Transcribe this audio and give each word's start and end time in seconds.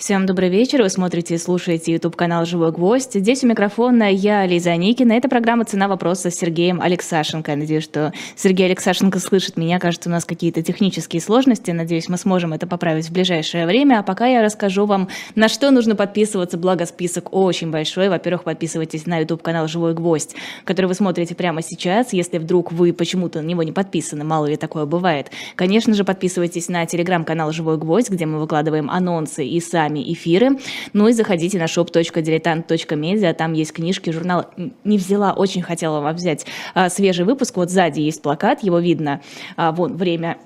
Всем 0.00 0.24
добрый 0.24 0.48
вечер. 0.48 0.80
Вы 0.80 0.88
смотрите 0.88 1.34
и 1.34 1.38
слушаете 1.38 1.92
YouTube-канал 1.92 2.46
«Живой 2.46 2.72
гвоздь». 2.72 3.12
Здесь 3.12 3.44
у 3.44 3.46
микрофона 3.46 4.10
я, 4.10 4.46
Лиза 4.46 4.74
Никина. 4.74 5.12
Это 5.12 5.28
программа 5.28 5.66
«Цена 5.66 5.88
вопроса» 5.88 6.30
с 6.30 6.36
Сергеем 6.36 6.80
Алексашенко. 6.80 7.54
Надеюсь, 7.54 7.84
что 7.84 8.14
Сергей 8.34 8.64
Алексашенко 8.64 9.18
слышит 9.18 9.58
меня. 9.58 9.78
Кажется, 9.78 10.08
у 10.08 10.12
нас 10.12 10.24
какие-то 10.24 10.62
технические 10.62 11.20
сложности. 11.20 11.70
Надеюсь, 11.72 12.08
мы 12.08 12.16
сможем 12.16 12.54
это 12.54 12.66
поправить 12.66 13.10
в 13.10 13.12
ближайшее 13.12 13.66
время. 13.66 13.98
А 13.98 14.02
пока 14.02 14.26
я 14.26 14.40
расскажу 14.42 14.86
вам, 14.86 15.08
на 15.34 15.50
что 15.50 15.70
нужно 15.70 15.94
подписываться. 15.94 16.56
Благо, 16.56 16.86
список 16.86 17.34
очень 17.34 17.70
большой. 17.70 18.08
Во-первых, 18.08 18.44
подписывайтесь 18.44 19.04
на 19.04 19.18
YouTube-канал 19.18 19.68
«Живой 19.68 19.92
гвоздь», 19.92 20.34
который 20.64 20.86
вы 20.86 20.94
смотрите 20.94 21.34
прямо 21.34 21.60
сейчас. 21.60 22.14
Если 22.14 22.38
вдруг 22.38 22.72
вы 22.72 22.94
почему-то 22.94 23.42
на 23.42 23.46
него 23.46 23.62
не 23.64 23.72
подписаны, 23.72 24.24
мало 24.24 24.46
ли 24.46 24.56
такое 24.56 24.86
бывает. 24.86 25.30
Конечно 25.56 25.92
же, 25.92 26.04
подписывайтесь 26.04 26.70
на 26.70 26.86
телеграм-канал 26.86 27.52
«Живой 27.52 27.76
гвоздь», 27.76 28.08
где 28.08 28.24
мы 28.24 28.40
выкладываем 28.40 28.90
анонсы 28.90 29.46
и 29.46 29.60
сами 29.60 29.89
сами 29.90 30.12
эфиры. 30.12 30.58
Ну 30.92 31.08
и 31.08 31.12
заходите 31.12 31.58
на 31.58 31.64
shop.diletant.media, 31.64 33.34
там 33.34 33.52
есть 33.52 33.72
книжки, 33.72 34.10
журнал. 34.10 34.46
Не 34.84 34.98
взяла, 34.98 35.32
очень 35.32 35.62
хотела 35.62 36.00
вам 36.00 36.14
взять 36.14 36.46
а, 36.74 36.88
свежий 36.88 37.24
выпуск. 37.24 37.56
Вот 37.56 37.70
сзади 37.70 38.00
есть 38.00 38.22
плакат, 38.22 38.62
его 38.62 38.78
видно. 38.78 39.20
А, 39.56 39.72
вон, 39.72 39.96
время 39.96 40.38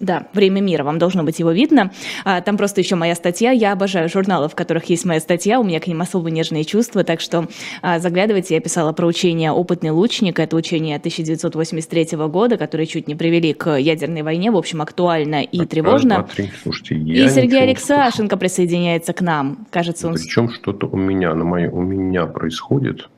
да, 0.00 0.26
«Время 0.32 0.60
мира», 0.60 0.82
вам 0.82 0.98
должно 0.98 1.22
быть 1.22 1.38
его 1.38 1.52
видно. 1.52 1.92
А, 2.24 2.40
там 2.40 2.56
просто 2.56 2.80
еще 2.80 2.96
моя 2.96 3.14
статья. 3.14 3.50
Я 3.50 3.72
обожаю 3.72 4.08
журналы, 4.08 4.48
в 4.48 4.54
которых 4.54 4.86
есть 4.86 5.04
моя 5.04 5.20
статья. 5.20 5.60
У 5.60 5.62
меня 5.62 5.78
к 5.78 5.86
ним 5.86 6.00
особо 6.00 6.30
нежные 6.30 6.64
чувства, 6.64 7.04
так 7.04 7.20
что 7.20 7.46
а, 7.82 7.98
заглядывайте. 7.98 8.54
Я 8.54 8.60
писала 8.60 8.92
про 8.92 9.06
учение 9.06 9.52
«Опытный 9.52 9.90
лучник». 9.90 10.38
Это 10.38 10.56
учение 10.56 10.96
1983 10.96 12.16
года, 12.28 12.56
которое 12.56 12.86
чуть 12.86 13.08
не 13.08 13.14
привели 13.14 13.52
к 13.52 13.76
ядерной 13.76 14.22
войне. 14.22 14.50
В 14.50 14.56
общем, 14.56 14.80
актуально 14.80 15.42
и 15.42 15.58
Раз, 15.58 15.68
тревожно. 15.68 16.14
Два, 16.16 16.22
три. 16.24 16.50
Слушайте, 16.62 16.94
и 16.94 17.28
Сергей 17.28 17.62
Алексашенко 17.62 18.38
присоединяется 18.38 19.12
к 19.12 19.20
нам. 19.20 19.66
Кажется, 19.70 20.08
он... 20.08 20.14
Причем 20.14 20.48
что-то 20.50 20.86
у 20.86 20.96
меня, 20.96 21.34
на 21.34 21.44
моей, 21.44 21.68
у 21.68 21.82
меня 21.82 22.24
происходит. 22.24 23.10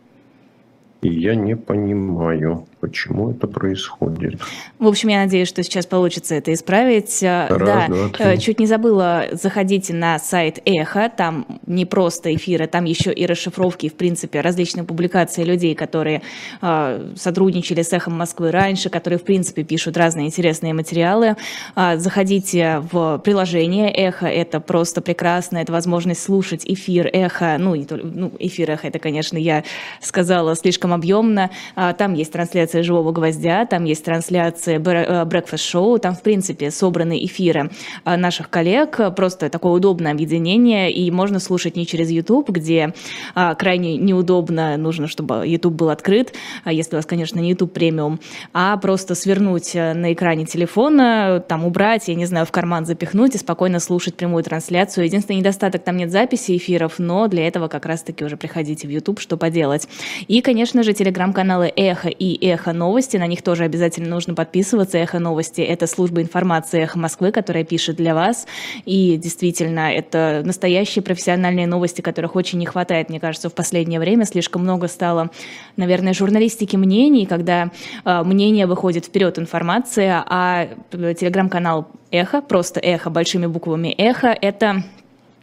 И 1.03 1.09
я 1.09 1.37
не 1.37 1.57
понимаю, 1.57 2.67
почему 2.83 3.31
это 3.31 3.47
происходит. 3.47 4.41
В 4.81 4.89
общем, 4.89 5.09
я 5.11 5.21
надеюсь, 5.21 5.47
что 5.47 5.63
сейчас 5.63 5.87
получится 5.87 6.35
это 6.35 6.53
исправить. 6.53 7.23
Раз, 7.23 7.49
да, 7.49 7.87
два, 7.87 8.09
три. 8.09 8.41
чуть 8.41 8.59
не 8.59 8.67
забыла, 8.67 9.27
заходите 9.31 9.95
на 9.95 10.19
сайт 10.19 10.59
Эхо, 10.65 11.09
там 11.09 11.47
не 11.65 11.87
просто 11.87 12.35
эфиры, 12.35 12.67
там 12.67 12.85
еще 12.85 13.13
и 13.13 13.25
расшифровки, 13.25 13.89
в 13.89 13.95
принципе, 13.95 14.41
различные 14.41 14.83
публикации 14.83 15.45
людей, 15.45 15.77
которые 15.77 16.23
э, 16.61 17.13
сотрудничали 17.15 17.83
с 17.83 17.93
Эхом 17.93 18.19
Москвы 18.19 18.51
раньше, 18.51 18.91
которые, 18.91 19.21
в 19.21 19.23
принципе, 19.23 19.63
пишут 19.63 19.97
разные 19.97 20.27
интересные 20.27 20.75
материалы. 20.75 21.37
Э, 21.77 21.99
заходите 21.99 22.83
в 22.91 23.19
приложение 23.19 23.93
Эхо, 23.93 24.27
это 24.27 24.59
просто 24.59 25.03
прекрасно, 25.03 25.59
это 25.59 25.71
возможность 25.71 26.25
слушать 26.25 26.65
эфир 26.67 27.09
Эхо, 27.13 27.59
ну, 27.61 27.77
не 27.77 27.85
только, 27.85 28.09
ну, 28.09 28.33
эфир 28.41 28.73
Эхо, 28.73 28.89
это, 28.89 28.99
конечно, 28.99 29.39
я 29.39 29.63
сказала 30.01 30.57
слишком 30.57 30.93
объемно. 30.93 31.51
Там 31.77 32.15
есть 32.15 32.33
трансляция 32.33 32.72
«Живого 32.81 33.13
гвоздя», 33.13 33.67
там 33.67 33.85
есть 33.85 34.05
трансляция 34.05 34.79
«Брекфаст-шоу», 34.79 35.99
там, 35.99 36.15
в 36.15 36.23
принципе, 36.23 36.71
собраны 36.71 37.23
эфиры 37.25 37.71
а, 38.05 38.17
наших 38.17 38.49
коллег. 38.49 38.99
Просто 39.15 39.51
такое 39.51 39.73
удобное 39.73 40.13
объединение, 40.13 40.91
и 40.91 41.11
можно 41.11 41.41
слушать 41.41 41.77
не 41.77 41.87
через 41.87 42.11
YouTube, 42.11 42.49
где 42.51 42.95
а, 43.35 43.55
крайне 43.55 43.97
неудобно, 43.97 44.77
нужно, 44.77 45.09
чтобы 45.09 45.43
YouTube 45.47 45.75
был 45.75 45.91
открыт, 45.91 46.35
если 46.65 46.95
у 46.95 46.99
вас, 46.99 47.07
конечно, 47.07 47.41
не 47.41 47.51
YouTube 47.51 47.73
премиум, 47.73 48.21
а 48.53 48.77
просто 48.77 49.15
свернуть 49.15 49.75
э, 49.75 49.95
на 49.95 50.13
экране 50.13 50.47
телефона, 50.47 51.43
там 51.47 51.65
убрать, 51.65 52.09
я 52.09 52.15
не 52.15 52.27
знаю, 52.27 52.47
в 52.47 52.53
карман 52.53 52.87
запихнуть 52.87 53.35
и 53.35 53.39
спокойно 53.39 53.81
слушать 53.81 54.15
прямую 54.15 54.45
трансляцию. 54.45 55.05
Единственный 55.05 55.37
недостаток, 55.37 55.83
там 55.83 55.97
нет 55.97 56.13
записи 56.13 56.57
эфиров, 56.57 56.99
но 56.99 57.27
для 57.27 57.47
этого 57.49 57.69
как 57.69 57.87
раз-таки 57.87 58.25
уже 58.25 58.37
приходите 58.37 58.87
в 58.87 58.91
YouTube, 58.91 59.21
что 59.21 59.37
поделать. 59.37 59.89
И, 60.29 60.41
конечно 60.41 60.83
же, 60.83 60.93
телеграм-каналы 60.93 61.73
«Эхо» 61.75 62.09
и 62.09 62.39
«Эхо 62.47 62.62
новости». 62.71 63.17
На 63.17 63.27
них 63.27 63.43
тоже 63.43 63.65
обязательно 63.65 64.09
нужно 64.09 64.35
подписываться. 64.35 64.99
«Эхо 64.99 65.19
новости»— 65.19 65.61
это 65.63 65.89
служба 65.89 66.23
информации 66.23 66.83
«Эхо 66.83 67.01
Москвы», 67.01 67.33
которая 67.33 67.65
пишет 67.65 67.97
для 67.97 68.15
вас. 68.15 68.47
И 68.85 69.17
действительно, 69.17 69.93
это 69.93 70.43
настоящие 70.45 71.03
профессиональные 71.03 71.67
новости, 71.67 72.01
которых 72.01 72.37
очень 72.37 72.61
не 72.61 72.67
хватает, 72.67 73.09
мне 73.09 73.19
кажется, 73.19 73.49
в 73.49 73.55
последнее 73.55 73.99
время. 73.99 74.25
Слишком 74.25 74.63
много 74.63 74.87
стало, 74.87 75.31
наверное, 75.77 76.15
журналистики 76.15 76.77
мнений, 76.77 77.27
когда 77.27 77.73
э, 78.05 78.23
мнение 78.23 78.67
выходит 78.67 79.07
вперед 79.07 79.41
информация, 79.41 80.25
а 80.29 80.69
телеграм-канал 80.93 81.89
«Эхо», 82.13 82.43
просто 82.43 82.79
«Эхо» 82.79 83.11
большими 83.11 83.47
буквами 83.47 83.89
«Эхо»— 83.89 84.29
это 84.41 84.85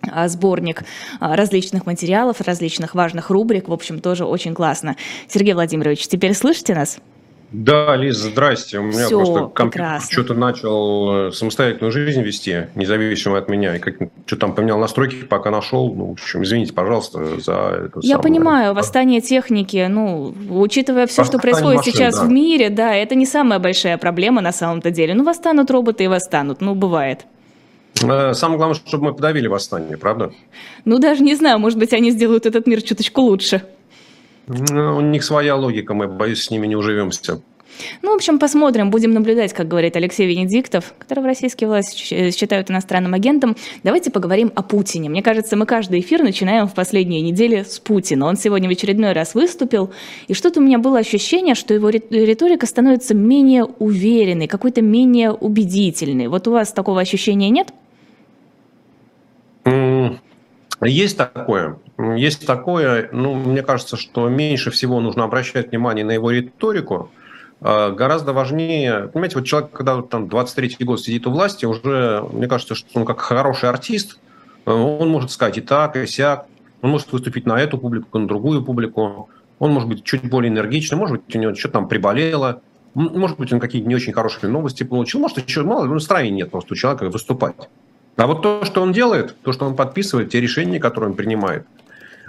а, 0.07 0.27
сборник 0.27 0.83
различных 1.19 1.85
материалов, 1.85 2.41
различных 2.41 2.95
важных 2.95 3.29
рубрик. 3.29 3.67
В 3.67 3.73
общем, 3.73 3.99
тоже 3.99 4.25
очень 4.25 4.53
классно. 4.53 4.95
Сергей 5.27 5.53
Владимирович, 5.53 6.07
теперь 6.07 6.33
слышите 6.33 6.73
нас? 6.73 6.99
Да, 7.51 7.95
Лиза, 7.95 8.29
здрасте. 8.29 8.77
У 8.77 8.83
меня 8.83 9.07
Все, 9.07 9.17
просто 9.17 9.47
компьютер 9.47 10.01
что-то 10.09 10.33
начал 10.35 11.29
э, 11.29 11.31
самостоятельную 11.31 11.91
жизнь 11.91 12.21
вести, 12.21 12.67
независимо 12.75 13.37
от 13.37 13.49
меня. 13.49 13.75
И 13.75 13.79
как 13.79 13.95
что 14.27 14.35
там 14.37 14.53
поменял 14.53 14.77
настройки, 14.77 15.23
пока 15.23 15.49
нашел. 15.49 15.91
Ну, 15.93 16.09
в 16.09 16.11
общем, 16.11 16.43
извините, 16.43 16.73
пожалуйста, 16.73 17.39
за 17.39 17.53
это. 17.85 17.99
Я 18.03 18.17
самое... 18.17 18.23
понимаю, 18.23 18.73
восстание 18.75 19.21
техники, 19.21 19.87
ну, 19.89 20.33
учитывая 20.51 21.07
все, 21.07 21.21
восстание 21.21 21.39
что 21.39 21.41
происходит 21.41 21.77
машин, 21.77 21.93
сейчас 21.93 22.19
да. 22.19 22.25
в 22.25 22.29
мире, 22.29 22.69
да, 22.69 22.93
это 22.93 23.15
не 23.15 23.25
самая 23.25 23.57
большая 23.57 23.97
проблема 23.97 24.41
на 24.41 24.51
самом-то 24.51 24.91
деле. 24.91 25.15
Ну, 25.15 25.23
восстанут 25.23 25.71
роботы 25.71 26.03
и 26.03 26.07
восстанут, 26.07 26.61
ну, 26.61 26.75
бывает. 26.75 27.25
Э, 28.03 28.33
самое 28.33 28.57
главное, 28.57 28.79
чтобы 28.85 29.05
мы 29.05 29.13
подавили 29.15 29.47
восстание, 29.47 29.97
правда? 29.97 30.31
Ну, 30.85 30.99
даже 30.99 31.23
не 31.23 31.33
знаю, 31.33 31.57
может 31.57 31.79
быть, 31.79 31.93
они 31.93 32.11
сделают 32.11 32.45
этот 32.45 32.67
мир 32.67 32.81
чуточку 32.83 33.21
лучше. 33.21 33.63
У 34.49 35.01
них 35.01 35.23
своя 35.23 35.55
логика, 35.55 35.93
мы, 35.93 36.07
боюсь, 36.07 36.43
с 36.43 36.49
ними 36.49 36.65
не 36.65 36.75
уживемся. 36.75 37.41
Ну, 38.01 38.11
в 38.11 38.15
общем, 38.15 38.39
посмотрим, 38.39 38.89
будем 38.89 39.13
наблюдать, 39.13 39.53
как 39.53 39.67
говорит 39.67 39.95
Алексей 39.95 40.27
Венедиктов, 40.27 40.93
которого 40.97 41.27
российские 41.27 41.67
власти 41.67 42.31
считают 42.31 42.69
иностранным 42.71 43.13
агентом. 43.13 43.55
Давайте 43.83 44.11
поговорим 44.11 44.51
о 44.55 44.63
Путине. 44.63 45.07
Мне 45.07 45.21
кажется, 45.21 45.55
мы 45.55 45.65
каждый 45.65 45.99
эфир 45.99 46.23
начинаем 46.23 46.67
в 46.67 46.73
последние 46.73 47.21
недели 47.21 47.63
с 47.63 47.79
Путина. 47.79 48.25
Он 48.25 48.35
сегодня 48.37 48.67
в 48.67 48.71
очередной 48.71 49.13
раз 49.13 49.35
выступил, 49.35 49.91
и 50.27 50.33
что-то 50.33 50.59
у 50.59 50.63
меня 50.63 50.79
было 50.79 50.97
ощущение, 50.97 51.53
что 51.55 51.73
его 51.73 51.89
риторика 51.89 52.65
становится 52.65 53.13
менее 53.13 53.65
уверенной, 53.65 54.47
какой-то 54.47 54.81
менее 54.81 55.31
убедительной. 55.31 56.27
Вот 56.27 56.47
у 56.47 56.51
вас 56.51 56.73
такого 56.73 56.99
ощущения 56.99 57.49
нет? 57.49 57.71
Есть 60.81 61.17
такое. 61.17 61.77
Есть 61.97 62.45
такое. 62.45 63.09
Ну, 63.11 63.33
мне 63.33 63.61
кажется, 63.63 63.97
что 63.97 64.29
меньше 64.29 64.71
всего 64.71 65.01
нужно 65.01 65.25
обращать 65.25 65.71
внимание 65.71 66.05
на 66.05 66.11
его 66.11 66.31
риторику. 66.31 67.11
А, 67.61 67.91
гораздо 67.91 68.31
важнее, 68.31 69.09
понимаете, 69.11 69.37
вот 69.37 69.45
человек, 69.45 69.71
когда 69.71 70.01
там 70.01 70.25
23-й 70.25 70.83
год 70.85 71.01
сидит 71.01 71.27
у 71.27 71.31
власти, 71.31 71.65
уже, 71.65 72.23
мне 72.31 72.47
кажется, 72.47 72.75
что 72.75 72.87
он 72.97 73.05
как 73.05 73.19
хороший 73.19 73.67
артист, 73.67 74.19
э, 74.65 74.71
он 74.71 75.09
может 75.09 75.31
сказать 75.31 75.57
и 75.57 75.61
так, 75.61 75.97
и 75.97 76.07
сяк, 76.07 76.45
он 76.81 76.91
может 76.91 77.11
выступить 77.11 77.45
на 77.45 77.59
эту 77.59 77.77
публику, 77.77 78.17
на 78.17 78.27
другую 78.27 78.63
публику, 78.63 79.29
он 79.59 79.71
может 79.71 79.89
быть 79.89 80.05
чуть 80.05 80.23
более 80.29 80.49
энергичный, 80.49 80.97
может 80.97 81.17
быть, 81.17 81.35
у 81.35 81.39
него 81.39 81.53
что-то 81.53 81.73
там 81.73 81.89
приболело, 81.89 82.61
может 82.93 83.37
быть, 83.37 83.51
он 83.51 83.59
какие-то 83.59 83.89
не 83.89 83.95
очень 83.95 84.13
хорошие 84.13 84.49
новости 84.49 84.83
получил, 84.83 85.19
может, 85.19 85.45
еще 85.45 85.63
мало, 85.63 85.83
но 85.83 85.95
настроения 85.95 86.37
нет 86.37 86.51
просто 86.51 86.73
у 86.73 86.77
человека 86.77 87.09
выступать. 87.09 87.55
А 88.19 88.27
вот 88.27 88.41
то, 88.41 88.65
что 88.65 88.81
он 88.81 88.91
делает, 88.91 89.33
то, 89.43 89.53
что 89.53 89.65
он 89.65 89.77
подписывает, 89.77 90.29
те 90.29 90.41
решения, 90.41 90.77
которые 90.77 91.11
он 91.11 91.15
принимает, 91.15 91.65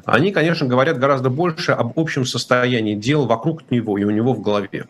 они, 0.04 0.30
конечно, 0.30 0.64
говорят 0.64 1.00
гораздо 1.00 1.30
больше 1.30 1.72
об 1.72 1.98
общем 1.98 2.24
состоянии 2.24 2.94
дел 2.94 3.26
вокруг 3.26 3.68
него 3.72 3.98
и 3.98 4.04
у 4.04 4.10
него 4.10 4.32
в 4.32 4.40
голове. 4.40 4.86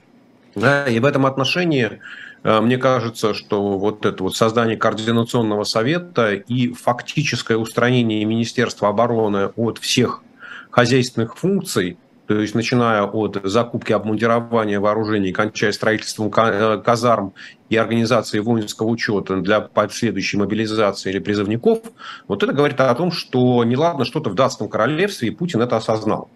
Да, 0.55 0.87
и 0.87 1.01
в 1.01 1.07
этом 1.07 1.25
отношении 1.25 2.01
э, 2.43 2.61
мне 2.61 2.77
кажется, 2.77 3.33
что 3.33 3.79
вот 3.79 4.05
это 4.05 4.23
вот 4.23 4.37
создание 4.37 4.77
координационного 4.77 5.65
совета 5.65 6.35
и 6.35 6.75
фактическое 6.75 7.57
устранение 7.57 8.23
Министерства 8.27 8.91
обороны 8.91 9.47
от 9.57 9.79
всех 9.79 10.23
хозяйственных 10.71 11.39
функций, 11.39 11.97
то 12.31 12.39
есть 12.39 12.55
начиная 12.55 13.03
от 13.03 13.41
закупки 13.43 13.93
обмундирования 13.93 14.79
вооружений, 14.79 15.33
кончая 15.33 15.73
строительством 15.73 16.31
э, 16.37 16.79
казарм 16.79 17.35
и 17.69 17.77
организации 17.77 18.39
воинского 18.39 18.87
учета 18.87 19.39
для 19.39 19.61
последующей 19.61 20.37
мобилизации 20.37 21.11
или 21.11 21.19
призывников, 21.19 21.81
вот 22.29 22.45
это 22.45 22.53
говорит 22.53 22.81
о 22.81 22.95
том, 22.95 23.11
что 23.11 23.65
неладно 23.65 24.05
что-то 24.05 24.31
в 24.31 24.37
датском 24.37 24.69
королевстве, 24.69 25.27
и 25.27 25.31
Путин 25.33 25.61
это 25.61 25.77
осознал. 25.77 26.31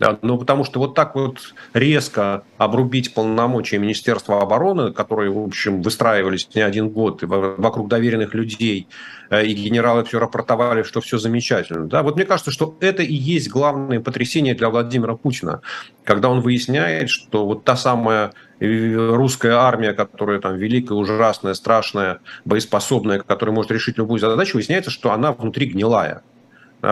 Да, 0.00 0.18
ну, 0.22 0.38
потому 0.38 0.64
что 0.64 0.80
вот 0.80 0.94
так 0.94 1.14
вот 1.14 1.54
резко 1.72 2.42
обрубить 2.58 3.14
полномочия 3.14 3.78
Министерства 3.78 4.42
обороны, 4.42 4.92
которые, 4.92 5.30
в 5.30 5.38
общем, 5.38 5.82
выстраивались 5.82 6.48
не 6.52 6.62
один 6.62 6.88
год 6.88 7.22
вокруг 7.22 7.88
доверенных 7.88 8.34
людей, 8.34 8.88
э, 9.30 9.46
и 9.46 9.54
генералы 9.54 10.04
все 10.04 10.18
рапортовали, 10.18 10.82
что 10.82 11.00
все 11.00 11.18
замечательно. 11.18 11.86
Да, 11.86 12.02
вот 12.02 12.16
мне 12.16 12.24
кажется, 12.24 12.50
что 12.50 12.76
это 12.80 13.04
и 13.04 13.14
есть 13.14 13.48
главное 13.48 14.00
потрясение 14.00 14.56
для 14.56 14.68
Владимира 14.68 15.14
Путина, 15.14 15.60
когда 16.02 16.28
он 16.28 16.40
выясняет, 16.40 17.08
что 17.08 17.46
вот 17.46 17.62
та 17.62 17.76
самая 17.76 18.32
русская 18.60 19.52
армия, 19.52 19.92
которая 19.92 20.40
там 20.40 20.56
великая, 20.56 20.94
ужасная, 20.94 21.54
страшная, 21.54 22.18
боеспособная, 22.44 23.20
которая 23.20 23.54
может 23.54 23.70
решить 23.70 23.98
любую 23.98 24.18
задачу, 24.18 24.56
выясняется, 24.56 24.90
что 24.90 25.12
она 25.12 25.32
внутри 25.32 25.66
гнилая 25.66 26.22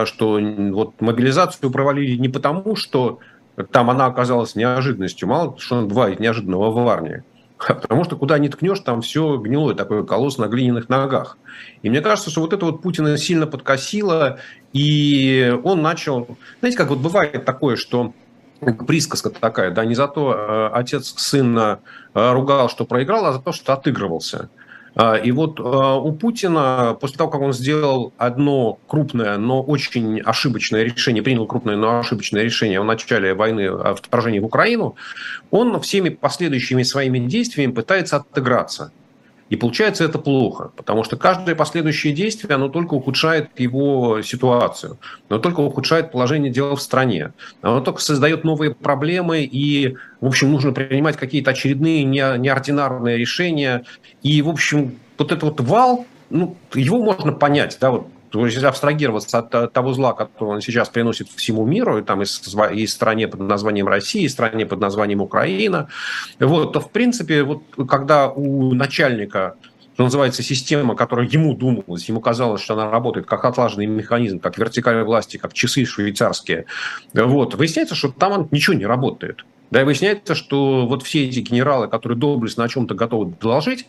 что 0.06 0.40
вот 0.72 1.00
мобилизацию 1.00 1.70
провалили 1.70 2.16
не 2.16 2.28
потому, 2.28 2.76
что 2.76 3.20
там 3.70 3.90
она 3.90 4.06
оказалась 4.06 4.54
неожиданностью, 4.54 5.28
мало 5.28 5.56
что 5.58 5.82
бывает 5.82 6.20
неожиданного 6.20 6.70
в 6.70 6.88
армии, 6.88 7.22
а 7.68 7.74
потому 7.74 8.04
что 8.04 8.16
куда 8.16 8.38
ни 8.38 8.48
ткнешь, 8.48 8.80
там 8.80 9.02
все 9.02 9.36
гнилое, 9.36 9.74
такой 9.74 10.06
колосс 10.06 10.38
на 10.38 10.48
глиняных 10.48 10.88
ногах. 10.88 11.38
И 11.82 11.90
мне 11.90 12.00
кажется, 12.00 12.30
что 12.30 12.40
вот 12.40 12.52
это 12.52 12.64
вот 12.64 12.82
Путина 12.82 13.16
сильно 13.18 13.46
подкосило, 13.46 14.38
и 14.72 15.56
он 15.62 15.82
начал... 15.82 16.36
Знаете, 16.60 16.78
как 16.78 16.88
вот 16.88 16.98
бывает 16.98 17.44
такое, 17.44 17.76
что 17.76 18.14
присказка 18.86 19.30
такая, 19.30 19.70
да, 19.70 19.84
не 19.84 19.94
за 19.94 20.08
то 20.08 20.32
э, 20.32 20.70
отец 20.72 21.14
сына 21.16 21.80
э, 22.14 22.32
ругал, 22.32 22.68
что 22.68 22.84
проиграл, 22.84 23.26
а 23.26 23.32
за 23.32 23.40
то, 23.40 23.52
что 23.52 23.72
отыгрывался. 23.72 24.48
А, 24.94 25.16
и 25.16 25.30
вот 25.30 25.58
а, 25.58 25.96
у 25.96 26.12
Путина, 26.12 26.96
после 27.00 27.16
того, 27.16 27.30
как 27.30 27.40
он 27.40 27.52
сделал 27.52 28.12
одно 28.18 28.78
крупное, 28.86 29.38
но 29.38 29.62
очень 29.62 30.20
ошибочное 30.20 30.82
решение, 30.82 31.22
принял 31.22 31.46
крупное, 31.46 31.76
но 31.76 32.00
ошибочное 32.00 32.42
решение 32.42 32.80
в 32.80 32.84
начале 32.84 33.34
войны, 33.34 33.70
в 33.70 33.96
вторжении 33.96 34.38
в 34.38 34.44
Украину, 34.44 34.96
он 35.50 35.80
всеми 35.80 36.10
последующими 36.10 36.82
своими 36.82 37.18
действиями 37.18 37.72
пытается 37.72 38.16
отыграться. 38.16 38.92
И 39.52 39.56
получается 39.56 40.04
это 40.04 40.18
плохо, 40.18 40.72
потому 40.76 41.04
что 41.04 41.18
каждое 41.18 41.54
последующее 41.54 42.14
действие, 42.14 42.54
оно 42.54 42.70
только 42.70 42.94
ухудшает 42.94 43.50
его 43.60 44.22
ситуацию, 44.22 44.98
оно 45.28 45.40
только 45.40 45.60
ухудшает 45.60 46.10
положение 46.10 46.50
дела 46.50 46.74
в 46.74 46.80
стране, 46.80 47.34
оно 47.60 47.82
только 47.82 48.00
создает 48.00 48.44
новые 48.44 48.74
проблемы, 48.74 49.42
и, 49.42 49.98
в 50.22 50.26
общем, 50.28 50.50
нужно 50.50 50.72
принимать 50.72 51.18
какие-то 51.18 51.50
очередные 51.50 52.02
неординарные 52.02 53.18
решения. 53.18 53.84
И, 54.22 54.40
в 54.40 54.48
общем, 54.48 54.98
вот 55.18 55.32
этот 55.32 55.42
вот 55.42 55.60
вал, 55.60 56.06
ну, 56.30 56.56
его 56.72 57.02
можно 57.02 57.32
понять, 57.32 57.76
да, 57.78 57.90
вот 57.90 58.06
то 58.32 58.46
есть, 58.46 58.56
абстрагироваться 58.62 59.38
от 59.40 59.72
того 59.74 59.92
зла, 59.92 60.14
который 60.14 60.48
он 60.48 60.60
сейчас 60.62 60.88
приносит 60.88 61.28
всему 61.28 61.66
миру, 61.66 61.98
и, 61.98 62.02
там, 62.02 62.22
и, 62.22 62.26
и 62.74 62.86
стране 62.86 63.28
под 63.28 63.40
названием 63.40 63.86
Россия, 63.86 64.24
и 64.24 64.28
стране 64.28 64.64
под 64.64 64.80
названием 64.80 65.20
Украина, 65.20 65.88
вот, 66.40 66.72
то, 66.72 66.80
в 66.80 66.90
принципе, 66.90 67.42
вот, 67.42 67.62
когда 67.86 68.30
у 68.30 68.72
начальника 68.72 69.56
что 69.94 70.04
называется, 70.04 70.42
система, 70.42 70.96
которая 70.96 71.28
ему 71.28 71.54
думалась, 71.54 72.08
ему 72.08 72.22
казалось, 72.22 72.62
что 72.62 72.72
она 72.72 72.90
работает 72.90 73.26
как 73.26 73.44
отлаженный 73.44 73.84
механизм, 73.84 74.40
как 74.40 74.56
вертикаль 74.56 75.04
власти, 75.04 75.36
как 75.36 75.52
часы 75.52 75.84
швейцарские. 75.84 76.64
Вот. 77.12 77.54
Выясняется, 77.54 77.94
что 77.94 78.10
там 78.10 78.48
ничего 78.50 78.74
не 78.74 78.86
работает. 78.86 79.44
Да, 79.72 79.80
и 79.80 79.84
выясняется, 79.84 80.34
что 80.34 80.86
вот 80.86 81.02
все 81.02 81.24
эти 81.24 81.38
генералы, 81.38 81.88
которые 81.88 82.18
доблестно 82.18 82.62
о 82.64 82.68
чем-то 82.68 82.94
готовы 82.94 83.34
доложить, 83.40 83.86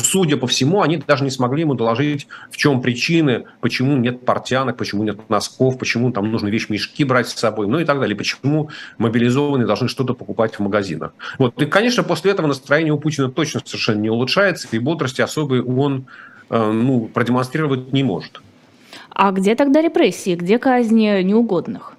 судя 0.00 0.36
по 0.36 0.48
всему, 0.48 0.82
они 0.82 0.96
даже 0.96 1.22
не 1.22 1.30
смогли 1.30 1.60
ему 1.60 1.74
доложить, 1.74 2.26
в 2.50 2.56
чем 2.56 2.82
причины, 2.82 3.44
почему 3.60 3.96
нет 3.96 4.24
портянок, 4.24 4.76
почему 4.76 5.04
нет 5.04 5.30
носков, 5.30 5.78
почему 5.78 6.10
там 6.10 6.32
нужно 6.32 6.48
вещмешки 6.48 7.04
брать 7.04 7.28
с 7.28 7.34
собой, 7.34 7.68
ну 7.68 7.78
и 7.78 7.84
так 7.84 8.00
далее, 8.00 8.16
почему 8.16 8.70
мобилизованные 8.98 9.68
должны 9.68 9.86
что-то 9.86 10.14
покупать 10.14 10.56
в 10.56 10.58
магазинах. 10.58 11.12
Вот. 11.38 11.62
И, 11.62 11.66
конечно, 11.66 12.02
после 12.02 12.32
этого 12.32 12.48
настроение 12.48 12.92
у 12.92 12.98
Путина 12.98 13.30
точно 13.30 13.60
совершенно 13.64 14.00
не 14.00 14.10
улучшается, 14.10 14.66
и 14.72 14.80
бодрости 14.80 15.20
особой 15.20 15.62
он 15.62 16.06
э, 16.48 16.72
ну, 16.72 17.06
продемонстрировать 17.06 17.92
не 17.92 18.02
может. 18.02 18.40
А 19.10 19.30
где 19.30 19.54
тогда 19.54 19.80
репрессии, 19.80 20.34
где 20.34 20.58
казни 20.58 21.22
неугодных? 21.22 21.94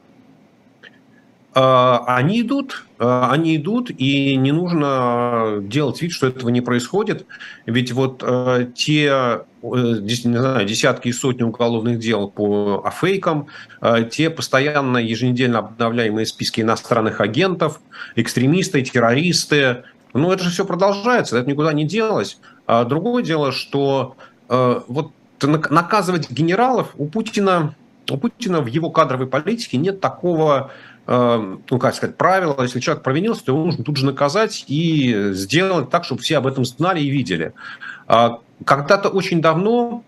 А, 1.54 2.04
они 2.08 2.42
идут, 2.42 2.86
а, 2.98 3.30
они 3.32 3.58
идут, 3.58 3.90
и 3.90 4.36
не 4.38 4.54
нужно 4.54 5.58
делать 5.62 6.02
вид, 6.02 6.14
что 6.14 6.28
этого 6.28 6.50
не 6.50 6.62
происходит. 6.62 7.26
Ведь 7.66 7.92
вот 7.92 8.24
э, 8.26 8.68
те 8.74 9.08
э, 9.12 9.44
не 9.62 10.38
знаю, 10.38 10.66
десятки 10.66 11.10
и 11.10 11.12
сотни 11.12 11.44
уголовных 11.44 12.00
дел 12.00 12.30
по 12.30 12.90
фейкам, 13.02 13.48
э, 13.82 14.08
те 14.10 14.30
постоянно 14.30 14.98
еженедельно 14.98 15.60
обновляемые 15.60 16.26
списки 16.26 16.62
иностранных 16.62 17.20
агентов, 17.20 17.82
экстремисты, 18.16 18.82
террористы, 18.82 19.84
ну 20.14 20.32
это 20.32 20.46
же 20.46 20.52
все 20.52 20.64
продолжается, 20.64 21.38
это 21.38 21.50
никуда 21.50 21.74
не 21.74 21.84
делось. 21.84 22.38
А 22.66 22.86
другое 22.86 23.24
дело, 23.24 23.52
что 23.52 24.16
вот 24.48 25.12
наказывать 25.42 26.30
генералов 26.30 26.90
у 26.98 27.08
Путина, 27.08 27.74
у 28.10 28.18
Путина 28.18 28.62
в 28.62 28.68
его 28.68 28.90
кадровой 28.90 29.28
политике 29.28 29.78
нет 29.78 30.02
такого 30.02 30.72
ну, 31.08 31.80
как 31.80 31.96
сказать, 31.96 32.16
правило, 32.16 32.56
если 32.62 32.80
человек 32.80 33.04
провинился, 33.04 33.44
то 33.46 33.52
его 33.52 33.66
нужно 33.66 33.84
тут 33.84 33.98
же 33.98 34.06
наказать 34.06 34.66
и 34.68 35.32
сделать 35.32 35.90
так, 35.90 36.06
чтобы 36.06 36.22
все 36.22 36.38
об 36.38 36.48
этом 36.48 36.64
знали 36.64 37.02
и 37.02 37.10
видели. 37.10 37.54
А 38.08 38.40
когда-то 38.66 39.10
очень 39.10 39.42
давно, 39.42 40.04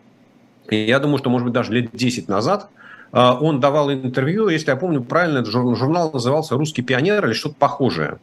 я 0.70 1.00
думаю, 1.00 1.18
что, 1.18 1.30
может 1.30 1.46
быть, 1.46 1.54
даже 1.54 1.74
лет 1.74 1.90
10 1.94 2.28
назад, 2.28 2.70
э, 3.12 3.20
он 3.20 3.60
давал 3.60 3.92
интервью, 3.92 4.50
если 4.50 4.70
я 4.70 4.76
помню 4.76 5.04
правильно, 5.04 5.40
этот 5.40 5.52
журнал 5.52 6.12
назывался 6.12 6.56
«Русский 6.56 6.82
пионер» 6.82 7.26
или 7.26 7.34
что-то 7.34 7.56
похожее. 7.56 8.20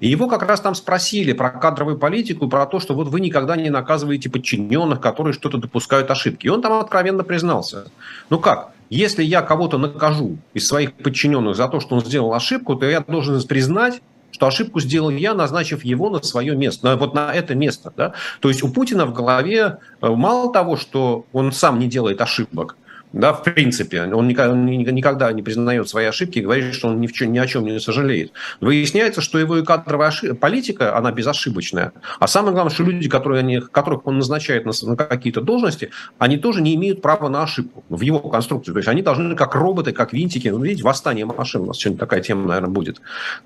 И 0.00 0.08
его 0.08 0.28
как 0.28 0.42
раз 0.42 0.60
там 0.60 0.74
спросили 0.74 1.32
про 1.32 1.50
кадровую 1.50 1.98
политику, 1.98 2.48
про 2.48 2.66
то, 2.66 2.80
что 2.80 2.94
вот 2.94 3.08
вы 3.08 3.20
никогда 3.20 3.56
не 3.56 3.70
наказываете 3.70 4.30
подчиненных, 4.30 5.00
которые 5.00 5.34
что-то 5.34 5.58
допускают 5.58 6.10
ошибки. 6.10 6.46
И 6.46 6.48
он 6.50 6.62
там 6.62 6.74
откровенно 6.74 7.24
признался. 7.24 7.90
Ну 8.30 8.38
как? 8.38 8.72
Если 8.90 9.22
я 9.22 9.42
кого-то 9.42 9.78
накажу 9.78 10.38
из 10.54 10.66
своих 10.66 10.92
подчиненных 10.94 11.56
за 11.56 11.68
то, 11.68 11.80
что 11.80 11.96
он 11.96 12.04
сделал 12.04 12.34
ошибку, 12.34 12.76
то 12.76 12.86
я 12.86 13.00
должен 13.00 13.40
признать, 13.42 14.00
что 14.30 14.46
ошибку 14.46 14.80
сделал 14.80 15.10
я, 15.10 15.34
назначив 15.34 15.84
его 15.84 16.10
на 16.10 16.22
свое 16.22 16.54
место, 16.54 16.96
вот 16.96 17.14
на 17.14 17.32
это 17.32 17.54
место. 17.54 17.92
Да? 17.96 18.12
То 18.40 18.48
есть 18.48 18.62
у 18.62 18.68
Путина 18.68 19.06
в 19.06 19.12
голове 19.12 19.78
э, 20.00 20.08
мало 20.08 20.52
того, 20.52 20.76
что 20.76 21.24
он 21.32 21.52
сам 21.52 21.78
не 21.78 21.88
делает 21.88 22.20
ошибок, 22.20 22.76
да, 23.12 23.32
в 23.32 23.42
принципе. 23.44 24.02
Он 24.02 24.28
никогда, 24.28 25.32
не 25.32 25.42
признает 25.42 25.88
свои 25.88 26.06
ошибки 26.06 26.38
и 26.38 26.42
говорит, 26.42 26.74
что 26.74 26.88
он 26.88 27.00
ни, 27.00 27.06
в 27.06 27.12
чем, 27.12 27.32
ни 27.32 27.38
о 27.38 27.46
чем 27.46 27.64
не 27.64 27.80
сожалеет. 27.80 28.32
Выясняется, 28.60 29.20
что 29.20 29.38
его 29.38 29.62
кадровая 29.62 30.08
ошиб... 30.08 30.38
политика, 30.38 30.96
она 30.96 31.12
безошибочная. 31.12 31.92
А 32.18 32.26
самое 32.26 32.52
главное, 32.52 32.72
что 32.72 32.82
люди, 32.82 33.08
которые 33.08 33.40
они, 33.40 33.60
которых 33.60 34.06
он 34.06 34.18
назначает 34.18 34.66
на, 34.66 34.72
на 34.82 34.96
какие-то 34.96 35.40
должности, 35.40 35.90
они 36.18 36.36
тоже 36.36 36.60
не 36.60 36.74
имеют 36.74 37.00
права 37.00 37.28
на 37.28 37.42
ошибку 37.42 37.84
в 37.88 38.00
его 38.02 38.18
конструкции. 38.18 38.72
То 38.72 38.78
есть 38.78 38.88
они 38.88 39.02
должны 39.02 39.34
как 39.34 39.54
роботы, 39.54 39.92
как 39.92 40.12
винтики, 40.12 40.48
ну, 40.48 40.62
видите, 40.62 40.82
восстание 40.84 41.24
машин, 41.24 41.62
у 41.62 41.66
нас 41.66 41.78
сегодня 41.78 41.98
такая 41.98 42.20
тема, 42.20 42.46
наверное, 42.46 42.70
будет. 42.70 43.00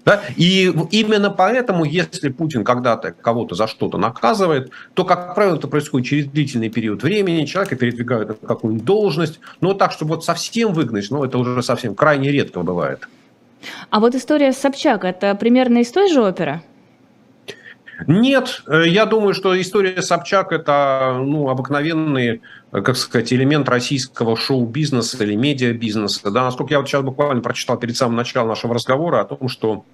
Да? 0.04 0.22
И 0.36 0.72
именно 0.90 1.30
поэтому, 1.30 1.84
если 1.84 2.30
Путин 2.30 2.64
когда-то 2.64 3.12
кого-то 3.12 3.54
за 3.54 3.66
что-то 3.66 3.98
наказывает, 3.98 4.70
то, 4.94 5.04
как 5.04 5.34
правило, 5.34 5.56
это 5.56 5.68
происходит 5.68 6.08
через 6.08 6.26
длительный 6.26 6.70
период 6.70 7.02
времени, 7.02 7.44
человека 7.44 7.76
передвигают 7.76 8.42
на 8.42 8.48
какую-нибудь 8.48 8.84
должность, 8.84 9.40
но 9.60 9.74
так, 9.74 9.92
чтобы 9.92 10.14
вот 10.14 10.24
совсем 10.24 10.72
выгнать, 10.72 11.10
ну, 11.10 11.24
это 11.24 11.38
уже 11.38 11.62
совсем 11.62 11.94
крайне 11.94 12.30
редко 12.30 12.60
бывает. 12.60 13.08
А 13.90 14.00
вот 14.00 14.14
история 14.14 14.52
с 14.52 14.58
Собчак, 14.58 15.04
это 15.04 15.34
примерно 15.34 15.78
из 15.78 15.90
той 15.90 16.10
же 16.10 16.22
оперы? 16.22 16.62
Нет, 18.06 18.62
э, 18.66 18.84
я 18.86 19.04
думаю, 19.04 19.34
что 19.34 19.60
история 19.60 20.00
Собчак– 20.00 20.52
это 20.52 21.18
ну, 21.22 21.50
обыкновенный, 21.50 22.40
э, 22.72 22.80
как 22.80 22.96
сказать, 22.96 23.32
элемент 23.32 23.68
российского 23.68 24.36
шоу-бизнеса 24.36 25.22
или 25.22 25.34
медиа-бизнеса. 25.34 26.30
Да, 26.30 26.44
насколько 26.44 26.72
я 26.72 26.80
вот 26.80 26.88
сейчас 26.88 27.02
буквально 27.02 27.42
прочитал 27.42 27.78
перед 27.78 27.96
самым 27.96 28.16
началом 28.16 28.48
нашего 28.48 28.74
разговора 28.74 29.20
о 29.20 29.24
том, 29.24 29.48
что 29.48 29.84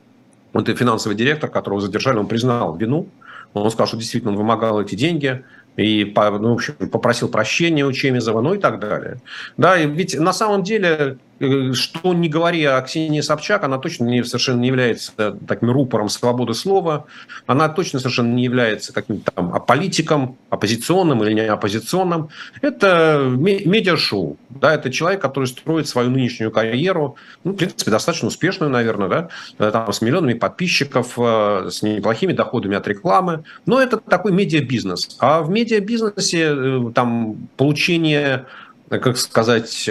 вот 0.52 0.68
и 0.68 0.74
финансовый 0.74 1.14
директор, 1.14 1.50
которого 1.50 1.80
задержали, 1.80 2.18
он 2.18 2.28
признал 2.28 2.76
вину, 2.76 3.08
он 3.52 3.70
сказал, 3.70 3.88
что 3.88 3.96
действительно 3.96 4.32
он 4.32 4.38
вымогал 4.38 4.80
эти 4.80 4.94
деньги, 4.94 5.44
и 5.76 6.12
ну, 6.14 6.50
в 6.50 6.54
общем, 6.54 6.74
попросил 6.74 7.28
прощения 7.28 7.84
у 7.84 7.92
Чемизова, 7.92 8.40
ну 8.40 8.54
и 8.54 8.58
так 8.58 8.80
далее. 8.80 9.20
Да, 9.56 9.78
и 9.78 9.86
ведь 9.86 10.18
на 10.18 10.32
самом 10.32 10.62
деле 10.62 11.18
что 11.38 12.14
не 12.14 12.28
говори 12.28 12.64
о 12.64 12.80
Ксении 12.80 13.20
Собчак, 13.20 13.64
она 13.64 13.78
точно 13.78 14.04
не, 14.04 14.24
совершенно 14.24 14.60
не 14.60 14.68
является 14.68 15.12
таким 15.46 15.70
рупором 15.70 16.08
свободы 16.08 16.54
слова, 16.54 17.04
она 17.46 17.68
точно 17.68 17.98
совершенно 17.98 18.32
не 18.32 18.44
является 18.44 18.92
каким-то 18.92 19.30
там 19.32 19.52
аполитиком, 19.54 20.38
оппозиционным 20.48 21.22
или 21.24 21.34
не 21.34 21.40
оппозиционным. 21.42 22.30
Это 22.62 23.22
медиашоу, 23.28 24.38
да, 24.48 24.74
это 24.74 24.90
человек, 24.90 25.20
который 25.20 25.44
строит 25.44 25.88
свою 25.88 26.10
нынешнюю 26.10 26.50
карьеру, 26.50 27.16
ну, 27.44 27.52
в 27.52 27.56
принципе, 27.56 27.90
достаточно 27.90 28.28
успешную, 28.28 28.70
наверное, 28.70 29.08
да, 29.08 29.28
э, 29.58 29.70
там, 29.70 29.92
с 29.92 30.00
миллионами 30.00 30.34
подписчиков, 30.34 31.14
э, 31.18 31.68
с 31.70 31.82
неплохими 31.82 32.32
доходами 32.32 32.76
от 32.76 32.88
рекламы, 32.88 33.44
но 33.66 33.80
это 33.80 33.98
такой 33.98 34.32
медиабизнес. 34.32 35.16
А 35.20 35.42
в 35.42 35.50
медиабизнесе 35.50 36.90
там 36.94 37.48
получение 37.56 38.46
как 38.88 39.16
сказать, 39.16 39.90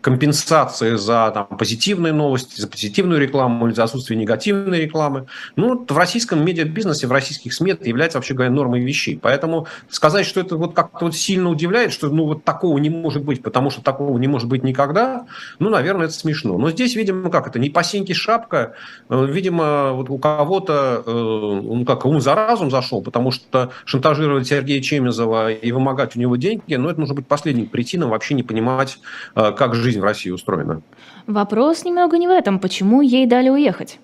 компенсации 0.00 0.96
за 0.96 1.30
там, 1.32 1.46
позитивные 1.58 2.12
новости, 2.12 2.60
за 2.60 2.68
позитивную 2.68 3.20
рекламу 3.20 3.66
или 3.66 3.74
за 3.74 3.84
отсутствие 3.84 4.18
негативной 4.18 4.80
рекламы. 4.80 5.26
Ну, 5.56 5.84
в 5.88 5.98
российском 5.98 6.44
медиабизнесе, 6.44 7.06
в 7.06 7.12
российских 7.12 7.52
СМИ 7.52 7.72
это 7.72 7.88
является, 7.88 8.18
вообще 8.18 8.34
говоря, 8.34 8.50
нормой 8.50 8.80
вещей. 8.80 9.18
Поэтому 9.20 9.66
сказать, 9.88 10.26
что 10.26 10.40
это 10.40 10.56
вот 10.56 10.74
как-то 10.74 11.06
вот 11.06 11.16
сильно 11.16 11.50
удивляет, 11.50 11.92
что 11.92 12.08
ну 12.08 12.26
вот 12.26 12.44
такого 12.44 12.78
не 12.78 12.90
может 12.90 13.24
быть, 13.24 13.42
потому 13.42 13.70
что 13.70 13.82
такого 13.82 14.16
не 14.18 14.28
может 14.28 14.48
быть 14.48 14.62
никогда, 14.62 15.26
ну, 15.58 15.70
наверное, 15.70 16.06
это 16.06 16.14
смешно. 16.14 16.58
Но 16.58 16.70
здесь, 16.70 16.94
видимо, 16.94 17.30
как 17.30 17.46
это, 17.46 17.58
не 17.58 17.70
по 17.70 17.82
сеньке 17.82 18.14
шапка, 18.14 18.74
э, 19.08 19.26
видимо, 19.28 19.92
вот 19.92 20.10
у 20.10 20.18
кого-то, 20.18 21.02
ну, 21.06 21.84
как 21.84 22.04
ум 22.06 22.20
за 22.20 22.34
разум 22.34 22.70
зашел, 22.70 23.02
потому 23.02 23.30
что 23.30 23.70
шантажировать 23.84 24.46
Сергея 24.46 24.80
Чемезова 24.80 25.50
и 25.50 25.72
вымогать 25.72 26.16
у 26.16 26.20
него 26.20 26.36
деньги, 26.36 26.74
ну, 26.74 26.88
это 26.88 27.00
может 27.00 27.14
быть 27.16 27.26
последним 27.26 27.66
причином 27.66 28.10
вообще 28.10 28.34
не 28.34 28.42
понимать, 28.42 28.98
э, 29.34 29.52
как 29.62 29.76
жизнь 29.76 30.00
в 30.00 30.04
России 30.04 30.30
устроена. 30.30 30.82
Вопрос 31.28 31.84
немного 31.84 32.18
не 32.18 32.26
в 32.26 32.32
этом. 32.32 32.58
Почему 32.58 33.00
ей 33.00 33.26
дали 33.26 33.48
уехать? 33.48 34.00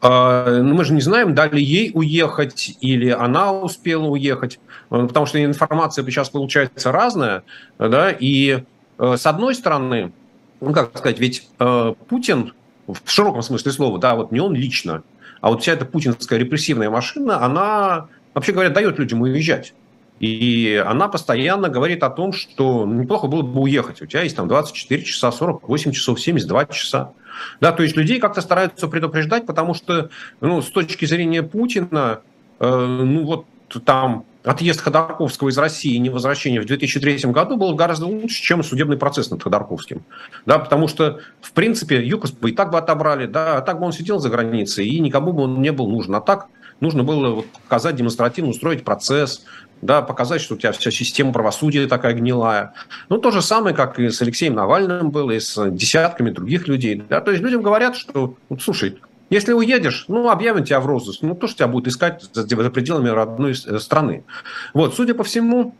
А, 0.00 0.60
ну, 0.62 0.74
мы 0.74 0.84
же 0.84 0.94
не 0.94 1.00
знаем, 1.00 1.34
дали 1.34 1.60
ей 1.60 1.90
уехать 1.92 2.76
или 2.80 3.08
она 3.08 3.52
успела 3.52 4.06
уехать, 4.06 4.60
потому 4.88 5.26
что 5.26 5.44
информация 5.44 6.04
сейчас 6.04 6.30
получается 6.30 6.92
разная, 6.92 7.42
да, 7.80 8.12
и 8.12 8.62
с 8.98 9.26
одной 9.26 9.56
стороны, 9.56 10.12
ну, 10.60 10.72
как 10.72 10.96
сказать, 10.96 11.18
ведь 11.18 11.48
Путин 12.08 12.52
в 12.86 13.10
широком 13.10 13.42
смысле 13.42 13.72
слова, 13.72 13.98
да, 13.98 14.14
вот 14.14 14.30
не 14.30 14.38
он 14.38 14.54
лично, 14.54 15.02
а 15.40 15.50
вот 15.50 15.62
вся 15.62 15.72
эта 15.72 15.84
путинская 15.84 16.38
репрессивная 16.38 16.90
машина, 16.90 17.44
она, 17.44 18.06
вообще 18.32 18.52
говоря, 18.52 18.70
дает 18.70 19.00
людям 19.00 19.22
уезжать. 19.22 19.74
И 20.20 20.82
она 20.84 21.08
постоянно 21.08 21.68
говорит 21.68 22.02
о 22.02 22.10
том, 22.10 22.32
что 22.32 22.84
неплохо 22.86 23.26
было 23.28 23.42
бы 23.42 23.60
уехать. 23.60 24.02
У 24.02 24.06
тебя 24.06 24.22
есть 24.22 24.36
там 24.36 24.48
24 24.48 25.02
часа, 25.04 25.30
48 25.30 25.92
часов, 25.92 26.20
72 26.20 26.66
часа. 26.66 27.12
Да, 27.60 27.72
то 27.72 27.82
есть 27.82 27.96
людей 27.96 28.18
как-то 28.18 28.40
стараются 28.40 28.88
предупреждать, 28.88 29.46
потому 29.46 29.74
что 29.74 30.10
ну, 30.40 30.60
с 30.60 30.70
точки 30.70 31.04
зрения 31.04 31.42
Путина, 31.42 32.20
э, 32.58 32.68
ну 32.68 33.24
вот 33.24 33.46
там 33.84 34.24
отъезд 34.44 34.80
Ходорковского 34.80 35.50
из 35.50 35.58
России 35.58 35.94
и 35.94 35.98
невозвращение 35.98 36.60
в 36.60 36.66
2003 36.66 37.30
году 37.30 37.56
было 37.56 37.74
гораздо 37.74 38.06
лучше, 38.06 38.42
чем 38.42 38.62
судебный 38.62 38.96
процесс 38.96 39.30
над 39.30 39.42
Ходорковским. 39.42 40.02
Да, 40.46 40.58
потому 40.58 40.88
что, 40.88 41.20
в 41.40 41.52
принципе, 41.52 42.04
ЮКОС 42.04 42.32
бы 42.32 42.50
и 42.50 42.54
так 42.54 42.70
бы 42.70 42.78
отобрали, 42.78 43.26
да, 43.26 43.58
а 43.58 43.60
так 43.60 43.78
бы 43.78 43.86
он 43.86 43.92
сидел 43.92 44.18
за 44.18 44.30
границей, 44.30 44.86
и 44.86 45.00
никому 45.00 45.32
бы 45.32 45.42
он 45.42 45.60
не 45.60 45.70
был 45.70 45.88
нужен. 45.88 46.14
А 46.14 46.20
так 46.20 46.48
нужно 46.80 47.04
было 47.04 47.30
вот 47.30 47.46
показать 47.64 47.96
демонстративно, 47.96 48.50
устроить 48.50 48.84
процесс, 48.84 49.44
да, 49.82 50.02
показать, 50.02 50.40
что 50.40 50.54
у 50.54 50.58
тебя 50.58 50.72
вся 50.72 50.90
система 50.90 51.32
правосудия 51.32 51.86
такая 51.86 52.14
гнилая. 52.14 52.74
Ну, 53.08 53.18
то 53.18 53.30
же 53.30 53.42
самое, 53.42 53.74
как 53.74 53.98
и 53.98 54.10
с 54.10 54.20
Алексеем 54.22 54.54
Навальным 54.54 55.10
было, 55.10 55.32
и 55.32 55.40
с 55.40 55.70
десятками 55.70 56.30
других 56.30 56.68
людей. 56.68 57.02
Да? 57.08 57.20
То 57.20 57.30
есть 57.30 57.42
людям 57.42 57.62
говорят, 57.62 57.96
что, 57.96 58.36
вот, 58.48 58.62
слушай, 58.62 58.98
если 59.30 59.52
уедешь, 59.52 60.06
ну, 60.08 60.30
объявим 60.30 60.64
тебя 60.64 60.80
в 60.80 60.86
розыск. 60.86 61.22
Ну, 61.22 61.34
то, 61.34 61.46
что 61.46 61.58
тебя 61.58 61.68
будут 61.68 61.88
искать 61.88 62.22
за, 62.32 62.46
за 62.46 62.70
пределами 62.70 63.08
родной 63.08 63.52
э, 63.52 63.78
страны. 63.78 64.24
Вот, 64.72 64.94
судя 64.94 65.14
по 65.14 65.22
всему, 65.22 65.74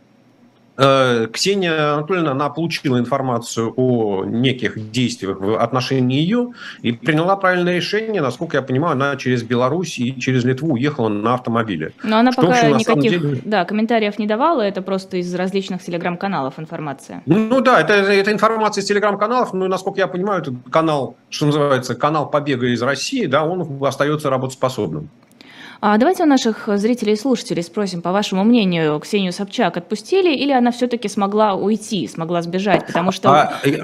Ксения 0.79 1.95
Анатольевна, 1.95 2.31
она 2.31 2.51
получила 2.51 2.99
информацию 3.01 3.73
о 3.77 4.25
неких 4.25 4.93
действиях 4.93 5.41
в 5.41 5.61
отношении 5.61 6.21
ее 6.21 6.53
и 6.83 6.93
приняла 6.93 7.35
правильное 7.35 7.75
решение. 7.75 8.23
Насколько 8.23 8.59
я 8.59 8.63
понимаю, 8.63 8.93
она 8.93 9.17
через 9.17 9.43
Беларусь 9.43 9.99
и 9.99 10.17
через 10.21 10.45
Литву 10.45 10.75
уехала 10.75 11.09
на 11.09 11.35
автомобиле. 11.35 11.93
Но 12.05 12.19
она 12.19 12.31
что, 12.31 12.43
пока 12.43 12.61
общем, 12.61 12.77
никаких 12.77 13.11
деле... 13.11 13.41
да, 13.45 13.65
комментариев 13.65 14.21
не 14.21 14.29
давала, 14.29 14.63
это 14.63 14.81
просто 14.81 15.17
из 15.17 15.35
различных 15.35 15.83
телеграм-каналов 15.83 16.61
информация. 16.61 17.23
Ну 17.27 17.61
да, 17.61 17.81
это, 17.81 17.95
это 17.95 18.31
информация 18.31 18.83
из 18.83 18.87
телеграм-каналов, 18.87 19.53
ну, 19.53 19.67
насколько 19.67 19.99
я 19.99 20.07
понимаю, 20.07 20.43
это 20.43 20.55
канал, 20.71 21.17
что 21.29 21.47
называется, 21.47 21.97
канал 21.97 22.31
побега 22.31 22.69
из 22.69 22.81
России, 22.83 23.27
да, 23.27 23.45
он 23.45 23.85
остается 23.85 24.31
работоспособным. 24.31 25.11
А 25.81 25.97
давайте 25.97 26.25
у 26.25 26.27
наших 26.27 26.69
зрителей 26.79 27.13
и 27.13 27.17
слушателей 27.17 27.63
спросим, 27.63 28.03
по 28.03 28.11
вашему 28.11 28.43
мнению, 28.43 28.99
Ксению 28.99 29.33
Собчак 29.33 29.77
отпустили 29.77 30.35
или 30.35 30.51
она 30.51 30.73
все-таки 30.73 31.09
смогла 31.09 31.55
уйти, 31.55 32.09
смогла 32.09 32.43
сбежать? 32.43 32.87
Потому 32.87 33.13
что... 33.13 33.31
А, 33.31 33.61
э, 33.65 33.79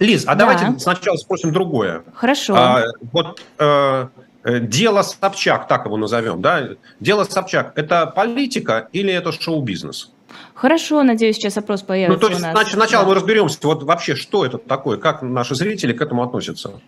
Лиз, 0.00 0.24
а 0.26 0.34
да. 0.34 0.46
давайте 0.46 0.78
сначала 0.80 1.16
спросим 1.16 1.52
другое. 1.52 2.02
Хорошо. 2.14 2.54
А, 2.56 2.84
вот 3.12 3.40
э, 3.58 4.08
дело 4.44 5.02
Собчак, 5.02 5.68
так 5.68 5.86
его 5.86 5.96
назовем, 5.96 6.42
да? 6.42 6.68
Дело 6.98 7.22
Собчак– 7.24 7.72
это 7.76 8.06
политика 8.06 8.88
или 8.92 9.12
это 9.12 9.30
шоу-бизнес? 9.30 10.12
Хорошо, 10.54 11.02
надеюсь, 11.02 11.36
сейчас 11.36 11.56
опрос 11.56 11.82
появится 11.82 12.14
ну, 12.14 12.20
то 12.20 12.28
есть, 12.28 12.40
у 12.40 12.42
нас. 12.42 12.70
Сначала 12.70 13.04
да. 13.04 13.10
мы 13.10 13.14
разберемся, 13.14 13.58
вот 13.62 13.84
вообще, 13.84 14.16
что 14.16 14.44
это 14.44 14.58
такое, 14.58 14.98
как 14.98 15.22
наши 15.22 15.54
зрители 15.54 15.92
к 15.92 16.00
этому 16.00 16.22
относятся. 16.22 16.80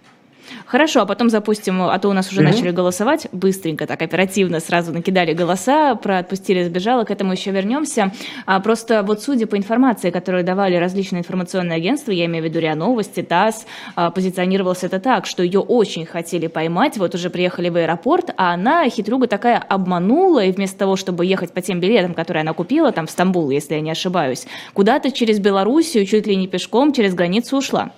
Хорошо, 0.68 1.00
а 1.00 1.06
потом 1.06 1.30
запустим, 1.30 1.80
а 1.80 1.98
то 1.98 2.10
у 2.10 2.12
нас 2.12 2.30
уже 2.30 2.42
угу. 2.42 2.50
начали 2.50 2.70
голосовать, 2.72 3.26
быстренько, 3.32 3.86
так 3.86 4.02
оперативно 4.02 4.60
сразу 4.60 4.92
накидали 4.92 5.32
голоса, 5.32 5.94
про 5.94 6.18
отпустили, 6.18 6.62
сбежала, 6.62 7.04
к 7.04 7.10
этому 7.10 7.32
еще 7.32 7.52
вернемся. 7.52 8.12
А 8.44 8.60
просто 8.60 9.02
вот 9.02 9.22
судя 9.22 9.46
по 9.46 9.56
информации, 9.56 10.10
которую 10.10 10.44
давали 10.44 10.76
различные 10.76 11.20
информационные 11.20 11.76
агентства, 11.76 12.10
я 12.10 12.26
имею 12.26 12.44
в 12.44 12.48
виду 12.48 12.58
РИА 12.58 12.74
Новости, 12.74 13.22
ТАСС, 13.22 13.64
а, 13.96 14.10
позиционировалось 14.10 14.84
это 14.84 15.00
так, 15.00 15.24
что 15.24 15.42
ее 15.42 15.60
очень 15.60 16.04
хотели 16.04 16.48
поймать, 16.48 16.98
вот 16.98 17.14
уже 17.14 17.30
приехали 17.30 17.70
в 17.70 17.76
аэропорт, 17.76 18.30
а 18.36 18.52
она, 18.52 18.86
хитрюга 18.90 19.26
такая, 19.26 19.56
обманула, 19.56 20.44
и 20.44 20.52
вместо 20.52 20.76
того, 20.76 20.96
чтобы 20.96 21.24
ехать 21.24 21.54
по 21.54 21.62
тем 21.62 21.80
билетам, 21.80 22.12
которые 22.12 22.42
она 22.42 22.52
купила, 22.52 22.92
там 22.92 23.06
в 23.06 23.10
Стамбул, 23.10 23.48
если 23.48 23.76
я 23.76 23.80
не 23.80 23.90
ошибаюсь, 23.90 24.46
куда-то 24.74 25.12
через 25.12 25.38
Белоруссию, 25.38 26.04
чуть 26.04 26.26
ли 26.26 26.36
не 26.36 26.46
пешком, 26.46 26.92
через 26.92 27.14
границу 27.14 27.56
ушла. 27.56 27.90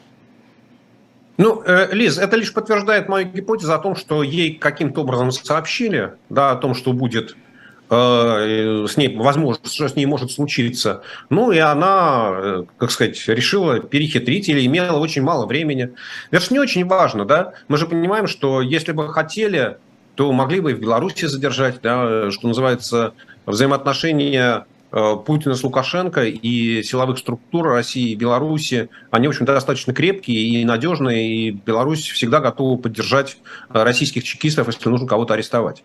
Ну, 1.40 1.62
э, 1.64 1.88
Лиз, 1.92 2.18
это 2.18 2.36
лишь 2.36 2.52
подтверждает 2.52 3.08
мою 3.08 3.26
гипотезу 3.26 3.72
о 3.72 3.78
том, 3.78 3.96
что 3.96 4.22
ей 4.22 4.56
каким-то 4.56 5.00
образом 5.00 5.32
сообщили, 5.32 6.12
да, 6.28 6.50
о 6.50 6.56
том, 6.56 6.74
что 6.74 6.92
будет 6.92 7.34
э, 7.88 8.86
с 8.86 8.98
ней, 8.98 9.16
возможно, 9.16 9.66
что 9.66 9.88
с 9.88 9.96
ней 9.96 10.04
может 10.04 10.32
случиться. 10.32 11.02
Ну, 11.30 11.50
и 11.50 11.56
она, 11.56 12.30
э, 12.30 12.62
как 12.76 12.90
сказать, 12.90 13.26
решила 13.26 13.80
перехитрить 13.80 14.50
или 14.50 14.66
имела 14.66 14.98
очень 14.98 15.22
мало 15.22 15.46
времени. 15.46 15.94
Это 16.30 16.44
же 16.44 16.48
не 16.50 16.58
очень 16.58 16.84
важно, 16.86 17.24
да? 17.24 17.54
Мы 17.68 17.78
же 17.78 17.86
понимаем, 17.86 18.26
что 18.26 18.60
если 18.60 18.92
бы 18.92 19.08
хотели, 19.08 19.78
то 20.16 20.30
могли 20.32 20.60
бы 20.60 20.72
и 20.72 20.74
в 20.74 20.80
Беларуси 20.80 21.24
задержать, 21.24 21.80
да, 21.82 22.30
что 22.30 22.48
называется, 22.48 23.14
взаимоотношения 23.46 24.66
Путина 24.90 25.54
с 25.54 25.62
Лукашенко 25.62 26.24
и 26.24 26.82
силовых 26.82 27.18
структур 27.18 27.68
России 27.68 28.10
и 28.10 28.16
Беларуси, 28.16 28.88
они, 29.10 29.28
в 29.28 29.30
общем, 29.30 29.44
достаточно 29.44 29.94
крепкие 29.94 30.38
и 30.38 30.64
надежные, 30.64 31.28
и 31.28 31.50
Беларусь 31.52 32.08
всегда 32.08 32.40
готова 32.40 32.76
поддержать 32.76 33.36
э, 33.68 33.82
российских 33.82 34.24
чекистов, 34.24 34.66
если 34.66 34.88
нужно 34.88 35.06
кого-то 35.06 35.34
арестовать. 35.34 35.84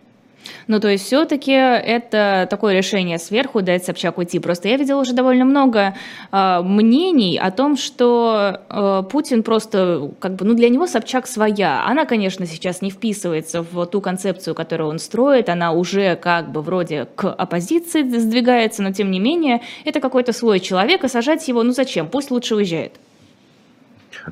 Ну, 0.68 0.80
то 0.80 0.88
есть 0.88 1.04
все-таки 1.04 1.52
это 1.52 2.48
такое 2.50 2.74
решение 2.74 3.18
сверху 3.18 3.62
дать 3.62 3.84
Собчак 3.84 4.18
уйти. 4.18 4.40
Просто 4.40 4.68
я 4.68 4.76
видела 4.76 5.00
уже 5.00 5.12
довольно 5.12 5.44
много 5.44 5.94
э, 6.32 6.60
мнений 6.62 7.38
о 7.38 7.52
том, 7.52 7.76
что 7.76 8.60
э, 8.68 9.02
Путин 9.08 9.44
просто, 9.44 10.10
как 10.18 10.34
бы, 10.34 10.44
ну, 10.44 10.54
для 10.54 10.68
него 10.68 10.88
Собчак 10.88 11.28
своя. 11.28 11.84
Она, 11.86 12.04
конечно, 12.04 12.46
сейчас 12.46 12.82
не 12.82 12.90
вписывается 12.90 13.62
в 13.62 13.86
ту 13.86 14.00
концепцию, 14.00 14.56
которую 14.56 14.90
он 14.90 14.98
строит. 14.98 15.48
Она 15.48 15.72
уже 15.72 16.16
как 16.16 16.50
бы 16.50 16.62
вроде 16.62 17.06
к 17.14 17.32
оппозиции 17.32 18.02
сдвигается, 18.02 18.82
но 18.82 18.92
тем 18.92 19.12
не 19.12 19.20
менее 19.20 19.60
это 19.84 20.00
какой-то 20.00 20.32
свой 20.32 20.58
человек, 20.58 21.04
и 21.04 21.08
сажать 21.08 21.46
его, 21.46 21.62
ну 21.62 21.70
зачем? 21.72 22.08
Пусть 22.08 22.32
лучше 22.32 22.56
уезжает. 22.56 22.94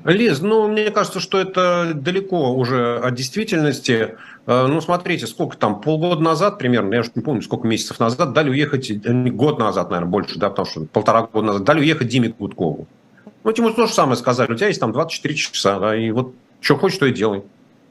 Лиз, 0.04 0.40
ну, 0.40 0.69
мне 0.69 0.90
кажется, 0.90 1.21
что 1.21 1.38
это 1.38 1.93
далеко 1.95 2.54
уже 2.54 2.99
от 2.99 3.14
действительности. 3.14 4.16
Э, 4.47 4.66
ну, 4.66 4.81
смотрите, 4.81 5.26
сколько 5.26 5.57
там, 5.57 5.81
полгода 5.81 6.23
назад 6.23 6.59
примерно, 6.59 6.95
я 6.95 7.00
уже 7.00 7.11
не 7.14 7.23
помню, 7.23 7.43
сколько 7.43 7.66
месяцев 7.66 7.99
назад, 8.00 8.33
дали 8.33 8.50
уехать, 8.50 8.90
э, 8.90 9.12
год 9.31 9.59
назад, 9.59 9.90
наверное, 9.90 10.11
больше, 10.11 10.38
да, 10.38 10.50
потому 10.50 10.66
что 10.66 10.85
полтора 10.87 11.23
года 11.23 11.47
назад, 11.47 11.64
дали 11.64 11.81
уехать 11.81 12.09
Диме 12.09 12.28
Гудкову. 12.28 12.87
Ну, 13.45 13.52
ему 13.57 13.71
то 13.71 13.87
же 13.87 13.93
самое 13.93 14.16
сказали, 14.16 14.52
у 14.52 14.54
тебя 14.57 14.69
есть 14.69 14.81
там 14.81 14.93
24 14.93 15.35
часа, 15.35 15.78
да, 15.78 15.97
и 15.97 16.11
вот 16.11 16.35
что 16.61 16.76
хочешь, 16.76 16.99
то 16.99 17.07
и 17.07 17.12
делай. 17.12 17.43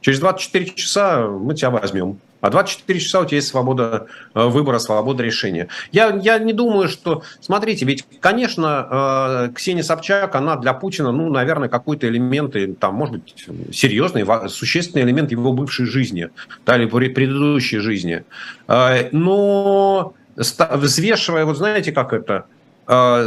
Через 0.02 0.20
24 0.20 0.66
часа 0.72 1.28
мы 1.28 1.56
тебя 1.56 1.70
возьмем. 1.70 2.20
А 2.44 2.50
24 2.50 3.00
часа 3.00 3.22
у 3.22 3.26
тебя 3.26 3.38
есть 3.38 3.48
свобода 3.48 4.08
э, 4.36 4.46
выбора, 4.48 4.78
свобода 4.78 5.24
решения. 5.24 5.70
Я, 5.94 6.14
я 6.22 6.38
не 6.40 6.52
думаю, 6.52 6.90
что... 6.90 7.24
Смотрите, 7.40 7.86
ведь, 7.86 8.06
конечно, 8.20 9.48
э, 9.48 9.54
Ксения 9.56 9.82
Собчак, 9.82 10.36
она 10.36 10.58
для 10.58 10.74
Путина, 10.74 11.14
ну, 11.14 11.30
наверное, 11.30 11.70
какой-то 11.70 12.06
элемент, 12.06 12.54
там, 12.80 12.96
может 12.96 13.16
быть, 13.16 13.48
серьезный, 13.72 14.26
существенный 14.50 15.06
элемент 15.06 15.32
его 15.32 15.54
бывшей 15.54 15.86
жизни, 15.86 16.32
да, 16.66 16.76
или 16.76 16.86
предыдущей 17.08 17.78
жизни. 17.78 18.26
Э, 18.68 19.08
но 19.14 20.14
взвешивая, 20.36 21.46
вот 21.46 21.56
знаете, 21.56 21.94
как 21.94 22.12
это, 22.12 22.48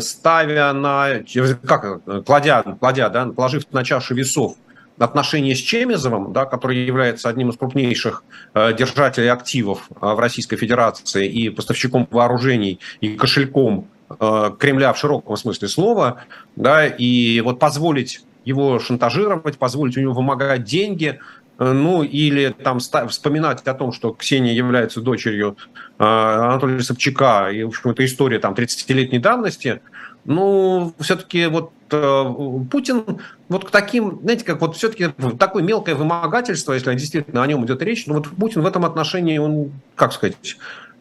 ставя 0.02 0.74
на, 0.74 1.22
как, 1.66 2.24
кладя, 2.26 2.62
кладя, 2.78 3.08
да, 3.08 3.24
положив 3.24 3.62
на 3.72 3.82
чашу 3.82 4.14
весов 4.14 4.56
отношения 4.98 5.54
с 5.54 5.58
Чемезовым, 5.58 6.32
да, 6.32 6.44
который 6.44 6.84
является 6.84 7.28
одним 7.28 7.50
из 7.50 7.56
крупнейших 7.56 8.24
э, 8.54 8.72
держателей 8.74 9.30
активов 9.30 9.88
э, 9.90 9.94
в 10.00 10.18
Российской 10.18 10.56
Федерации 10.56 11.28
и 11.28 11.50
поставщиком 11.50 12.08
вооружений 12.10 12.80
и 13.00 13.10
кошельком 13.16 13.88
э, 14.08 14.50
Кремля 14.58 14.92
в 14.92 14.98
широком 14.98 15.36
смысле 15.36 15.68
слова, 15.68 16.24
да, 16.56 16.86
и 16.86 17.40
вот 17.40 17.58
позволить 17.58 18.24
его 18.44 18.78
шантажировать, 18.78 19.58
позволить 19.58 19.96
у 19.98 20.00
него 20.00 20.14
вымогать 20.14 20.64
деньги, 20.64 21.18
э, 21.58 21.72
ну, 21.72 22.02
или 22.02 22.50
там 22.50 22.78
вспоминать 22.78 23.62
о 23.66 23.74
том, 23.74 23.92
что 23.92 24.12
Ксения 24.12 24.54
является 24.54 25.02
дочерью 25.02 25.56
э, 25.98 26.04
Анатолия 26.04 26.80
Собчака, 26.80 27.50
и, 27.50 27.64
в 27.64 27.68
общем, 27.68 27.90
это 27.90 28.04
история 28.04 28.38
там 28.38 28.54
30-летней 28.54 29.18
давности, 29.18 29.82
ну, 30.26 30.92
все-таки 30.98 31.46
вот 31.46 31.72
э, 31.90 32.24
Путин 32.70 33.04
вот 33.48 33.64
к 33.64 33.70
таким, 33.70 34.18
знаете, 34.22 34.44
как 34.44 34.60
вот 34.60 34.76
все-таки 34.76 35.08
такое 35.38 35.62
мелкое 35.62 35.94
вымогательство, 35.94 36.72
если 36.72 36.92
действительно 36.94 37.42
о 37.42 37.46
нем 37.46 37.64
идет 37.64 37.80
речь, 37.82 38.06
ну 38.06 38.14
вот 38.14 38.28
Путин 38.28 38.62
в 38.62 38.66
этом 38.66 38.84
отношении, 38.84 39.38
он, 39.38 39.72
как 39.94 40.12
сказать, 40.12 40.56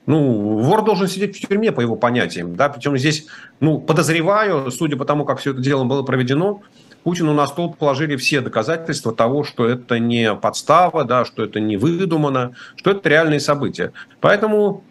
ну, 0.06 0.60
вор 0.60 0.86
должен 0.86 1.08
сидеть 1.08 1.38
в 1.38 1.48
тюрьме, 1.48 1.72
по 1.72 1.82
его 1.82 1.96
понятиям, 1.96 2.56
да, 2.56 2.70
причем 2.70 2.96
здесь, 2.98 3.26
ну, 3.60 3.80
подозреваю, 3.80 4.70
судя 4.70 4.96
по 4.96 5.06
тому, 5.06 5.26
как 5.26 5.40
все 5.40 5.52
это 5.52 5.62
дело 5.62 5.84
было 5.84 6.04
проведено, 6.04 6.62
Путину 7.04 7.34
на 7.34 7.48
стол 7.48 7.74
положили 7.74 8.16
все 8.16 8.42
доказательства 8.42 9.14
того, 9.14 9.44
что 9.44 9.68
это 9.68 10.00
не 10.00 10.34
подстава, 10.36 11.04
да, 11.04 11.26
что 11.26 11.44
это 11.44 11.60
не 11.60 11.78
выдумано, 11.78 12.54
что 12.76 12.92
это 12.92 13.08
реальные 13.10 13.40
события. 13.40 13.92
Поэтому 14.22 14.84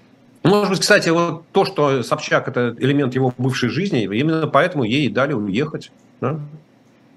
может 0.51 0.71
быть, 0.71 0.81
кстати, 0.81 1.09
вот 1.09 1.45
то, 1.53 1.65
что 1.65 2.03
Собчак– 2.03 2.49
это 2.49 2.75
элемент 2.79 3.15
его 3.15 3.33
бывшей 3.39 3.71
жизни, 3.71 4.03
именно 4.03 4.47
поэтому 4.47 4.85
ей 4.85 5.09
дали 5.09 5.33
уехать. 5.33 5.91
Да? 6.21 6.39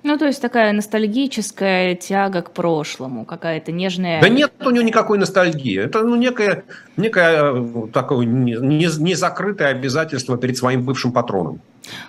Ну, 0.03 0.17
то 0.17 0.25
есть 0.25 0.41
такая 0.41 0.71
ностальгическая 0.71 1.95
тяга 1.95 2.41
к 2.41 2.51
прошлому, 2.51 3.25
какая-то 3.25 3.73
нежная... 3.73 4.21
Да 4.21 4.29
нет 4.29 4.53
у 4.65 4.69
него 4.69 4.83
никакой 4.83 5.17
ностальгии. 5.17 5.77
Это 5.77 6.03
ну, 6.03 6.15
некое, 6.15 6.63
некое 6.95 7.53
э, 7.53 7.87
такое 7.91 8.25
незакрытое 8.25 9.69
обязательство 9.69 10.37
перед 10.37 10.55
своим 10.55 10.85
бывшим 10.85 11.11
патроном. 11.11 11.59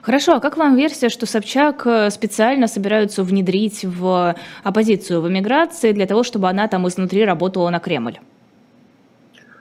Хорошо, 0.03 0.37
а 0.37 0.41
как 0.41 0.57
вам 0.57 0.77
версия, 0.77 1.09
что 1.09 1.27
Собчак 1.27 1.87
э, 1.87 2.11
специально 2.11 2.69
собираются 2.69 3.25
внедрить 3.25 3.85
в 3.85 4.37
оппозицию 4.63 5.21
в 5.21 5.29
эмиграции 5.29 5.91
для 5.91 6.07
того, 6.07 6.23
чтобы 6.23 6.49
она 6.49 6.69
там 6.69 6.87
изнутри 6.87 7.25
работала 7.25 7.71
на 7.71 7.81
Кремль? 7.81 8.19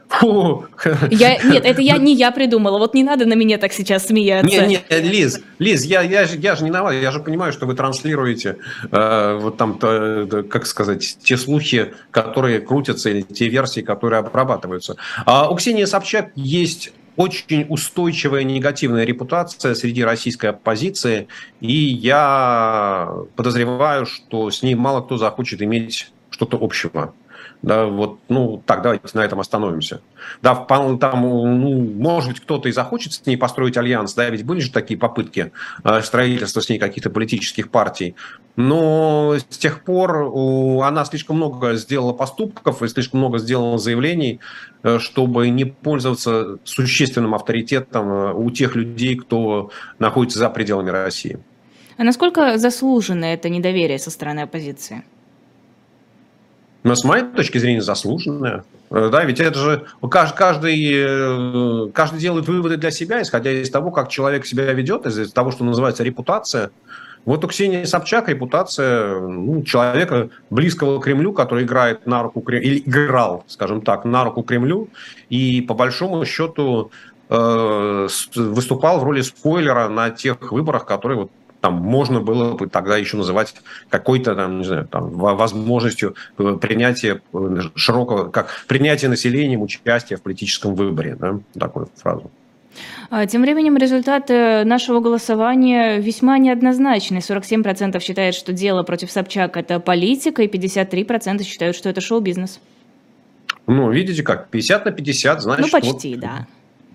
Фу. 0.09 0.65
Я, 1.11 1.37
нет, 1.43 1.65
это 1.65 1.81
я 1.81 1.97
не 1.97 2.15
я 2.15 2.31
придумала. 2.31 2.77
Вот 2.77 2.93
не 2.93 3.03
надо 3.03 3.25
на 3.25 3.33
меня 3.33 3.57
так 3.57 3.73
сейчас 3.73 4.07
смеяться. 4.07 4.49
Нет, 4.49 4.67
нет, 4.89 5.03
Лиз, 5.03 5.41
Лиз, 5.59 5.83
я, 5.83 6.01
я, 6.01 6.23
я 6.23 6.55
же 6.55 6.63
не 6.63 6.69
виноват. 6.69 6.95
Я 6.95 7.11
же 7.11 7.19
понимаю, 7.19 7.51
что 7.51 7.65
вы 7.65 7.75
транслируете 7.75 8.57
э, 8.91 9.39
вот 9.41 9.57
там, 9.57 9.77
то, 9.77 10.43
как 10.49 10.65
сказать, 10.65 11.17
те 11.21 11.37
слухи, 11.37 11.93
которые 12.11 12.61
крутятся, 12.61 13.09
или 13.09 13.21
те 13.21 13.49
версии, 13.49 13.81
которые 13.81 14.19
обрабатываются. 14.19 14.95
А 15.25 15.49
у 15.49 15.55
Ксении 15.55 15.85
Собчак 15.85 16.31
есть 16.35 16.93
очень 17.17 17.65
устойчивая 17.67 18.43
негативная 18.43 19.03
репутация 19.03 19.73
среди 19.73 20.03
российской 20.03 20.51
оппозиции, 20.51 21.27
и 21.59 21.73
я 21.73 23.11
подозреваю, 23.35 24.05
что 24.05 24.51
с 24.51 24.61
ней 24.61 24.75
мало 24.75 25.01
кто 25.01 25.17
захочет 25.17 25.61
иметь 25.61 26.11
что-то 26.29 26.57
общего. 26.61 27.13
Да, 27.63 27.85
вот, 27.85 28.19
ну, 28.29 28.61
так, 28.65 28.83
давайте 28.83 29.05
на 29.13 29.25
этом 29.25 29.39
остановимся. 29.39 30.01
Да, 30.43 30.53
там, 30.53 31.21
ну, 31.21 31.75
может 31.95 32.29
быть, 32.29 32.39
кто-то 32.39 32.69
и 32.69 32.71
захочет 32.71 33.13
с 33.13 33.25
ней 33.25 33.35
построить 33.35 33.77
альянс, 33.77 34.13
да, 34.13 34.29
ведь 34.29 34.45
были 34.45 34.59
же 34.59 34.71
такие 34.71 34.99
попытки 34.99 35.51
э, 35.83 36.01
строительства 36.01 36.61
с 36.61 36.69
ней 36.69 36.77
каких-то 36.77 37.09
политических 37.09 37.71
партий. 37.71 38.15
Но 38.57 39.35
с 39.37 39.57
тех 39.57 39.83
пор 39.83 40.31
она 40.83 41.05
слишком 41.05 41.37
много 41.37 41.75
сделала 41.75 42.13
поступков 42.13 42.83
и 42.83 42.87
слишком 42.87 43.19
много 43.19 43.39
сделала 43.39 43.79
заявлений, 43.79 44.39
э, 44.83 44.99
чтобы 44.99 45.49
не 45.49 45.65
пользоваться 45.65 46.59
существенным 46.63 47.33
авторитетом 47.33 48.11
э, 48.11 48.33
у 48.33 48.51
тех 48.51 48.75
людей, 48.75 49.15
кто 49.15 49.71
находится 49.97 50.37
за 50.37 50.49
пределами 50.51 50.91
России. 50.91 51.39
А 51.97 52.03
насколько 52.03 52.59
заслужено 52.59 53.25
это 53.25 53.49
недоверие 53.49 53.97
со 53.97 54.11
стороны 54.11 54.41
оппозиции? 54.41 55.03
Но 56.87 56.95
с 56.95 57.03
моей 57.03 57.25
точки 57.25 57.57
зрения 57.57 57.81
заслуженная. 57.81 58.63
Э, 58.89 59.09
да, 59.11 59.25
ведь 59.25 59.41
это 59.41 59.59
же 59.59 59.85
каждый, 60.09 60.91
э, 60.93 61.89
каждый 61.93 62.19
делает 62.19 62.47
выводы 62.47 62.77
для 62.77 62.91
себя, 62.91 63.21
исходя 63.21 63.51
из 63.51 63.69
того, 63.69 63.91
как 63.91 64.07
человек 64.07 64.45
себя 64.45 64.71
ведет, 64.71 65.05
из 65.05 65.31
того, 65.33 65.51
что 65.51 65.65
называется 65.65 66.03
репутация. 66.03 66.71
Вот 67.25 67.43
у 67.43 67.47
Ксении 67.49 67.83
Собчак 67.83 68.29
репутация 68.29 69.19
ну, 69.19 69.61
человека 69.63 70.29
близкого 70.49 70.99
к 70.99 71.03
Кремлю, 71.03 71.33
который 71.33 71.65
играет 71.65 72.05
на 72.05 72.23
руку 72.23 72.39
Кремлю, 72.39 72.65
или 72.65 72.79
играл, 72.79 73.43
скажем 73.47 73.81
так, 73.81 74.05
на 74.05 74.23
руку 74.23 74.43
Кремлю, 74.43 74.87
и 75.29 75.59
по 75.59 75.73
большому 75.73 76.23
счету 76.23 76.91
э, 77.27 78.07
выступал 78.35 79.01
в 79.01 79.03
роли 79.03 79.19
спойлера 79.19 79.89
на 79.89 80.09
тех 80.09 80.53
выборах, 80.53 80.85
которые 80.85 81.17
вот 81.17 81.31
там 81.67 81.75
можно 81.75 82.21
было 82.21 82.53
бы 82.53 82.67
тогда 82.69 82.95
еще 82.95 83.17
называть 83.17 83.53
какой-то, 83.89 84.35
там, 84.35 84.59
не 84.59 84.63
знаю, 84.63 84.87
там, 84.87 85.09
возможностью 85.09 86.15
э, 86.37 86.57
принятия 86.61 87.21
э, 87.33 87.59
широкого, 87.75 88.29
как 88.29 88.47
принятие 88.67 89.09
населением 89.09 89.61
участия 89.61 90.15
в 90.15 90.21
политическом 90.21 90.75
выборе, 90.75 91.17
да, 91.19 91.39
такую 91.59 91.89
фразу. 91.97 92.31
А, 93.09 93.25
тем 93.25 93.41
временем 93.41 93.75
результаты 93.75 94.63
нашего 94.63 95.01
голосования 95.01 95.97
весьма 95.97 96.37
неоднозначны. 96.37 97.17
47% 97.17 97.99
считают, 97.99 98.35
что 98.35 98.53
дело 98.53 98.83
против 98.83 99.11
Собчак– 99.11 99.57
это 99.61 99.81
политика, 99.81 100.43
и 100.43 100.47
53% 100.47 101.43
считают, 101.43 101.75
что 101.75 101.89
это 101.89 101.99
шоу-бизнес. 101.99 102.61
Ну, 103.65 103.91
видите 103.91 104.23
как, 104.23 104.47
50 104.47 104.85
на 104.85 104.91
50, 104.91 105.41
значит... 105.41 105.65
Ну, 105.65 105.69
почти, 105.69 106.11
вот, 106.13 106.21
да. 106.21 106.47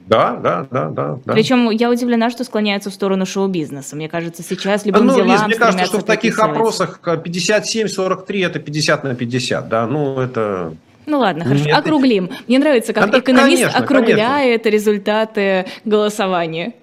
Да, 0.07 0.37
да, 0.37 0.67
да, 0.71 0.89
да. 0.89 1.19
да. 1.25 1.33
Причем 1.33 1.71
я 1.71 1.91
удивлена, 1.91 2.31
что 2.31 2.45
склоняются 2.45 2.91
в 2.91 2.95
сторону 2.95 3.27
шоу-бизнеса. 3.27 3.97
Мне 3.97 4.09
кажется, 4.09 4.43
сейчас 4.43 4.85
любым 4.85 5.07
ну, 5.07 5.17
делам 5.17 5.47
мне 5.47 5.57
кажется, 5.57 5.87
что 5.87 5.99
в 5.99 6.05
таких 6.05 6.39
опросах 6.39 7.01
57-43 7.03 8.47
это 8.47 8.59
50 8.59 9.05
на 9.05 9.15
50, 9.15 9.69
да, 9.69 9.87
ну 9.87 10.21
это... 10.21 10.75
Ну 11.05 11.19
ладно, 11.19 11.45
хорошо, 11.45 11.65
Нет, 11.65 11.77
округлим. 11.77 12.31
Мне 12.47 12.59
нравится, 12.61 12.93
как 12.93 13.09
это, 13.09 13.19
экономист 13.19 13.63
конечно, 13.63 13.79
округляет 13.79 14.63
конечно. 14.63 14.69
результаты 14.69 15.67
голосования. 15.85 16.75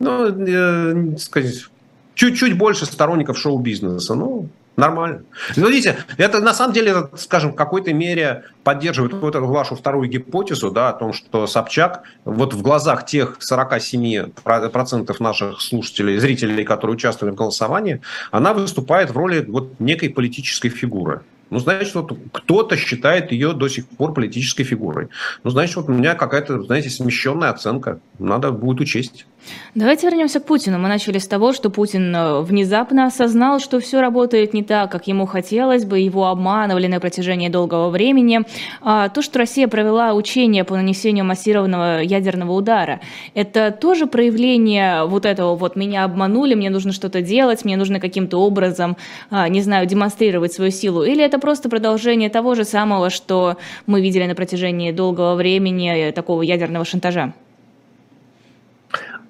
Ну, 0.00 0.26
э, 0.26 1.16
сказать, 1.18 1.66
чуть-чуть 2.14 2.56
больше 2.56 2.86
сторонников 2.86 3.38
шоу-бизнеса, 3.38 4.14
ну, 4.14 4.48
Нормально. 4.80 5.22
Видите, 5.56 5.96
это 6.16 6.40
на 6.40 6.54
самом 6.54 6.72
деле, 6.72 7.08
скажем, 7.16 7.52
в 7.52 7.54
какой-то 7.54 7.92
мере 7.92 8.44
поддерживает 8.64 9.12
вот 9.12 9.34
эту 9.34 9.46
вашу 9.46 9.76
вторую 9.76 10.08
гипотезу, 10.08 10.70
да, 10.70 10.88
о 10.88 10.92
том, 10.92 11.12
что 11.12 11.46
Собчак 11.46 12.02
вот 12.24 12.54
в 12.54 12.62
глазах 12.62 13.06
тех 13.06 13.38
47% 13.38 15.16
наших 15.18 15.60
слушателей, 15.60 16.18
зрителей, 16.18 16.64
которые 16.64 16.94
участвовали 16.94 17.32
в 17.32 17.36
голосовании, 17.36 18.00
она 18.30 18.54
выступает 18.54 19.10
в 19.10 19.16
роли 19.16 19.44
вот 19.46 19.78
некой 19.78 20.10
политической 20.10 20.70
фигуры. 20.70 21.22
Ну, 21.50 21.58
значит, 21.58 21.94
вот 21.94 22.16
кто-то 22.32 22.76
считает 22.76 23.32
ее 23.32 23.52
до 23.52 23.68
сих 23.68 23.86
пор 23.88 24.14
политической 24.14 24.62
фигурой. 24.62 25.08
Ну, 25.42 25.50
значит, 25.50 25.76
вот 25.76 25.88
у 25.88 25.92
меня 25.92 26.14
какая-то, 26.14 26.62
знаете, 26.62 26.90
смещенная 26.90 27.50
оценка. 27.50 27.98
Надо 28.18 28.52
будет 28.52 28.80
учесть. 28.80 29.26
Давайте 29.74 30.06
вернемся 30.08 30.40
к 30.40 30.46
Путину. 30.46 30.78
Мы 30.78 30.88
начали 30.88 31.18
с 31.18 31.26
того, 31.28 31.52
что 31.52 31.70
Путин 31.70 32.14
э, 32.14 32.40
внезапно 32.40 33.06
осознал, 33.06 33.60
что 33.60 33.78
все 33.78 34.00
работает 34.00 34.52
не 34.52 34.62
так, 34.62 34.90
как 34.90 35.06
ему 35.06 35.26
хотелось 35.26 35.84
бы, 35.84 36.00
его 36.00 36.26
обманывали 36.26 36.88
на 36.88 36.98
протяжении 36.98 37.48
долгого 37.48 37.88
времени. 37.88 38.40
А 38.80 39.08
то, 39.08 39.22
что 39.22 39.38
Россия 39.38 39.68
провела 39.68 40.14
учение 40.14 40.64
по 40.64 40.74
нанесению 40.74 41.24
массированного 41.24 42.00
ядерного 42.00 42.52
удара, 42.52 43.00
это 43.34 43.70
тоже 43.70 44.06
проявление 44.06 45.04
вот 45.04 45.24
этого 45.24 45.54
вот 45.54 45.76
«меня 45.76 46.04
обманули, 46.04 46.54
мне 46.54 46.70
нужно 46.70 46.92
что-то 46.92 47.22
делать, 47.22 47.64
мне 47.64 47.76
нужно 47.76 48.00
каким-то 48.00 48.38
образом, 48.38 48.96
а, 49.30 49.48
не 49.48 49.62
знаю, 49.62 49.86
демонстрировать 49.86 50.52
свою 50.52 50.70
силу», 50.72 51.02
или 51.04 51.24
это 51.24 51.38
просто 51.38 51.68
продолжение 51.68 52.28
того 52.28 52.54
же 52.54 52.64
самого, 52.64 53.10
что 53.10 53.56
мы 53.86 54.00
видели 54.00 54.26
на 54.26 54.34
протяжении 54.34 54.90
долгого 54.90 55.34
времени, 55.36 56.08
э, 56.08 56.12
такого 56.12 56.42
ядерного 56.42 56.84
шантажа? 56.84 57.32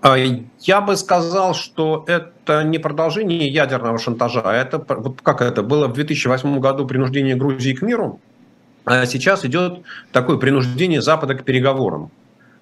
А, 0.02 0.16
я 0.16 0.80
бы 0.80 0.96
сказал, 0.96 1.54
что 1.54 2.04
это 2.06 2.64
не 2.64 2.78
продолжение 2.78 3.48
ядерного 3.48 3.98
шантажа, 3.98 4.40
а 4.42 4.54
это 4.54 4.82
вот 4.88 5.20
как 5.22 5.42
это 5.42 5.62
было 5.62 5.88
в 5.88 5.92
2008 5.92 6.58
году 6.58 6.86
принуждение 6.86 7.36
Грузии 7.36 7.74
к 7.74 7.82
миру, 7.82 8.18
а 8.86 9.04
сейчас 9.04 9.44
идет 9.44 9.82
такое 10.10 10.38
принуждение 10.38 11.02
Запада 11.02 11.34
к 11.34 11.44
переговорам. 11.44 12.10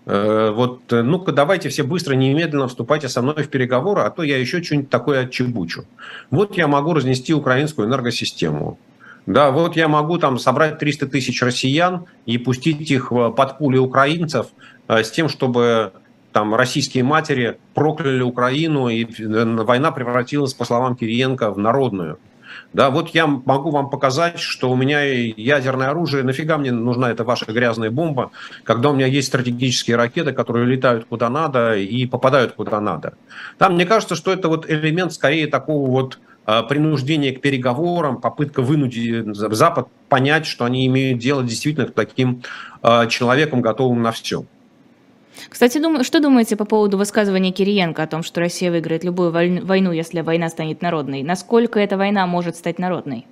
Э, 0.06 0.50
вот, 0.50 0.80
ну-ка, 0.90 1.30
давайте 1.30 1.68
все 1.68 1.84
быстро, 1.84 2.14
немедленно 2.14 2.66
вступайте 2.66 3.08
со 3.08 3.22
мной 3.22 3.44
в 3.44 3.48
переговоры, 3.48 4.02
а 4.02 4.10
то 4.10 4.24
я 4.24 4.36
еще 4.36 4.60
что-нибудь 4.60 4.90
такое 4.90 5.20
отчебучу. 5.20 5.84
Вот 6.32 6.56
я 6.56 6.66
могу 6.66 6.92
разнести 6.92 7.32
украинскую 7.34 7.86
энергосистему. 7.86 8.78
Да, 9.26 9.52
вот 9.52 9.76
я 9.76 9.86
могу 9.86 10.18
там 10.18 10.38
собрать 10.38 10.78
300 10.78 11.06
тысяч 11.06 11.40
россиян 11.42 12.06
и 12.26 12.38
пустить 12.38 12.90
их 12.90 13.10
под 13.10 13.58
пули 13.58 13.78
украинцев 13.78 14.48
э, 14.88 15.04
с 15.04 15.10
тем, 15.12 15.28
чтобы 15.28 15.92
там 16.38 16.54
российские 16.54 17.02
матери 17.02 17.58
прокляли 17.74 18.22
Украину, 18.22 18.88
и 18.88 19.04
э, 19.04 19.44
война 19.64 19.90
превратилась, 19.90 20.54
по 20.54 20.64
словам 20.64 20.94
Кириенко, 20.94 21.50
в 21.50 21.58
народную. 21.58 22.20
Да, 22.72 22.90
вот 22.90 23.08
я 23.08 23.26
могу 23.26 23.70
вам 23.70 23.90
показать, 23.90 24.38
что 24.38 24.70
у 24.70 24.76
меня 24.76 25.02
ядерное 25.02 25.88
оружие, 25.88 26.22
нафига 26.22 26.56
мне 26.56 26.70
нужна 26.70 27.10
эта 27.10 27.24
ваша 27.24 27.46
грязная 27.50 27.90
бомба, 27.90 28.30
когда 28.62 28.90
у 28.90 28.94
меня 28.94 29.06
есть 29.06 29.26
стратегические 29.26 29.96
ракеты, 29.96 30.32
которые 30.32 30.66
летают 30.66 31.06
куда 31.06 31.28
надо 31.28 31.74
и 31.74 32.06
попадают 32.06 32.52
куда 32.52 32.80
надо. 32.80 33.14
Там 33.58 33.74
мне 33.74 33.84
кажется, 33.84 34.14
что 34.14 34.32
это 34.32 34.48
вот 34.48 34.70
элемент 34.70 35.12
скорее 35.12 35.48
такого 35.48 35.90
вот 35.90 36.20
а, 36.46 36.62
принуждения 36.62 37.32
к 37.32 37.40
переговорам, 37.40 38.20
попытка 38.20 38.62
вынудить 38.62 39.26
Запад 39.34 39.88
понять, 40.08 40.46
что 40.46 40.64
они 40.64 40.86
имеют 40.86 41.18
дело 41.18 41.42
действительно 41.42 41.88
с 41.88 41.92
таким 41.92 42.44
человеком, 43.08 43.60
готовым 43.60 44.02
на 44.02 44.12
все. 44.12 44.44
Кстати, 45.48 45.78
дум... 45.78 46.02
что 46.04 46.20
думаете 46.20 46.56
по 46.56 46.64
поводу 46.64 46.98
высказывания 46.98 47.52
Кириенко 47.52 48.02
о 48.02 48.06
том, 48.06 48.22
что 48.22 48.40
Россия 48.40 48.70
выиграет 48.70 49.04
любую 49.04 49.30
войну, 49.30 49.92
если 49.92 50.20
война 50.20 50.48
станет 50.48 50.82
народной? 50.82 51.22
Насколько 51.22 51.80
эта 51.80 51.96
война 51.96 52.26
может 52.26 52.56
стать 52.56 52.78
народной? 52.78 53.26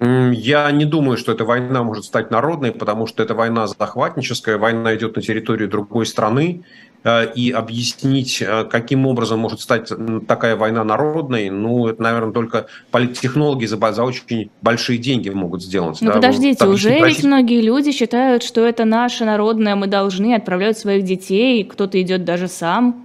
Я 0.00 0.70
не 0.70 0.84
думаю, 0.84 1.16
что 1.16 1.32
эта 1.32 1.44
война 1.44 1.82
может 1.82 2.04
стать 2.04 2.30
народной, 2.30 2.72
потому 2.72 3.06
что 3.06 3.22
это 3.22 3.34
война 3.34 3.66
захватническая, 3.66 4.58
война 4.58 4.94
идет 4.96 5.16
на 5.16 5.22
территории 5.22 5.66
другой 5.66 6.06
страны, 6.06 6.64
и 7.04 7.50
объяснить, 7.50 8.40
э, 8.40 8.64
каким 8.64 9.06
образом 9.06 9.40
может 9.40 9.60
стать 9.60 9.92
такая 10.26 10.56
война 10.56 10.84
народной, 10.84 11.50
ну, 11.50 11.88
это, 11.88 12.02
наверное, 12.02 12.32
только 12.32 12.66
политтехнологи 12.90 13.66
за, 13.66 13.92
за 13.92 14.04
очень 14.04 14.50
большие 14.62 14.98
деньги 14.98 15.28
могут 15.28 15.62
сделать. 15.62 15.98
Ну, 16.00 16.08
да? 16.08 16.14
подождите, 16.14 16.66
уже 16.66 16.90
ведь 16.90 17.02
Россия... 17.02 17.26
многие 17.26 17.60
люди 17.60 17.92
считают, 17.92 18.42
что 18.42 18.62
это 18.62 18.84
наше 18.84 19.24
народное, 19.24 19.76
мы 19.76 19.86
должны 19.86 20.34
отправлять 20.34 20.78
своих 20.78 21.04
детей, 21.04 21.64
кто-то 21.64 22.00
идет 22.00 22.24
даже 22.24 22.48
сам. 22.48 23.03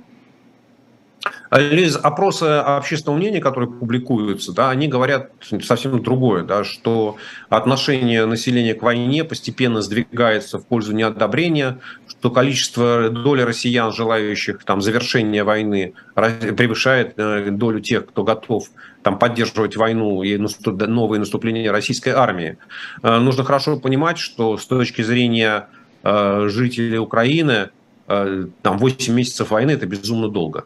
Из 1.51 1.97
опроса 1.97 2.77
общественного 2.77 3.17
мнения, 3.17 3.41
которые 3.41 3.71
публикуются, 3.71 4.53
да, 4.53 4.69
они 4.69 4.87
говорят 4.87 5.31
совсем 5.63 6.01
другое, 6.03 6.43
да, 6.43 6.63
что 6.63 7.17
отношение 7.49 8.25
населения 8.25 8.75
к 8.75 8.83
войне 8.83 9.23
постепенно 9.23 9.81
сдвигается 9.81 10.59
в 10.59 10.67
пользу 10.67 10.93
неодобрения, 10.93 11.79
что 12.07 12.29
количество 12.29 13.09
доли 13.09 13.41
россиян, 13.41 13.91
желающих 13.91 14.63
там, 14.63 14.79
завершения 14.81 15.43
войны, 15.43 15.93
превышает 16.13 17.13
э, 17.17 17.49
долю 17.49 17.79
тех, 17.79 18.05
кто 18.05 18.23
готов 18.23 18.67
там, 19.01 19.17
поддерживать 19.17 19.75
войну 19.75 20.21
и 20.21 20.37
новые 20.37 21.19
наступления 21.19 21.71
российской 21.71 22.09
армии. 22.09 22.59
Э, 23.01 23.17
нужно 23.17 23.43
хорошо 23.43 23.79
понимать, 23.79 24.19
что 24.19 24.55
с 24.55 24.67
точки 24.67 25.01
зрения 25.01 25.67
э, 26.03 26.47
жителей 26.49 26.99
Украины, 26.99 27.71
там 28.07 28.79
8 28.79 29.13
месяцев 29.13 29.51
войны– 29.51 29.69
это 29.73 29.85
безумно 29.85 30.29
долго. 30.29 30.65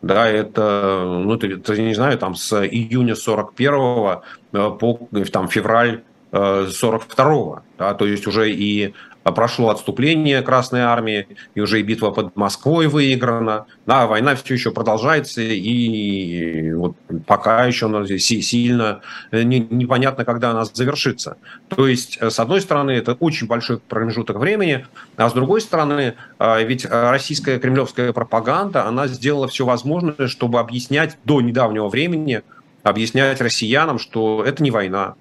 Да, 0.00 0.28
это, 0.28 1.02
ну, 1.04 1.34
это, 1.34 1.46
это, 1.48 1.80
не 1.80 1.94
знаю, 1.94 2.18
там 2.18 2.34
с 2.34 2.54
июня 2.64 3.16
41 3.16 4.20
по 4.52 5.08
там, 5.32 5.48
февраль 5.48 6.02
42 6.30 7.62
да, 7.78 7.94
то 7.94 8.06
есть 8.06 8.26
уже 8.26 8.50
и 8.50 8.94
прошло 9.32 9.70
отступление 9.70 10.42
Красной 10.42 10.80
Армии, 10.80 11.26
и 11.54 11.60
уже 11.60 11.80
и 11.80 11.82
битва 11.82 12.10
под 12.10 12.36
Москвой 12.36 12.86
выиграна. 12.86 13.66
Да, 13.86 14.06
война 14.06 14.34
все 14.34 14.54
еще 14.54 14.70
продолжается, 14.70 15.40
и 15.42 16.72
вот 16.72 16.96
пока 17.26 17.64
еще 17.64 17.86
она 17.86 18.06
сильно 18.06 19.00
э, 19.30 19.42
непонятно, 19.42 20.24
когда 20.24 20.50
она 20.50 20.64
завершится. 20.64 21.36
То 21.68 21.86
есть, 21.86 22.18
э, 22.20 22.30
с 22.30 22.38
одной 22.38 22.60
стороны, 22.60 22.92
это 22.92 23.14
очень 23.14 23.46
большой 23.46 23.78
промежуток 23.78 24.36
времени, 24.36 24.86
а 25.16 25.28
с 25.28 25.32
другой 25.32 25.60
стороны, 25.60 26.14
э, 26.38 26.64
ведь 26.64 26.86
российская 26.86 27.58
кремлевская 27.58 28.12
пропаганда, 28.12 28.86
она 28.86 29.06
сделала 29.06 29.48
все 29.48 29.64
возможное, 29.64 30.28
чтобы 30.28 30.60
объяснять 30.60 31.18
до 31.24 31.40
недавнего 31.40 31.88
времени, 31.88 32.42
объяснять 32.82 33.40
россиянам, 33.40 33.98
что 33.98 34.44
это 34.44 34.62
не 34.62 34.70
война, 34.70 35.14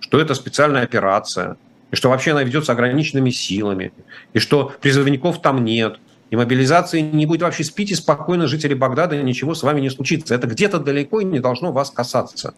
что 0.00 0.20
это 0.20 0.34
специальная 0.34 0.82
операция, 0.82 1.56
и 1.94 1.96
что 1.96 2.10
вообще 2.10 2.32
она 2.32 2.42
ведется 2.42 2.72
ограниченными 2.72 3.30
силами, 3.30 3.92
и 4.32 4.40
что 4.40 4.72
призывников 4.80 5.40
там 5.40 5.64
нет, 5.64 6.00
и 6.30 6.36
мобилизации 6.36 7.00
не 7.00 7.24
будет 7.26 7.42
вообще. 7.42 7.62
Спите 7.62 7.94
спокойно, 7.94 8.48
жители 8.48 8.74
Багдада, 8.74 9.22
ничего 9.22 9.54
с 9.54 9.62
вами 9.62 9.80
не 9.80 9.90
случится. 9.90 10.34
Это 10.34 10.48
где-то 10.48 10.80
далеко 10.80 11.20
и 11.20 11.24
не 11.24 11.38
должно 11.38 11.70
вас 11.70 11.92
касаться. 11.92 12.54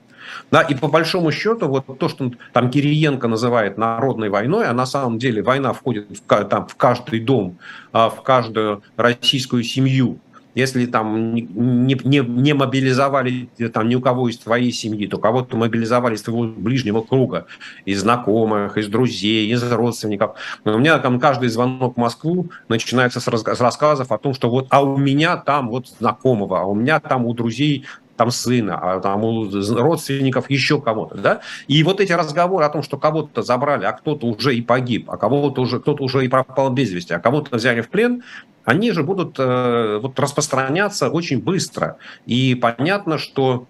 Да, 0.51 0.63
и 0.63 0.75
по 0.75 0.89
большому 0.89 1.31
счету, 1.31 1.69
вот 1.69 1.99
то, 1.99 2.09
что 2.09 2.31
там 2.55 2.71
Кириенко 2.71 3.29
называет 3.29 3.77
народной 3.77 4.31
войной, 4.31 4.67
а 4.67 4.73
на 4.73 4.87
самом 4.87 5.19
деле 5.19 5.43
война 5.43 5.75
входит 5.75 6.07
в, 6.11 6.45
там, 6.45 6.67
в 6.67 6.77
каждый 6.77 7.21
дом, 7.21 7.59
а, 7.93 8.09
в 8.09 8.23
каждую 8.23 8.83
российскую 8.97 9.63
семью, 9.63 10.21
если 10.57 10.87
там 10.87 11.35
не, 11.35 11.43
не, 11.53 12.19
не 12.19 12.55
мобилизовали 12.55 13.49
там 13.73 13.89
ни 13.89 13.95
у 13.95 14.01
кого 14.01 14.31
из 14.31 14.39
твоей 14.39 14.73
семьи, 14.73 15.07
то 15.07 15.19
кого-то 15.19 15.57
мобилизовали 15.57 16.15
из 16.15 16.23
твоего 16.23 16.45
ближнего 16.45 17.03
круга, 17.03 17.47
из 17.85 18.01
знакомых, 18.01 18.79
из 18.79 18.89
друзей, 18.89 19.53
из 19.53 19.63
родственников. 19.71 20.37
Но 20.65 20.75
у 20.75 20.79
меня 20.79 20.99
там 20.99 21.21
каждый 21.21 21.51
звонок 21.51 21.97
в 21.97 22.01
Москву 22.01 22.51
начинается 22.69 23.21
с, 23.21 23.25
с 23.25 23.61
рассказов 23.61 24.11
о 24.11 24.19
том, 24.19 24.33
что 24.33 24.49
вот, 24.49 24.67
а 24.71 24.83
у 24.83 24.97
меня 24.97 25.37
там 25.37 25.69
вот 25.69 25.89
знакомого, 25.89 26.61
а 26.61 26.65
у 26.65 26.75
меня 26.75 27.01
там 27.01 27.27
у 27.27 27.35
друзей 27.35 27.85
там 28.17 28.31
сына, 28.31 28.79
а 28.81 29.01
там 29.01 29.25
у 29.25 29.45
родственников 29.45 30.51
еще 30.51 30.81
кого-то, 30.81 31.17
да? 31.17 31.41
И 31.69 31.83
вот 31.83 32.01
эти 32.01 32.13
разговоры 32.13 32.65
о 32.65 32.69
том, 32.69 32.83
что 32.83 32.97
кого-то 32.97 33.43
забрали, 33.43 33.85
а 33.85 33.93
кто-то 33.93 34.27
уже 34.27 34.55
и 34.55 34.63
погиб, 34.63 35.11
а 35.11 35.17
кого-то 35.17 35.63
уже 35.63 35.81
кто-то 35.81 36.03
уже 36.03 36.25
и 36.25 36.29
пропал 36.29 36.71
без 36.71 36.91
вести, 36.91 37.15
а 37.15 37.19
кого-то 37.19 37.57
взяли 37.57 37.81
в 37.81 37.89
плен, 37.89 38.23
они 38.65 38.91
же 38.91 39.03
будут 39.05 39.37
э, 39.39 39.99
вот, 40.03 40.19
распространяться 40.19 41.09
очень 41.09 41.41
быстро. 41.41 41.99
И 42.27 42.55
понятно, 42.57 43.17
что 43.17 43.69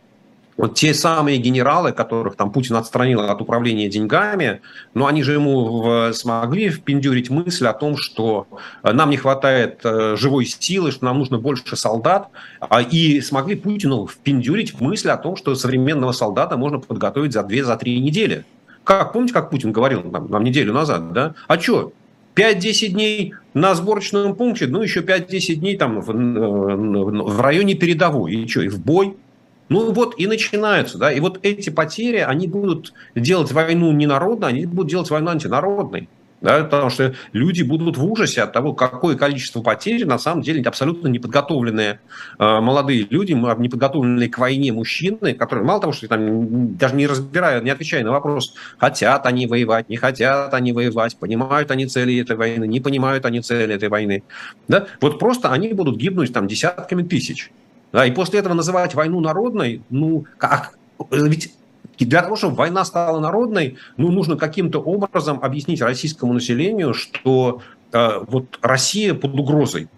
вот 0.56 0.74
те 0.74 0.94
самые 0.94 1.38
генералы, 1.38 1.92
которых 1.92 2.36
там 2.36 2.50
Путин 2.50 2.76
отстранил 2.76 3.20
от 3.20 3.40
управления 3.40 3.88
деньгами, 3.88 4.60
но 4.94 5.06
они 5.06 5.22
же 5.22 5.32
ему 5.32 6.12
смогли 6.12 6.70
впендюрить 6.70 7.30
мысль 7.30 7.66
о 7.66 7.72
том, 7.72 7.96
что 7.96 8.46
нам 8.82 9.10
не 9.10 9.16
хватает 9.16 9.80
э, 9.84 10.16
живой 10.16 10.46
силы, 10.46 10.92
что 10.92 11.04
нам 11.04 11.18
нужно 11.18 11.38
больше 11.38 11.76
солдат, 11.76 12.28
а, 12.60 12.80
и 12.80 13.20
смогли 13.20 13.54
Путину 13.56 14.06
впендюрить 14.06 14.80
мысль 14.80 15.10
о 15.10 15.16
том, 15.16 15.36
что 15.36 15.54
современного 15.54 16.12
солдата 16.12 16.56
можно 16.56 16.78
подготовить 16.78 17.32
за 17.32 17.40
2-3 17.40 17.98
недели. 17.98 18.44
Как, 18.84 19.12
помните, 19.12 19.34
как 19.34 19.50
Путин 19.50 19.72
говорил 19.72 20.02
нам, 20.04 20.30
нам 20.30 20.44
неделю 20.44 20.72
назад, 20.72 21.12
да? 21.12 21.34
А 21.48 21.58
что, 21.58 21.92
5-10 22.36 22.88
дней 22.88 23.34
на 23.54 23.74
сборочном 23.74 24.34
пункте, 24.34 24.66
ну, 24.66 24.82
еще 24.82 25.00
5-10 25.00 25.54
дней 25.54 25.76
там 25.76 26.00
в, 26.00 26.12
в 26.12 27.40
районе 27.40 27.74
передовой. 27.74 28.34
И 28.34 28.48
что, 28.48 28.62
и 28.62 28.68
в 28.68 28.78
бой? 28.78 29.16
Ну 29.68 29.92
вот 29.92 30.14
и 30.18 30.26
начинаются, 30.26 30.96
да, 30.98 31.12
и 31.12 31.20
вот 31.20 31.40
эти 31.42 31.70
потери, 31.70 32.18
они 32.18 32.46
будут 32.46 32.92
делать 33.14 33.50
войну 33.52 33.92
не 33.92 34.06
народной, 34.06 34.48
они 34.48 34.66
будут 34.66 34.90
делать 34.90 35.10
войну 35.10 35.30
антинародной. 35.30 36.08
Да, 36.42 36.64
потому 36.64 36.90
что 36.90 37.14
люди 37.32 37.62
будут 37.62 37.96
в 37.96 38.04
ужасе 38.04 38.42
от 38.42 38.52
того, 38.52 38.74
какое 38.74 39.16
количество 39.16 39.62
потерь 39.62 40.06
на 40.06 40.18
самом 40.18 40.42
деле 40.42 40.62
абсолютно 40.62 41.08
неподготовленные 41.08 41.98
э, 42.38 42.60
молодые 42.60 43.06
люди, 43.08 43.32
неподготовленные 43.32 44.28
к 44.28 44.36
войне 44.36 44.70
мужчины, 44.70 45.32
которые 45.32 45.64
мало 45.64 45.80
того, 45.80 45.92
что 45.94 46.08
там 46.08 46.76
даже 46.76 46.94
не 46.94 47.06
разбирают, 47.06 47.64
не 47.64 47.70
отвечая 47.70 48.04
на 48.04 48.12
вопрос, 48.12 48.54
хотят 48.76 49.24
они 49.24 49.46
воевать, 49.46 49.88
не 49.88 49.96
хотят 49.96 50.52
они 50.52 50.72
воевать, 50.72 51.16
понимают 51.16 51.70
они 51.70 51.86
цели 51.86 52.20
этой 52.20 52.36
войны, 52.36 52.66
не 52.66 52.80
понимают 52.80 53.24
они 53.24 53.40
цели 53.40 53.74
этой 53.74 53.88
войны. 53.88 54.22
Да? 54.68 54.88
Вот 55.00 55.18
просто 55.18 55.50
они 55.50 55.72
будут 55.72 55.96
гибнуть 55.96 56.34
там 56.34 56.46
десятками 56.46 57.02
тысяч. 57.02 57.50
Да, 57.96 58.04
и 58.04 58.10
после 58.10 58.40
этого 58.40 58.52
называть 58.52 58.94
войну 58.94 59.20
народной, 59.20 59.80
ну, 59.88 60.26
как, 60.36 60.74
ведь 61.10 61.54
и 61.96 62.04
для 62.04 62.20
того, 62.20 62.36
чтобы 62.36 62.54
война 62.54 62.84
стала 62.84 63.20
народной, 63.20 63.78
ну, 63.96 64.12
нужно 64.12 64.36
каким-то 64.36 64.80
образом 64.80 65.38
объяснить 65.42 65.80
российскому 65.80 66.34
населению, 66.34 66.92
что 66.92 67.62
э, 67.92 68.18
вот 68.28 68.58
Россия 68.60 69.14
под 69.14 69.40
угрозой, 69.40 69.88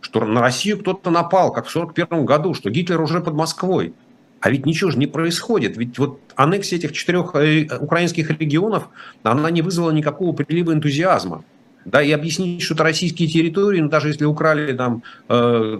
что 0.00 0.24
на 0.24 0.40
Россию 0.40 0.78
кто-то 0.78 1.10
напал, 1.10 1.52
как 1.52 1.66
в 1.66 1.76
1941 1.76 2.26
году, 2.26 2.54
что 2.54 2.70
Гитлер 2.70 3.00
уже 3.00 3.20
под 3.20 3.34
Москвой. 3.34 3.92
А 4.38 4.50
ведь 4.50 4.64
ничего 4.64 4.92
же 4.92 4.98
не 5.00 5.08
происходит. 5.08 5.76
Ведь 5.76 5.98
вот 5.98 6.20
аннексия 6.36 6.78
этих 6.78 6.92
четырех 6.92 7.34
э, 7.34 7.66
украинских 7.80 8.30
регионов, 8.30 8.88
она 9.24 9.50
не 9.50 9.62
вызвала 9.62 9.90
никакого 9.90 10.32
прилива 10.32 10.74
энтузиазма. 10.74 11.42
Да, 11.84 12.02
и 12.02 12.12
объяснить, 12.12 12.62
что 12.62 12.74
это 12.74 12.84
российские 12.84 13.28
территории, 13.28 13.80
ну, 13.80 13.88
даже 13.88 14.08
если 14.08 14.24
украли 14.24 14.74
там, 14.74 15.02
э, 15.28 15.78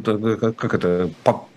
как 0.57 0.75
это, 0.75 1.11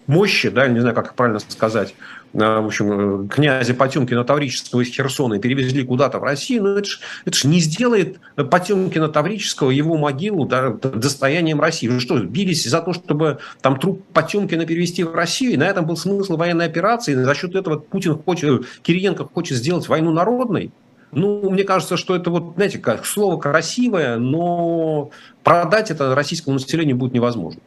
мощи, 0.07 0.49
да, 0.49 0.67
не 0.67 0.79
знаю, 0.79 0.95
как 0.95 1.15
правильно 1.15 1.39
сказать, 1.39 1.95
в 2.33 2.65
общем, 2.65 3.27
князя 3.27 3.73
Потемкина 3.73 4.23
Таврического 4.23 4.81
из 4.81 4.87
Херсона 4.87 5.35
и 5.35 5.39
перевезли 5.39 5.83
куда-то 5.83 6.19
в 6.19 6.23
Россию, 6.23 6.63
ну 6.63 6.69
это 6.77 6.87
же 6.87 6.99
это 7.25 7.37
ж 7.37 7.43
не 7.43 7.59
сделает 7.59 8.19
Потемкина 8.35 9.09
Таврического 9.09 9.69
его 9.69 9.97
могилу 9.97 10.45
да, 10.45 10.69
достоянием 10.69 11.59
России. 11.59 11.87
Вы 11.87 11.99
что, 11.99 12.17
бились 12.19 12.65
за 12.65 12.81
то, 12.81 12.93
чтобы 12.93 13.39
там 13.61 13.79
труп 13.79 14.05
Потемкина 14.13 14.65
перевести 14.65 15.03
в 15.03 15.13
Россию, 15.13 15.53
и 15.53 15.57
на 15.57 15.63
этом 15.67 15.85
был 15.85 15.97
смысл 15.97 16.37
военной 16.37 16.65
операции, 16.65 17.13
и 17.13 17.15
за 17.15 17.35
счет 17.35 17.55
этого 17.55 17.77
Путин 17.77 18.15
хочет, 18.17 18.65
Кириенко 18.81 19.25
хочет 19.25 19.57
сделать 19.57 19.87
войну 19.87 20.11
народной? 20.11 20.71
Ну, 21.11 21.49
мне 21.49 21.63
кажется, 21.63 21.97
что 21.97 22.15
это 22.15 22.29
вот, 22.29 22.53
знаете, 22.55 22.79
как 22.79 23.05
слово 23.05 23.37
красивое, 23.37 24.17
но 24.17 25.11
продать 25.43 25.91
это 25.91 26.15
российскому 26.15 26.53
населению 26.53 26.95
будет 26.95 27.13
невозможно. 27.13 27.61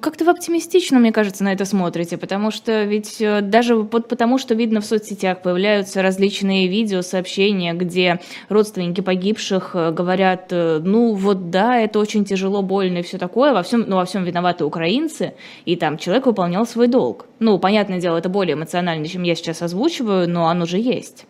Как-то 0.00 0.24
вы 0.24 0.30
оптимистично, 0.30 0.98
мне 0.98 1.12
кажется, 1.12 1.44
на 1.44 1.52
это 1.52 1.66
смотрите, 1.66 2.16
потому 2.16 2.50
что 2.50 2.84
ведь 2.84 3.20
э, 3.20 3.42
даже 3.42 3.76
вот 3.76 4.08
потому, 4.08 4.38
что 4.38 4.54
видно 4.54 4.80
в 4.80 4.86
соцсетях, 4.86 5.42
появляются 5.42 6.00
различные 6.00 6.66
видео, 6.66 7.02
сообщения, 7.02 7.74
где 7.74 8.20
родственники 8.48 9.02
погибших 9.02 9.72
э, 9.74 9.90
говорят, 9.92 10.46
э, 10.50 10.80
ну 10.82 11.12
вот 11.12 11.50
да, 11.50 11.76
это 11.78 11.98
очень 11.98 12.24
тяжело, 12.24 12.62
больно 12.62 12.98
и 12.98 13.02
все 13.02 13.18
такое, 13.18 13.52
во 13.52 13.62
всем, 13.62 13.84
но 13.86 13.96
во 13.96 14.06
всем 14.06 14.24
виноваты 14.24 14.64
украинцы, 14.64 15.34
и 15.66 15.76
там 15.76 15.98
человек 15.98 16.24
выполнял 16.24 16.66
свой 16.66 16.88
долг. 16.88 17.26
Ну, 17.38 17.58
понятное 17.58 18.00
дело, 18.00 18.16
это 18.16 18.30
более 18.30 18.54
эмоционально, 18.54 19.06
чем 19.06 19.24
я 19.24 19.34
сейчас 19.34 19.60
озвучиваю, 19.60 20.26
но 20.28 20.48
оно 20.48 20.64
же 20.64 20.78
есть. 20.78 21.26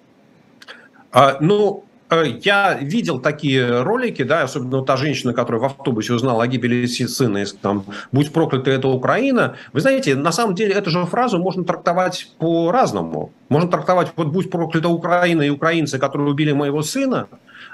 А, 1.12 1.38
ну, 1.40 1.87
Э, 2.09 2.25
я 2.42 2.75
видел 2.75 3.21
такие 3.21 3.83
ролики, 3.83 4.23
да, 4.23 4.42
особенно 4.42 4.83
та 4.83 4.97
женщина, 4.97 5.33
которая 5.33 5.62
в 5.62 5.64
автобусе 5.64 6.14
узнала 6.14 6.45
о 6.45 6.47
гибели 6.47 6.87
сына, 6.87 7.45
там, 7.61 7.85
«Будь 8.12 8.33
проклята 8.33 8.71
эта 8.71 8.88
Украина». 8.88 9.57
Вы 9.73 9.81
знаете, 9.81 10.14
на 10.14 10.31
самом 10.31 10.55
деле 10.55 10.73
эту 10.75 10.90
же 10.90 11.05
фразу 11.05 11.38
можно 11.38 11.64
трактовать 11.64 12.31
по-разному. 12.38 13.33
Можно 13.49 13.71
трактовать 13.71 14.12
вот 14.16 14.29
«Будь 14.29 14.51
проклята 14.51 14.88
Украина 14.88 15.42
и 15.42 15.51
украинцы, 15.51 15.99
которые 15.99 16.31
убили 16.31 16.53
моего 16.53 16.83
сына», 16.83 17.27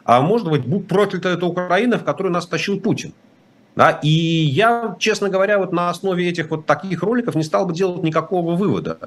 а 0.05 0.23
может 0.23 0.49
быть 0.49 0.65
«Будь 0.65 0.89
проклята 0.89 1.29
эта 1.29 1.45
Украина, 1.45 1.99
в 1.99 2.05
которую 2.05 2.33
нас 2.33 2.47
тащил 2.47 2.81
Путин». 2.81 3.13
Да, 3.75 3.99
и 4.03 4.09
я, 4.09 4.97
честно 4.99 5.31
говоря, 5.31 5.59
вот 5.59 5.73
на 5.73 5.89
основе 5.89 6.29
этих 6.29 6.51
вот 6.51 6.67
таких 6.67 7.03
роликов 7.03 7.35
не 7.35 7.43
стал 7.43 7.65
бы 7.65 7.73
делать 7.73 8.03
никакого 8.03 8.55
вывода. 8.55 8.99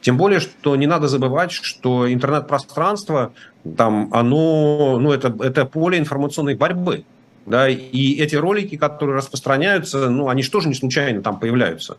Тем 0.00 0.16
более, 0.16 0.40
что 0.40 0.76
не 0.76 0.86
надо 0.86 1.08
забывать, 1.08 1.52
что 1.52 2.10
интернет-пространство, 2.10 3.32
там, 3.76 4.08
оно, 4.12 4.98
ну, 4.98 5.12
это, 5.12 5.34
это 5.40 5.66
поле 5.66 5.98
информационной 5.98 6.54
борьбы. 6.54 7.04
Да, 7.44 7.68
и 7.68 8.14
эти 8.14 8.36
ролики, 8.36 8.78
которые 8.78 9.18
распространяются, 9.18 10.08
ну, 10.08 10.28
они 10.30 10.42
же 10.42 10.50
тоже 10.50 10.68
не 10.68 10.74
случайно 10.74 11.20
там 11.20 11.38
появляются. 11.38 11.98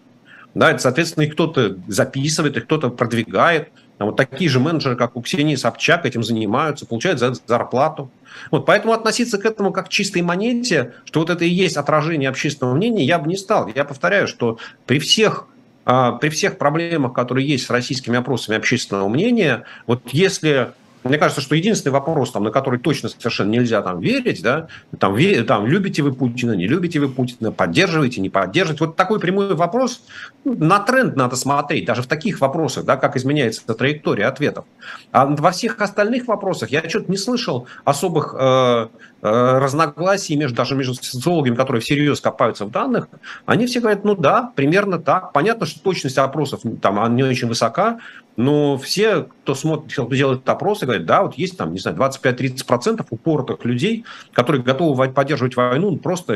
Да, 0.55 0.71
это, 0.71 0.79
соответственно, 0.79 1.25
их 1.25 1.33
кто-то 1.33 1.77
записывает, 1.87 2.57
их 2.57 2.63
кто-то 2.63 2.89
продвигает. 2.89 3.69
А 3.97 4.05
вот 4.05 4.17
такие 4.17 4.49
же 4.49 4.59
менеджеры, 4.59 4.95
как 4.95 5.15
у 5.15 5.21
Ксении 5.21 5.55
Собчак, 5.55 6.05
этим 6.05 6.23
занимаются, 6.23 6.85
получают 6.85 7.19
за 7.19 7.27
это 7.27 7.39
зарплату. 7.47 8.11
Вот, 8.51 8.65
поэтому 8.65 8.93
относиться 8.93 9.37
к 9.37 9.45
этому 9.45 9.71
как 9.71 9.85
к 9.85 9.89
чистой 9.89 10.21
монете, 10.21 10.93
что 11.05 11.21
вот 11.21 11.29
это 11.29 11.45
и 11.45 11.49
есть 11.49 11.77
отражение 11.77 12.29
общественного 12.29 12.75
мнения, 12.75 13.05
я 13.05 13.19
бы 13.19 13.29
не 13.29 13.37
стал. 13.37 13.69
Я 13.73 13.85
повторяю, 13.85 14.27
что 14.27 14.59
при 14.85 14.99
всех 14.99 15.47
а, 15.85 16.13
при 16.13 16.29
всех 16.29 16.57
проблемах, 16.57 17.13
которые 17.13 17.47
есть 17.47 17.67
с 17.67 17.69
российскими 17.69 18.17
опросами 18.17 18.57
общественного 18.57 19.07
мнения, 19.07 19.63
вот 19.85 20.01
если 20.11 20.71
мне 21.09 21.19
кажется, 21.19 21.39
что 21.39 21.55
единственный 21.55 21.93
вопрос, 21.93 22.31
там, 22.31 22.43
на 22.43 22.51
который 22.51 22.79
точно 22.79 23.09
совершенно 23.09 23.51
нельзя 23.51 23.81
там, 23.83 23.99
верить, 23.99 24.41
да, 24.41 24.67
там, 24.97 25.15
ве, 25.15 25.43
там, 25.43 25.67
любите 25.67 26.01
вы 26.01 26.11
Путина, 26.11 26.53
не 26.53 26.67
любите 26.67 26.99
вы 26.99 27.09
Путина, 27.09 27.51
поддерживаете, 27.51 28.21
не 28.21 28.29
поддерживаете. 28.29 28.85
Вот 28.85 28.95
такой 28.95 29.19
прямой 29.19 29.53
вопрос, 29.53 30.01
ну, 30.43 30.55
на 30.57 30.79
тренд 30.79 31.15
надо 31.15 31.35
смотреть, 31.35 31.85
даже 31.85 32.01
в 32.01 32.07
таких 32.07 32.41
вопросах, 32.41 32.85
да, 32.85 32.97
как 32.97 33.15
изменяется 33.17 33.61
траектория 33.65 34.25
ответов. 34.25 34.65
А 35.11 35.27
во 35.27 35.51
всех 35.51 35.79
остальных 35.79 36.27
вопросах 36.27 36.71
я 36.71 36.87
что-то 36.89 37.11
не 37.11 37.17
слышал 37.17 37.67
особых 37.83 38.33
э, 38.37 38.87
э, 39.21 39.57
разногласий 39.59 40.35
между, 40.35 40.57
даже 40.57 40.75
между 40.75 40.95
социологами, 40.95 41.53
которые 41.53 41.81
всерьез 41.81 42.19
копаются 42.19 42.65
в 42.65 42.71
данных. 42.71 43.09
Они 43.45 43.67
все 43.67 43.79
говорят, 43.79 44.03
ну 44.03 44.15
да, 44.15 44.51
примерно 44.55 44.97
так. 44.97 45.33
Понятно, 45.33 45.67
что 45.67 45.79
точность 45.81 46.17
опросов 46.17 46.61
там 46.81 47.15
не 47.15 47.23
очень 47.23 47.47
высока, 47.47 47.99
но 48.37 48.77
все, 48.77 49.27
кто 49.43 49.55
смотрит, 49.55 49.93
кто 49.93 50.07
делает 50.07 50.47
опросы, 50.49 50.85
говорят, 50.85 51.05
да, 51.05 51.23
вот 51.23 51.35
есть 51.35 51.57
там, 51.57 51.71
не 51.73 51.79
знаю, 51.79 51.97
25-30% 51.97 53.05
упоротых 53.09 53.63
людей, 53.63 54.05
которые 54.33 54.61
готовы 54.61 55.09
поддерживать 55.09 55.55
войну 55.55 55.91
ну, 55.91 55.97
просто 55.97 56.33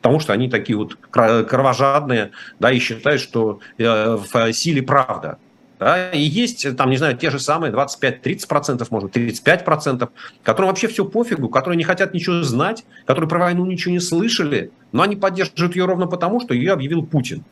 потому, 0.00 0.20
что 0.20 0.32
они 0.32 0.48
такие 0.48 0.76
вот 0.76 0.96
кровожадные, 1.10 2.30
да, 2.60 2.70
и 2.70 2.78
считают, 2.78 3.20
что 3.20 3.60
э, 3.76 4.16
в 4.16 4.52
силе 4.52 4.82
правда. 4.82 5.38
Да, 5.78 6.10
и 6.12 6.20
есть, 6.20 6.76
там, 6.76 6.90
не 6.90 6.96
знаю, 6.96 7.16
те 7.16 7.30
же 7.30 7.40
самые 7.40 7.72
25-30%, 7.72 8.86
может, 8.90 9.16
35%, 9.16 10.08
которым 10.44 10.68
вообще 10.68 10.86
все 10.86 11.04
пофигу, 11.04 11.48
которые 11.48 11.76
не 11.76 11.82
хотят 11.82 12.14
ничего 12.14 12.42
знать, 12.42 12.84
которые 13.06 13.28
про 13.28 13.40
войну 13.40 13.66
ничего 13.66 13.92
не 13.92 14.00
слышали, 14.00 14.70
но 14.92 15.02
они 15.02 15.16
поддерживают 15.16 15.74
ее 15.74 15.84
ровно 15.86 16.06
потому, 16.06 16.40
что 16.40 16.54
ее 16.54 16.72
объявил 16.72 17.04
Путин. 17.04 17.44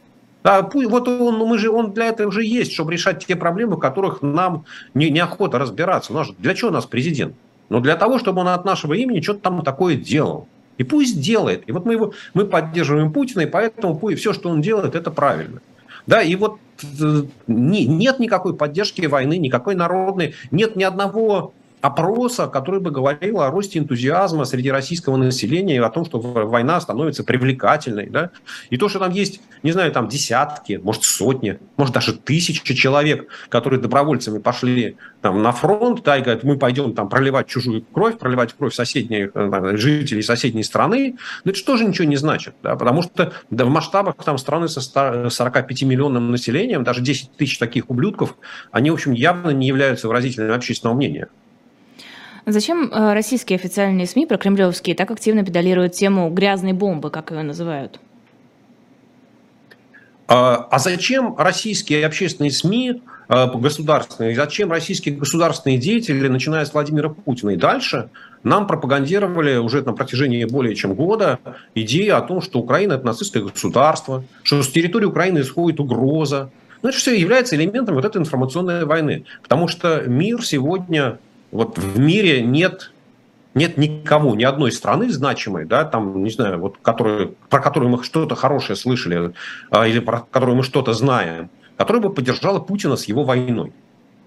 Да, 0.43 0.69
вот 0.73 1.09
он, 1.09 1.39
мы 1.39 1.59
же, 1.59 1.71
он 1.71 1.93
для 1.93 2.07
этого 2.07 2.29
уже 2.29 2.45
есть, 2.45 2.73
чтобы 2.73 2.93
решать 2.93 3.25
те 3.25 3.37
проблемы, 3.37 3.77
в 3.77 3.79
которых 3.79 4.23
нам 4.23 4.65
не, 4.93 5.09
неохота 5.11 5.59
разбираться. 5.59 6.13
Ну, 6.13 6.25
для 6.39 6.55
чего 6.55 6.71
у 6.71 6.73
нас 6.73 6.87
президент? 6.87 7.35
Ну, 7.69 7.81
для 7.81 7.97
того, 7.97 8.19
чтобы 8.19 8.41
он 8.41 8.49
от 8.49 8.65
нашего 8.65 8.95
имени 8.95 9.21
что-то 9.21 9.41
там 9.41 9.63
такое 9.63 9.97
делал. 9.97 10.49
И 10.79 10.85
пусть 10.85 11.21
делает. 11.21 11.63
И 11.67 11.73
вот 11.73 11.85
мы, 11.85 11.93
его, 11.93 12.13
мы 12.35 12.45
поддерживаем 12.45 13.13
Путина, 13.13 13.43
и 13.43 13.47
поэтому 13.47 13.99
все, 14.17 14.33
что 14.33 14.51
он 14.51 14.61
делает, 14.61 14.95
это 14.95 15.11
правильно. 15.11 15.61
Да, 16.07 16.21
и 16.21 16.35
вот 16.35 16.59
э, 16.83 17.23
не, 17.47 17.87
нет 17.87 18.19
никакой 18.19 18.57
поддержки 18.57 19.07
войны, 19.07 19.39
никакой 19.39 19.77
народной, 19.77 20.35
нет 20.51 20.75
ни 20.75 20.83
одного 20.83 21.55
опроса, 21.83 22.47
который 22.47 22.81
бы 22.81 22.93
говорил 22.93 23.41
о 23.41 23.51
росте 23.51 23.81
энтузиазма 23.81 24.45
среди 24.45 24.71
российского 24.71 25.17
населения 25.17 25.77
и 25.77 25.79
о 25.79 25.91
том, 25.91 26.05
что 26.05 26.21
война 26.21 26.81
становится 26.81 27.25
привлекательной. 27.25 28.09
Да? 28.09 28.31
И 28.71 28.77
то, 28.77 28.89
что 28.89 29.01
там 29.01 29.11
есть, 29.11 29.41
не 29.65 29.73
знаю, 29.73 29.91
там 29.91 30.09
десятки, 30.09 30.81
может 30.83 31.03
сотни, 31.03 31.59
может 31.77 31.93
даже 31.93 32.15
тысячи 32.15 32.75
человек, 32.75 33.27
которые 33.49 33.81
добровольцами 33.81 34.39
пошли 34.39 34.97
там, 35.21 35.43
на 35.43 35.51
фронт, 35.51 36.03
да, 36.05 36.19
и 36.19 36.23
говорят, 36.23 36.45
мы 36.45 36.57
пойдем 36.57 36.95
там 36.95 37.09
проливать 37.09 37.49
чужую 37.49 37.85
кровь, 37.93 38.17
проливать 38.17 38.53
кровь 38.53 38.73
соседних 38.73 39.33
там, 39.33 39.77
жителей 39.77 40.23
соседней 40.23 40.63
страны, 40.63 41.17
но 41.45 41.51
это 41.51 41.59
же 41.59 41.65
тоже 41.65 41.85
ничего 41.85 42.07
не 42.07 42.17
значит. 42.17 42.55
Да? 42.63 42.77
Потому 42.77 43.03
что 43.03 43.33
да, 43.51 43.65
в 43.65 43.69
масштабах 43.69 44.15
там, 44.25 44.39
страны 44.39 44.69
со 44.69 44.81
45 45.31 45.83
миллионным 45.83 46.31
населением, 46.31 46.85
даже 46.85 47.01
10 47.01 47.33
тысяч 47.33 47.59
таких 47.59 47.91
ублюдков, 47.91 48.37
они, 48.71 48.91
в 48.91 48.95
общем, 48.95 49.13
явно 49.13 49.51
не 49.51 49.67
являются 49.67 50.07
выразителями 50.07 50.55
общественного 50.55 50.97
мнения. 50.97 51.29
Зачем 52.47 52.91
э, 52.93 53.13
российские 53.15 53.57
официальные 53.57 54.07
СМИ, 54.07 54.27
прокремлевские, 54.27 54.97
так 54.97 55.11
активно 55.11 55.45
педалируют 55.45 55.93
тему 55.93 56.29
грязной 56.29 56.73
бомбы, 56.73 57.11
как 57.11 57.31
ее 57.31 57.43
называют? 57.43 58.01
А, 60.27 60.67
а 60.71 60.79
зачем 60.81 61.37
российские 61.37 62.05
общественные 62.05 62.51
СМИ 62.51 63.03
э, 63.29 63.47
государственные, 63.55 64.35
зачем 64.35 64.73
российские 64.73 65.15
государственные 65.15 65.79
деятели, 65.79 66.27
начиная 66.27 66.65
с 66.65 66.73
Владимира 66.73 67.11
Путина 67.11 67.51
и 67.51 67.57
дальше, 67.57 68.11
нам 68.43 68.67
пропагандировали 68.67 69.57
уже 69.59 69.83
на 69.83 69.93
протяжении 69.93 70.45
более 70.45 70.75
чем 70.75 70.95
года 70.95 71.39
идею 71.77 72.17
о 72.17 72.23
том, 72.23 72.41
что 72.41 72.59
Украина– 72.59 72.93
это 72.95 73.07
нацистское 73.07 73.45
государство, 73.45 74.25
что 74.43 74.61
с 74.65 74.69
территории 74.69 75.05
Украины 75.05 75.41
исходит 75.41 75.79
угроза. 75.79 76.51
Ну, 76.83 76.89
это 76.89 76.99
все 76.99 77.15
является 77.15 77.55
элементом 77.55 77.95
вот 77.95 78.05
этой 78.05 78.19
информационной 78.19 78.85
войны. 78.85 79.27
Потому 79.43 79.69
что 79.69 80.03
мир 80.09 80.45
сегодня 80.45 81.19
вот 81.53 81.79
в 81.79 81.99
мире 81.99 82.43
нет 82.43 82.91
нет 83.55 83.77
никого, 83.77 84.35
ни 84.35 84.45
одной 84.45 84.73
страны 84.73 85.11
значимой, 85.11 85.67
да, 85.67 85.85
там, 85.85 86.25
не 86.25 86.31
знаю, 86.31 86.59
вот, 86.59 86.79
которые, 86.81 87.35
про 87.51 87.61
которую 87.61 87.91
мы 87.91 88.03
что-то 88.03 88.35
хорошее 88.35 88.77
слышали, 88.77 89.35
а, 89.71 89.87
или 89.87 90.01
про 90.01 90.21
которую 90.21 90.57
мы 90.57 90.63
что-то 90.63 90.95
знаем, 90.95 91.51
которая 91.77 92.03
бы 92.03 92.11
поддержала 92.11 92.61
Путина 92.61 92.97
с 92.97 93.05
его 93.05 93.25
войной. 93.25 93.73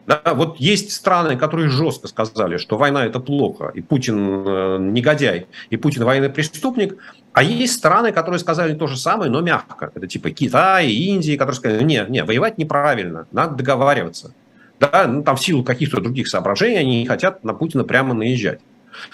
Да, 0.05 0.21
вот 0.35 0.57
есть 0.57 0.91
страны, 0.91 1.35
которые 1.35 1.69
жестко 1.69 2.07
сказали, 2.07 2.57
что 2.57 2.77
война 2.77 3.03
это 3.03 3.19
плохо, 3.19 3.71
и 3.73 3.81
Путин 3.81 4.45
э, 4.45 4.77
негодяй, 4.79 5.47
и 5.71 5.77
Путин 5.77 6.03
военный 6.03 6.29
преступник, 6.29 6.95
а 7.33 7.41
есть 7.41 7.73
страны, 7.73 8.11
которые 8.11 8.39
сказали 8.39 8.75
то 8.75 8.85
же 8.85 8.97
самое, 8.97 9.31
но 9.31 9.41
мягко. 9.41 9.91
Это 9.95 10.05
типа 10.05 10.29
Китай, 10.29 10.91
Индия, 10.91 11.37
которые 11.37 11.55
сказали, 11.55 11.83
не, 11.83 12.05
не, 12.07 12.23
воевать 12.23 12.59
неправильно, 12.59 13.25
надо 13.31 13.55
договариваться 13.55 14.35
да, 14.79 15.07
ну, 15.07 15.23
там 15.23 15.35
в 15.35 15.41
силу 15.41 15.63
каких-то 15.63 16.01
других 16.01 16.27
соображений 16.27 16.77
они 16.77 16.99
не 17.01 17.05
хотят 17.05 17.43
на 17.43 17.53
Путина 17.53 17.83
прямо 17.83 18.13
наезжать. 18.13 18.59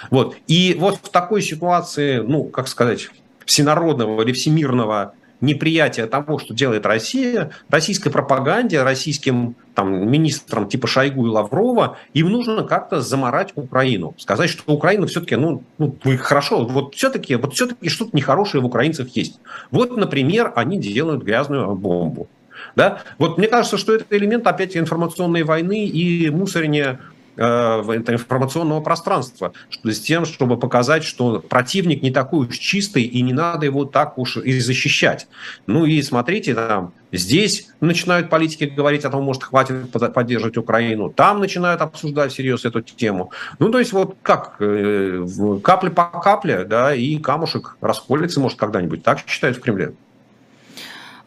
Вот. 0.09 0.35
И 0.47 0.75
вот 0.79 0.97
в 1.03 1.09
такой 1.09 1.41
ситуации, 1.41 2.19
ну, 2.19 2.45
как 2.45 2.67
сказать, 2.67 3.09
всенародного 3.45 4.21
или 4.21 4.31
всемирного 4.31 5.13
неприятия 5.41 6.05
того, 6.05 6.37
что 6.37 6.53
делает 6.53 6.85
Россия, 6.85 7.51
российской 7.69 8.11
пропаганде, 8.11 8.83
российским 8.83 9.55
там, 9.73 10.09
министрам 10.09 10.69
типа 10.69 10.87
Шойгу 10.87 11.25
и 11.25 11.29
Лаврова, 11.29 11.97
им 12.13 12.29
нужно 12.29 12.63
как-то 12.63 13.01
заморать 13.01 13.51
Украину. 13.55 14.13
Сказать, 14.17 14.51
что 14.51 14.71
Украина 14.71 15.07
все-таки, 15.07 15.35
ну, 15.35 15.63
ну 15.79 15.95
хорошо, 16.19 16.63
вот 16.65 16.95
все-таки 16.95 17.35
вот 17.35 17.55
все-таки 17.55 17.89
что-то 17.89 18.15
нехорошее 18.15 18.61
в 18.61 18.65
украинцах 18.65 19.09
есть. 19.15 19.39
Вот, 19.71 19.97
например, 19.97 20.53
они 20.55 20.77
делают 20.77 21.23
грязную 21.23 21.75
бомбу. 21.75 22.29
Да? 22.75 23.03
Вот 23.17 23.37
мне 23.37 23.47
кажется, 23.47 23.77
что 23.77 23.93
это 23.93 24.05
элемент 24.17 24.45
опять 24.47 24.75
информационной 24.77 25.43
войны 25.43 25.85
и 25.85 26.29
мусорения 26.29 26.99
э, 27.37 27.43
информационного 27.43 28.81
пространства, 28.81 29.53
с 29.83 29.99
тем, 29.99 30.25
чтобы 30.25 30.57
показать, 30.57 31.03
что 31.03 31.39
противник 31.39 32.01
не 32.01 32.11
такой 32.11 32.47
уж 32.47 32.57
чистый, 32.57 33.03
и 33.03 33.21
не 33.21 33.33
надо 33.33 33.65
его 33.65 33.85
так 33.85 34.17
уж 34.17 34.37
и 34.37 34.59
защищать. 34.59 35.27
Ну 35.67 35.85
и 35.85 36.01
смотрите, 36.01 36.55
там, 36.55 36.93
здесь 37.11 37.69
начинают 37.79 38.29
политики 38.29 38.65
говорить 38.65 39.05
о 39.05 39.09
том, 39.09 39.23
может, 39.23 39.43
хватит 39.43 39.91
поддерживать 39.91 40.57
Украину, 40.57 41.09
там 41.09 41.39
начинают 41.39 41.81
обсуждать 41.81 42.31
всерьез 42.31 42.65
эту 42.65 42.81
тему. 42.81 43.31
Ну, 43.59 43.69
то 43.69 43.79
есть 43.79 43.93
вот 43.93 44.15
как, 44.21 44.55
э, 44.59 45.25
капля 45.63 45.89
по 45.89 46.05
капле, 46.05 46.63
да, 46.65 46.93
и 46.93 47.17
камушек 47.17 47.77
расколется, 47.81 48.39
может, 48.39 48.57
когда-нибудь. 48.57 49.03
Так 49.03 49.19
считают 49.27 49.57
в 49.57 49.61
Кремле. 49.61 49.93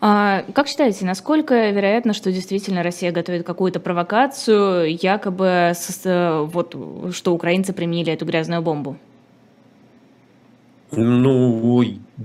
А, 0.07 0.45
как 0.53 0.69
считаете, 0.69 1.07
насколько 1.07 1.71
вероятно, 1.71 2.13
что 2.13 2.31
действительно 2.31 2.83
Россия 2.83 3.11
готовит 3.11 3.47
какую-то 3.47 3.81
провокацию, 3.81 4.95
якобы 5.01 5.73
вот, 6.53 6.77
что 7.15 7.33
украинцы 7.33 7.73
применили 7.73 8.13
эту 8.13 8.27
грязную 8.27 8.61
бомбу? 8.61 8.99
Ну, 10.93 11.83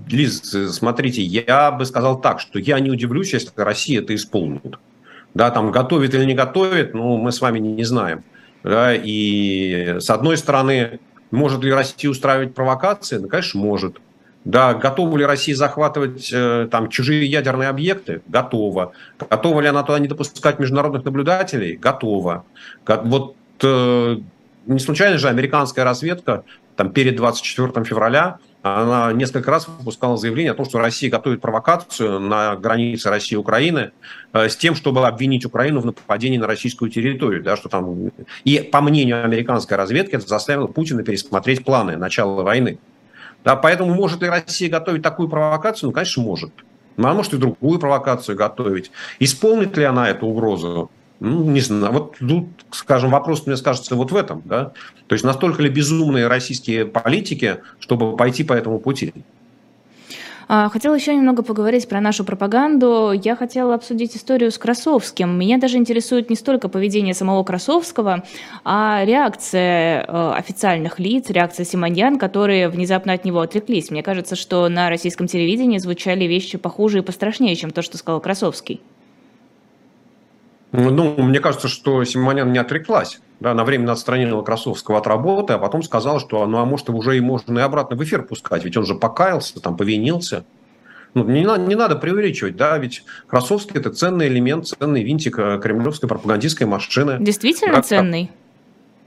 Лиз, 0.10 0.42
смотрите, 0.74 1.22
я 1.22 1.72
бы 1.72 1.86
сказал 1.86 2.20
так, 2.20 2.42
что 2.42 2.60
я 2.60 2.82
не 2.82 2.92
удивлюсь, 2.92 3.32
если 3.32 3.52
Россия 3.56 4.02
это 4.02 4.13
исполнит. 4.13 4.78
Да, 5.34 5.50
там 5.50 5.72
готовит 5.72 6.13
или 6.13 6.26
не 6.26 6.34
готовит, 6.34 6.94
ну, 6.94 7.15
мы 7.15 7.32
с 7.32 7.39
вами 7.39 7.60
не 7.60 7.86
знаем. 7.86 8.26
Да, 8.62 8.94
и 8.94 10.00
с 10.02 10.10
одной 10.10 10.36
стороны, 10.36 11.00
может 11.32 11.63
ли 11.63 11.72
Россия 11.72 12.12
устраивать 12.12 12.54
провокации? 12.54 13.20
Ну, 13.20 13.30
конечно, 13.30 13.62
может. 13.62 14.02
Да, 14.45 14.73
готова 14.73 15.17
ли 15.17 15.25
Россия 15.25 15.56
захватывать 15.56 16.30
э, 16.32 16.67
там 16.71 16.89
чужие 16.89 17.25
ядерные 17.25 17.69
объекты? 17.69 18.21
Готова. 18.28 18.93
Готова 19.19 19.60
ли 19.60 19.67
она 19.67 19.84
туда 19.84 19.99
не 19.99 20.08
допускать 20.08 20.60
международных 20.60 21.04
наблюдателей? 21.04 21.75
Готова. 21.75 22.45
Вот 22.88 23.36
э, 23.62 24.17
не 24.65 24.80
случайно 24.80 25.17
же 25.17 25.28
американская 25.28 25.84
разведка 25.84 26.43
там 26.75 26.91
перед 26.91 27.17
24 27.17 27.84
февраля 27.84 28.39
она 28.62 29.13
несколько 29.13 29.52
раз 29.52 29.67
выпускала 29.67 30.17
заявление 30.17 30.52
о 30.52 30.56
том, 30.56 30.65
что 30.65 30.80
Россия 30.80 31.10
готовит 31.10 31.39
провокацию 31.39 32.19
на 32.19 32.56
границе 32.58 33.10
России 33.10 33.36
и 33.36 33.38
Украины 33.38 33.91
э, 34.34 34.49
с 34.49 34.58
тем, 34.58 34.75
чтобы 34.75 35.08
обвинить 35.08 35.45
Украину 35.45 35.80
в 35.80 35.86
нападении 35.86 36.38
на 36.38 36.47
российскую 36.47 36.91
территорию. 36.91 37.41
Да, 37.41 37.56
что 37.56 37.69
там... 37.69 38.12
И 38.43 38.60
по 38.60 38.82
мнению 38.82 39.23
американской 39.23 39.78
разведки 39.78 40.15
это 40.15 40.28
заставило 40.28 40.67
Путина 40.67 41.04
пересмотреть 41.04 41.63
планы 41.63 41.95
начала 41.95 42.43
войны. 42.43 42.80
Да, 43.43 43.56
поэтому 43.56 43.93
может 43.93 44.21
ли 44.21 44.30
Россия 44.30 44.69
готовить 44.69 45.02
такую 45.02 45.30
провокацию? 45.30 45.89
Ну, 45.89 45.93
конечно, 45.93 46.23
может. 46.23 46.52
Ну, 46.97 47.08
она 47.08 47.15
может 47.15 47.34
и 47.34 47.38
другую 47.38 47.80
провокацию 47.80 48.36
готовить. 48.36 48.91
Исполнит 49.19 49.78
ли 49.78 49.86
она 49.86 50.10
эту 50.10 50.28
угрозу? 50.28 50.91
Ну, 51.19 51.43
не 51.43 51.62
знаю. 51.62 51.93
Вот 51.93 52.17
тут, 52.17 52.47
скажем, 52.71 53.12
вопрос, 53.12 53.45
мне 53.45 53.56
кажется, 53.58 53.95
вот 53.95 54.12
в 54.12 54.15
этом. 54.15 54.41
Да? 54.45 54.71
То 55.08 55.15
есть 55.15 55.25
настолько 55.25 55.62
ли 55.62 55.69
безумные 55.69 56.28
российские 56.28 56.86
политики, 56.86 57.62
чтобы 57.80 58.15
пойти 58.15 58.43
по 58.43 58.54
этому 58.54 58.80
пути? 58.80 59.13
А, 60.52 60.68
хотела 60.70 60.96
еще 60.96 61.16
немного 61.16 61.44
поговорить 61.44 61.88
про 61.88 62.02
нашу 62.02 62.26
пропаганду. 62.26 63.12
Я 63.12 63.36
хотела 63.36 63.76
обсудить 63.76 64.18
историю 64.18 64.50
с 64.50 64.58
Красовским. 64.58 65.38
Меня 65.38 65.60
даже 65.60 65.78
интересует 65.78 66.32
не 66.32 66.36
столько 66.36 66.70
поведение 66.70 67.14
самого 67.14 67.44
Красовского, 67.44 68.24
а 68.66 69.04
реакция 69.06 70.04
э, 70.08 70.32
официальных 70.36 71.00
лиц, 71.00 71.30
реакция 71.30 71.66
Симоньян, 71.66 72.18
которые 72.18 72.68
внезапно 72.68 73.14
от 73.14 73.26
него 73.26 73.42
отреклись. 73.42 73.92
Мне 73.92 74.02
кажется, 74.02 74.36
что 74.36 74.68
на 74.70 74.90
российском 74.90 75.28
телевидении 75.28 75.78
звучали 75.78 76.26
вещи 76.26 76.58
похуже 76.58 77.00
и 77.00 77.04
пострашнее, 77.04 77.56
чем 77.56 77.70
то, 77.70 77.84
что 77.84 78.00
сказал 78.00 78.20
Красовский. 78.20 78.82
Ну, 80.71 81.15
мне 81.17 81.39
кажется, 81.39 81.67
что 81.67 82.03
Симонян 82.03 82.51
не 82.51 82.60
отреклась. 82.60 83.19
Да, 83.39 83.53
на 83.53 83.63
время 83.63 83.91
отстранила 83.91 84.41
Красовского 84.41 84.97
от 84.97 85.08
работы, 85.08 85.53
а 85.53 85.58
потом 85.58 85.82
сказала, 85.82 86.19
что 86.19 86.45
ну, 86.45 86.58
а 86.58 86.65
может, 86.65 86.89
уже 86.89 87.17
и 87.17 87.21
можно 87.21 87.58
и 87.58 87.62
обратно 87.62 87.95
в 87.95 88.03
эфир 88.03 88.23
пускать, 88.23 88.65
ведь 88.65 88.75
он 88.75 88.86
же 88.86 88.95
покаялся, 88.95 89.62
там, 89.62 89.77
повинился. 89.77 90.43
Ну, 91.13 91.23
не, 91.23 91.45
надо, 91.45 91.63
не 91.63 91.75
надо 91.75 91.95
преувеличивать, 91.95 92.58
да, 92.58 92.77
ведь 92.77 93.03
Красовский– 93.27 93.75
это 93.79 93.91
ценный 93.91 94.27
элемент, 94.27 94.67
ценный 94.67 95.03
винтик 95.03 95.39
э, 95.39 95.60
кремлевской 95.63 96.10
пропагандистской 96.10 96.67
машины. 96.67 97.17
Действительно 97.19 97.75
да, 97.75 97.82
ценный? 97.82 98.29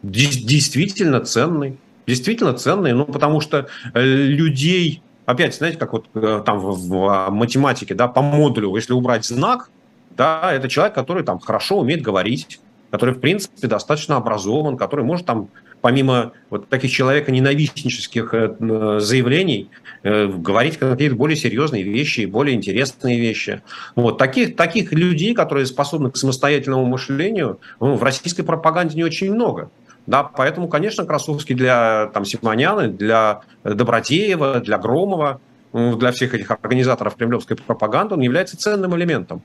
Действительно 0.02 1.20
ценный. 1.20 1.76
Действительно 2.06 2.54
ценный, 2.54 2.94
ну, 2.94 3.04
потому 3.04 3.40
что 3.40 3.68
э, 3.92 4.02
людей, 4.02 5.02
опять, 5.26 5.54
знаете, 5.54 5.78
как 5.78 5.92
вот 5.92 6.06
э, 6.14 6.42
там 6.44 6.58
в, 6.58 6.74
в 6.88 7.28
математике, 7.30 7.94
да, 7.94 8.08
по 8.08 8.22
модулю, 8.22 8.74
если 8.74 8.94
убрать 8.94 9.26
знак– 9.26 9.68
да, 10.16 10.52
это 10.52 10.68
человек, 10.68 10.94
который 10.94 11.22
там 11.22 11.38
хорошо 11.38 11.78
умеет 11.78 12.02
говорить, 12.02 12.60
который, 12.92 13.14
в 13.14 13.20
принципе, 13.20 13.68
достаточно 13.68 14.16
образован, 14.16 14.76
который 14.76 15.02
может 15.02 15.24
там, 15.24 15.48
помимо 15.80 16.32
вот 16.50 16.68
таких 16.68 16.90
человека-ненавистнических 16.90 18.34
э, 18.34 18.98
заявлений, 19.00 19.70
э, 20.02 20.26
говорить 20.26 20.76
какие-то 20.76 21.16
более 21.16 21.36
серьезные 21.36 21.84
вещи, 21.84 22.26
более 22.26 22.54
интересные 22.54 23.18
вещи. 23.18 23.62
Вот. 23.96 24.18
Таких, 24.18 24.56
таких 24.56 24.92
людей, 24.92 25.34
которые 25.34 25.64
способны 25.64 26.10
к 26.10 26.18
самостоятельному 26.18 26.84
мышлению, 26.84 27.60
ну, 27.80 27.94
в 27.94 28.02
российской 28.02 28.42
пропаганде 28.42 28.94
не 28.94 29.04
очень 29.04 29.32
много. 29.32 29.70
Да, 30.06 30.22
поэтому, 30.24 30.68
конечно, 30.68 31.06
Красовский 31.06 31.54
для 31.54 32.10
там, 32.12 32.26
Симоняна, 32.26 32.88
для 32.88 33.40
Добродеева, 33.64 34.60
для 34.60 34.76
Громова, 34.76 35.40
ну, 35.72 35.96
для 35.96 36.12
всех 36.12 36.34
этих 36.34 36.50
организаторов 36.50 37.16
кремлевской 37.16 37.56
пропаганды 37.56 38.16
он 38.16 38.20
является 38.20 38.58
ценным 38.58 38.94
элементом 38.96 39.42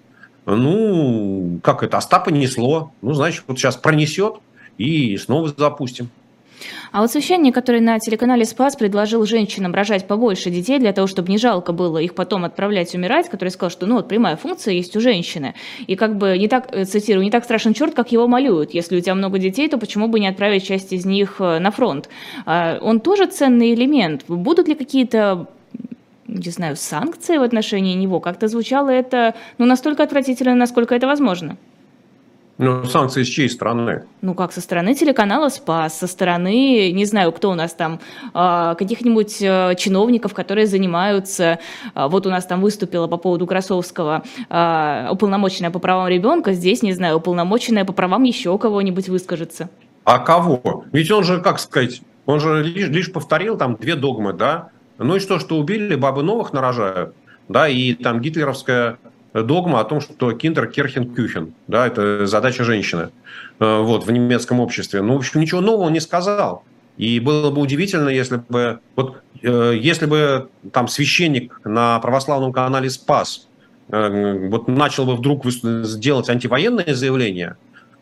ну, 0.55 1.59
как 1.61 1.83
это, 1.83 1.97
Остапа 1.97 2.29
несло. 2.29 2.91
Ну, 3.01 3.13
значит, 3.13 3.43
вот 3.47 3.57
сейчас 3.59 3.75
пронесет 3.75 4.35
и 4.77 5.17
снова 5.17 5.53
запустим. 5.55 6.09
А 6.91 7.01
вот 7.01 7.11
священник, 7.11 7.53
который 7.53 7.81
на 7.81 7.99
телеканале 7.99 8.45
«Спас» 8.45 8.75
предложил 8.75 9.25
женщинам 9.25 9.73
рожать 9.73 10.07
побольше 10.07 10.49
детей 10.49 10.79
для 10.79 10.93
того, 10.93 11.07
чтобы 11.07 11.29
не 11.29 11.37
жалко 11.37 11.71
было 11.73 11.97
их 11.97 12.15
потом 12.15 12.45
отправлять 12.45 12.93
умирать, 12.95 13.29
который 13.29 13.49
сказал, 13.49 13.69
что 13.69 13.85
ну 13.85 13.95
вот 13.95 14.07
прямая 14.07 14.37
функция 14.37 14.73
есть 14.73 14.95
у 14.95 15.01
женщины. 15.01 15.53
И 15.85 15.95
как 15.95 16.17
бы 16.17 16.37
не 16.37 16.47
так, 16.47 16.69
э, 16.71 16.85
цитирую, 16.85 17.23
не 17.23 17.31
так 17.31 17.43
страшен 17.43 17.73
черт, 17.73 17.93
как 17.93 18.11
его 18.11 18.27
малюют. 18.27 18.73
Если 18.73 18.97
у 18.97 19.01
тебя 19.01 19.15
много 19.15 19.37
детей, 19.37 19.67
то 19.69 19.77
почему 19.77 20.07
бы 20.07 20.19
не 20.19 20.27
отправить 20.27 20.65
часть 20.65 20.93
из 20.93 21.05
них 21.05 21.35
э, 21.39 21.59
на 21.59 21.71
фронт? 21.71 22.09
А, 22.45 22.79
он 22.81 22.99
тоже 23.01 23.27
ценный 23.27 23.73
элемент. 23.73 24.23
Будут 24.27 24.67
ли 24.67 24.75
какие-то 24.75 25.47
не 26.27 26.51
знаю, 26.51 26.75
санкции 26.75 27.37
в 27.37 27.43
отношении 27.43 27.95
него. 27.95 28.19
Как-то 28.19 28.47
звучало 28.47 28.89
это 28.89 29.35
ну, 29.57 29.65
настолько 29.65 30.03
отвратительно, 30.03 30.55
насколько 30.55 30.95
это 30.95 31.07
возможно. 31.07 31.57
Ну, 32.57 32.85
санкции 32.85 33.21
с 33.21 33.27
чьей 33.27 33.49
стороны? 33.49 34.05
Ну, 34.21 34.33
как 34.33 34.51
со 34.51 34.61
стороны 34.61 34.95
телеканала 34.95 35.49
«Спас», 35.49 35.99
со 35.99 36.07
стороны, 36.07 36.91
не 36.91 37.05
знаю, 37.05 37.31
кто 37.31 37.51
у 37.51 37.53
нас 37.53 37.73
там, 37.73 37.99
а, 38.33 38.73
каких-нибудь 38.73 39.37
э, 39.41 39.75
чиновников, 39.77 40.33
которые 40.33 40.65
занимаются, 40.65 41.59
а, 41.93 42.07
вот 42.07 42.25
у 42.25 42.31
нас 42.31 42.47
там 42.47 42.61
выступила 42.61 43.05
по 43.05 43.17
поводу 43.17 43.45
Красовского 43.45 44.23
а, 44.49 45.09
уполномоченная 45.11 45.69
по 45.69 45.77
правам 45.77 46.07
ребенка, 46.07 46.53
здесь, 46.53 46.81
не 46.81 46.93
знаю, 46.93 47.17
уполномоченная 47.17 47.85
по 47.85 47.93
правам 47.93 48.23
еще 48.23 48.57
кого-нибудь 48.57 49.07
выскажется. 49.07 49.69
А 50.03 50.17
кого? 50.17 50.85
Ведь 50.91 51.11
он 51.11 51.23
же, 51.23 51.41
как 51.41 51.59
сказать, 51.59 52.01
он 52.25 52.39
же 52.39 52.63
лишь, 52.63 52.89
лишь 52.89 53.11
повторил 53.11 53.55
там 53.55 53.75
две 53.75 53.95
догмы, 53.95 54.33
да? 54.33 54.69
Ну 54.97 55.15
и 55.15 55.19
что, 55.19 55.39
что 55.39 55.57
убили, 55.57 55.95
бабы 55.95 56.23
новых 56.23 56.53
нарожают, 56.53 57.13
да, 57.49 57.67
и 57.67 57.93
там 57.93 58.21
гитлеровская 58.21 58.97
догма 59.33 59.79
о 59.79 59.83
том, 59.83 60.01
что 60.01 60.31
киндер 60.33 60.67
керхен 60.67 61.13
кюхен, 61.13 61.53
да, 61.67 61.87
это 61.87 62.25
задача 62.25 62.63
женщины, 62.63 63.09
э, 63.59 63.81
вот, 63.81 64.05
в 64.05 64.11
немецком 64.11 64.59
обществе. 64.59 65.01
Ну, 65.01 65.13
в 65.13 65.17
общем, 65.17 65.41
ничего 65.41 65.61
нового 65.61 65.89
не 65.89 65.99
сказал. 65.99 66.63
И 66.97 67.19
было 67.19 67.51
бы 67.51 67.61
удивительно, 67.61 68.09
если 68.09 68.41
бы, 68.49 68.79
вот, 68.95 69.21
э, 69.43 69.73
если 69.79 70.07
бы 70.07 70.49
там 70.71 70.87
священник 70.87 71.61
на 71.63 71.99
православном 71.99 72.51
канале 72.51 72.89
«Спас» 72.89 73.47
э, 73.89 74.47
вот 74.49 74.67
начал 74.67 75.05
бы 75.05 75.15
вдруг 75.15 75.45
сделать 75.45 76.29
антивоенное 76.29 76.95
заявление, 76.95 77.57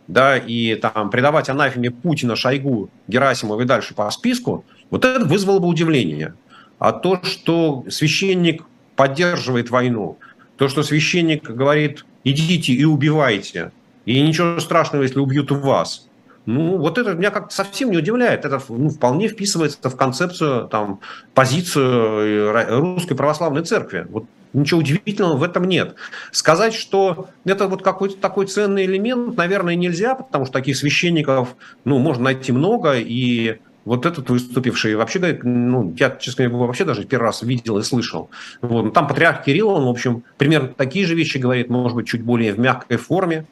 да, 0.07 0.37
и 0.37 0.75
там 0.75 1.09
предавать 1.09 1.49
анафеме 1.49 1.91
Путина, 1.91 2.35
Шойгу, 2.35 2.89
Герасимова 3.07 3.61
и 3.61 3.65
дальше 3.65 3.93
по 3.95 4.09
списку, 4.11 4.63
вот 4.91 5.03
это 5.03 5.25
вызвало 5.25 5.59
бы 5.59 5.67
удивление. 5.67 6.35
А 6.79 6.91
то, 6.91 7.21
что 7.23 7.85
священник 7.89 8.63
поддерживает 8.95 9.69
войну, 9.69 10.17
то, 10.57 10.67
что 10.67 10.83
священник 10.83 11.43
говорит, 11.43 12.05
идите 12.23 12.73
и 12.73 12.85
убивайте, 12.85 13.71
и 14.05 14.21
ничего 14.21 14.59
страшного, 14.59 15.03
если 15.03 15.19
убьют 15.19 15.51
вас, 15.51 16.07
ну, 16.45 16.77
вот 16.77 16.97
это 16.97 17.13
меня 17.13 17.31
как-то 17.31 17.53
совсем 17.53 17.89
не 17.89 17.97
удивляет. 17.97 18.45
Это 18.45 18.61
ну, 18.69 18.89
вполне 18.89 19.27
вписывается 19.27 19.89
в 19.89 19.95
концепцию, 19.95 20.67
там, 20.67 20.99
позицию 21.33 22.55
э, 22.55 22.79
русской 22.79 23.15
православной 23.15 23.63
церкви. 23.63 24.05
Вот 24.09 24.25
ничего 24.53 24.79
удивительного 24.79 25.37
в 25.37 25.43
этом 25.43 25.65
нет. 25.65 25.95
Сказать, 26.31 26.75
что 26.75 27.29
это 27.45 27.67
вот 27.67 27.81
какой-то 27.81 28.17
такой 28.17 28.45
ценный 28.45 28.85
элемент, 28.85 29.35
наверное, 29.35 29.75
нельзя, 29.75 30.13
потому 30.13 30.45
что 30.45 30.53
таких 30.53 30.77
священников, 30.77 31.55
ну, 31.83 31.97
можно 31.97 32.25
найти 32.25 32.51
много, 32.51 32.93
и 32.95 33.57
вот 33.85 34.07
этот 34.07 34.29
выступивший, 34.29 34.95
вообще, 34.95 35.39
ну, 35.43 35.95
я, 35.97 36.09
честно 36.09 36.47
говоря, 36.47 36.65
вообще 36.65 36.85
даже 36.85 37.05
первый 37.05 37.25
раз 37.25 37.43
видел 37.43 37.77
и 37.77 37.83
слышал. 37.83 38.31
Вот. 38.61 38.83
Ну, 38.83 38.91
там 38.91 39.07
патриарх 39.07 39.43
Кирилл, 39.43 39.69
он, 39.69 39.85
в 39.85 39.89
общем, 39.89 40.23
примерно 40.37 40.69
такие 40.69 41.05
же 41.05 41.15
вещи 41.15 41.37
говорит, 41.37 41.69
может 41.69 41.95
быть, 41.95 42.07
чуть 42.07 42.23
более 42.23 42.53
в 42.53 42.59
мягкой 42.59 42.97
форме. 42.97 43.45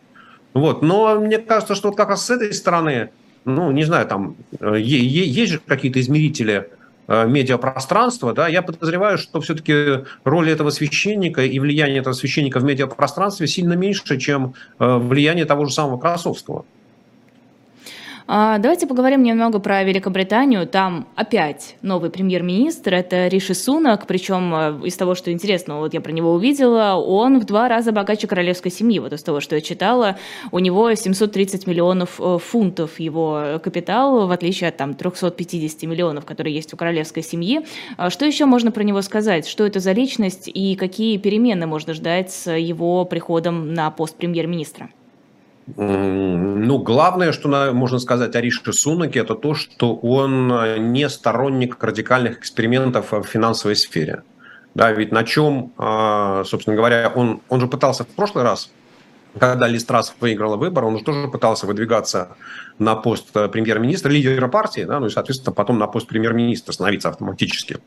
Вот. 0.53 0.81
Но 0.81 1.19
мне 1.19 1.37
кажется, 1.37 1.75
что 1.75 1.89
вот 1.89 1.97
как 1.97 2.09
раз 2.09 2.25
с 2.25 2.31
этой 2.31 2.51
стороны, 2.53 3.11
ну, 3.45 3.71
не 3.71 3.83
знаю, 3.83 4.07
там 4.07 4.35
э, 4.59 4.77
есть 4.79 5.51
же 5.51 5.59
какие-то 5.59 5.99
измерители 5.99 6.69
э, 7.07 7.27
медиапространства, 7.27 8.33
да, 8.33 8.47
я 8.47 8.63
подозреваю, 8.63 9.19
что 9.19 9.39
все-таки 9.39 10.05
роль 10.23 10.49
этого 10.49 10.71
священника 10.71 11.43
и 11.43 11.59
влияние 11.59 11.99
этого 11.99 12.13
священника 12.13 12.59
в 12.59 12.63
медиапространстве 12.63 13.45
сильно 13.45 13.73
меньше, 13.73 14.17
чем 14.17 14.55
э, 14.79 14.97
влияние 14.97 15.45
того 15.45 15.65
же 15.65 15.73
самого 15.73 15.99
Красовского. 15.99 16.65
А, 18.25 18.57
давайте 18.57 18.87
поговорим 18.87 19.21
немного 19.21 19.59
про 19.59 19.83
Великобританию. 19.83 20.65
Там 20.65 21.07
опять 21.15 21.75
новый 21.81 22.09
премьер-министр, 22.09 22.93
это 22.93 23.27
Риши 23.27 23.53
Сунак, 23.53 24.07
причем 24.07 24.53
э, 24.55 24.87
из 24.87 24.95
того, 24.95 25.13
что 25.13 25.31
интересно, 25.31 25.79
вот 25.79 25.93
я 25.93 25.99
про 25.99 26.11
него 26.11 26.31
увидела, 26.31 26.95
он 26.95 27.39
в 27.39 27.45
два 27.45 27.67
раза 27.67 27.91
богаче 27.91 28.27
королевской 28.27 28.71
семьи. 28.71 28.99
Вот 28.99 29.11
из 29.11 29.23
того, 29.23 29.41
что 29.41 29.55
я 29.55 29.61
читала, 29.61 30.17
у 30.51 30.59
него 30.59 30.93
730 30.93 31.67
миллионов 31.67 32.19
э, 32.19 32.37
фунтов 32.37 32.99
его 32.99 33.59
капитал, 33.61 34.25
в 34.27 34.31
отличие 34.31 34.69
от 34.69 34.77
там 34.77 34.93
350 34.93 35.83
миллионов, 35.83 36.25
которые 36.25 36.55
есть 36.55 36.73
у 36.73 36.77
королевской 36.77 37.23
семьи. 37.23 37.65
А 37.97 38.09
что 38.09 38.25
еще 38.25 38.45
можно 38.45 38.71
про 38.71 38.83
него 38.83 39.01
сказать? 39.01 39.47
Что 39.47 39.65
это 39.65 39.81
за 39.81 39.91
личность 39.91 40.49
и 40.53 40.75
какие 40.75 41.17
перемены 41.17 41.67
можно 41.67 41.93
ждать 41.93 42.31
с 42.31 42.49
его 42.51 43.03
приходом 43.03 43.73
на 43.73 43.91
пост 43.91 44.15
премьер-министра? 44.15 44.89
Ну, 45.65 46.77
главное, 46.79 47.31
что 47.31 47.71
можно 47.73 47.99
сказать 47.99 48.35
о 48.35 48.41
Рише 48.41 48.73
Сунаке, 48.73 49.19
это 49.19 49.35
то, 49.35 49.55
что 49.55 49.95
он 49.95 50.91
не 50.91 51.07
сторонник 51.09 51.81
радикальных 51.81 52.39
экспериментов 52.39 53.13
в 53.13 53.23
финансовой 53.23 53.75
сфере. 53.75 54.23
Да, 54.75 54.91
ведь 54.91 55.11
на 55.11 55.23
чем, 55.23 55.71
а, 55.77 56.43
собственно 56.45 56.75
говоря, 56.75 57.11
он, 57.15 57.41
он 57.47 57.61
же 57.61 57.67
пытался 57.67 58.03
в 58.03 58.07
прошлый 58.07 58.43
раз, 58.43 58.71
когда 59.37 59.67
Листрас 59.67 60.13
выиграла 60.19 60.57
выбор, 60.57 60.85
он 60.85 60.97
же 60.97 61.03
тоже 61.03 61.27
пытался 61.27 61.67
выдвигаться 61.67 62.35
на 62.79 62.95
пост 62.95 63.31
премьер-министра, 63.31 64.09
лидера 64.09 64.47
партии, 64.47 64.81
да, 64.81 64.99
ну 64.99 65.07
и, 65.07 65.09
соответственно, 65.09 65.53
потом 65.53 65.77
на 65.77 65.87
пост 65.87 66.07
премьер-министра 66.07 66.73
становиться 66.73 67.09
автоматически. 67.09 67.77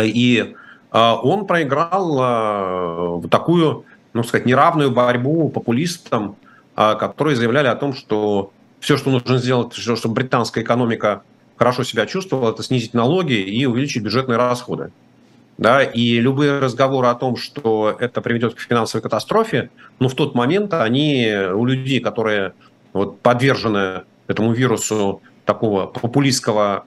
И 0.00 0.54
он 0.92 1.46
проиграл 1.46 2.18
а, 2.20 3.22
такую, 3.28 3.84
ну, 4.14 4.22
сказать, 4.22 4.46
неравную 4.46 4.90
борьбу 4.90 5.48
популистам, 5.48 6.36
которые 6.78 7.34
заявляли 7.34 7.66
о 7.66 7.74
том, 7.74 7.92
что 7.92 8.52
все, 8.78 8.96
что 8.96 9.10
нужно 9.10 9.38
сделать, 9.38 9.74
чтобы 9.74 10.14
британская 10.14 10.62
экономика 10.62 11.22
хорошо 11.56 11.82
себя 11.82 12.06
чувствовала, 12.06 12.52
это 12.52 12.62
снизить 12.62 12.94
налоги 12.94 13.32
и 13.32 13.66
увеличить 13.66 14.04
бюджетные 14.04 14.36
расходы. 14.36 14.92
Да, 15.56 15.82
и 15.82 16.20
любые 16.20 16.60
разговоры 16.60 17.08
о 17.08 17.16
том, 17.16 17.36
что 17.36 17.96
это 17.98 18.20
приведет 18.20 18.54
к 18.54 18.60
финансовой 18.60 19.02
катастрофе, 19.02 19.70
ну, 19.98 20.08
в 20.08 20.14
тот 20.14 20.36
момент 20.36 20.72
они 20.72 21.34
у 21.52 21.64
людей, 21.64 21.98
которые 21.98 22.52
вот, 22.92 23.20
подвержены 23.22 24.02
этому 24.28 24.52
вирусу 24.52 25.20
такого 25.44 25.86
популистского, 25.86 26.84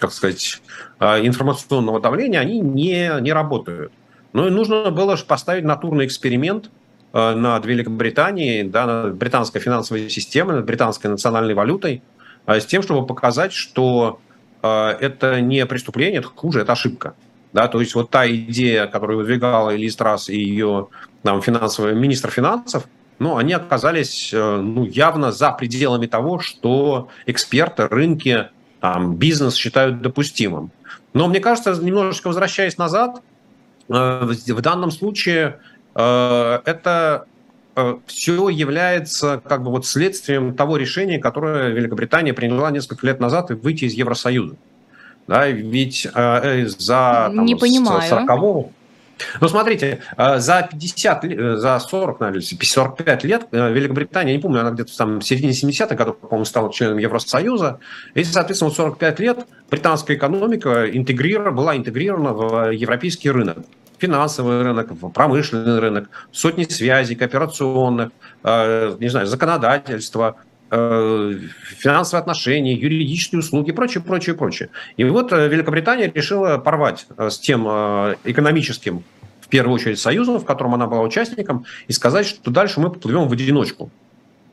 как 0.00 0.12
сказать, 0.12 0.62
а, 0.98 1.20
информационного 1.20 2.00
давления, 2.00 2.40
они 2.40 2.60
не, 2.60 3.12
не 3.20 3.32
работают. 3.34 3.92
Ну 4.32 4.46
и 4.46 4.50
нужно 4.50 4.90
было 4.90 5.16
поставить 5.16 5.64
натурный 5.64 6.06
эксперимент– 6.06 6.70
над 7.12 7.64
Великобританией, 7.64 8.64
да, 8.64 8.86
над 8.86 9.16
британской 9.16 9.60
финансовой 9.60 10.10
системой, 10.10 10.56
над 10.56 10.66
британской 10.66 11.10
национальной 11.10 11.54
валютой, 11.54 12.02
э, 12.46 12.60
с 12.60 12.66
тем, 12.66 12.82
чтобы 12.82 13.06
показать, 13.06 13.52
что 13.52 14.20
э, 14.62 14.88
это 15.00 15.40
не 15.40 15.64
преступление, 15.66 16.18
это 16.18 16.28
хуже, 16.28 16.60
это 16.60 16.72
ошибка. 16.72 17.14
Да, 17.54 17.66
то 17.68 17.80
есть 17.80 17.94
вот 17.94 18.10
та 18.10 18.28
идея, 18.28 18.86
которую 18.86 19.20
выдвигала 19.20 19.70
Элис 19.70 19.96
Трасс 19.96 20.28
и 20.28 20.38
ее 20.38 20.88
там, 21.22 21.40
финансовый 21.40 21.94
министр 21.94 22.30
финансов, 22.30 22.86
ну, 23.18 23.38
они 23.38 23.54
оказались 23.54 24.30
ну, 24.32 24.84
явно 24.84 25.32
за 25.32 25.50
пределами 25.50 26.06
того, 26.06 26.38
что 26.40 27.08
эксперты, 27.26 27.88
рынки, 27.88 28.48
там, 28.80 29.16
бизнес 29.16 29.54
считают 29.54 30.02
допустимым. 30.02 30.70
Но 31.14 31.26
мне 31.26 31.40
кажется, 31.40 31.72
немножечко 31.82 32.28
возвращаясь 32.28 32.76
назад, 32.76 33.22
в 33.88 34.60
данном 34.60 34.90
случае 34.90 35.58
Э, 35.58 35.67
это 35.98 37.26
э, 37.74 37.96
все 38.06 38.48
является 38.48 39.42
как 39.44 39.64
бы 39.64 39.70
вот 39.70 39.84
следствием 39.84 40.54
того 40.54 40.76
решения, 40.76 41.18
которое 41.18 41.70
Великобритания 41.70 42.32
приняла 42.32 42.70
несколько 42.70 43.06
лет 43.06 43.18
назад 43.18 43.50
и 43.50 43.54
выйти 43.54 43.86
из 43.86 43.94
Евросоюза. 43.94 44.54
Да, 45.26 45.48
ведь 45.48 46.06
э, 46.14 46.66
за 46.66 47.32
там, 47.34 47.44
Не 47.44 47.56
понимаю. 47.56 48.08
40 48.08 48.72
ну, 49.40 49.48
смотрите, 49.48 49.98
за 50.16 50.68
50, 50.70 51.58
за 51.58 51.80
40, 51.80 52.20
наверное, 52.20 52.40
45 52.40 53.24
лет 53.24 53.48
Великобритания, 53.50 54.30
я 54.30 54.36
не 54.36 54.40
помню, 54.40 54.60
она 54.60 54.70
где-то 54.70 54.96
там 54.96 55.18
в 55.18 55.24
середине 55.24 55.50
70-х 55.50 55.96
годов, 55.96 56.18
по-моему, 56.18 56.44
стала 56.44 56.72
членом 56.72 56.98
Евросоюза, 56.98 57.80
и, 58.14 58.22
соответственно, 58.22 58.68
вот 58.68 58.76
45 58.76 59.18
лет 59.18 59.46
британская 59.68 60.14
экономика 60.14 60.88
интегрирована, 60.88 61.50
была 61.50 61.76
интегрирована 61.76 62.32
в 62.32 62.70
европейский 62.70 63.32
рынок 63.32 63.58
финансовый 63.98 64.62
рынок, 64.62 64.90
промышленный 65.12 65.78
рынок, 65.78 66.08
сотни 66.32 66.64
связей, 66.64 67.14
кооперационных, 67.14 68.10
э, 68.44 68.96
не 68.98 69.08
знаю, 69.08 69.26
законодательство, 69.26 70.36
э, 70.70 71.34
финансовые 71.62 72.20
отношения, 72.20 72.74
юридические 72.74 73.40
услуги 73.40 73.72
прочее, 73.72 74.02
прочее, 74.02 74.34
прочее. 74.36 74.70
И 74.96 75.04
вот 75.04 75.32
э, 75.32 75.48
Великобритания 75.48 76.10
решила 76.14 76.58
порвать 76.58 77.06
с 77.16 77.38
тем 77.38 77.66
экономическим, 78.24 79.02
в 79.40 79.48
первую 79.48 79.74
очередь, 79.74 79.98
союзом, 79.98 80.38
в 80.38 80.44
котором 80.44 80.74
она 80.74 80.86
была 80.86 81.02
участником, 81.02 81.64
и 81.86 81.92
сказать, 81.92 82.26
что 82.26 82.50
дальше 82.50 82.80
мы 82.80 82.90
поплывем 82.90 83.28
в 83.28 83.32
одиночку. 83.32 83.90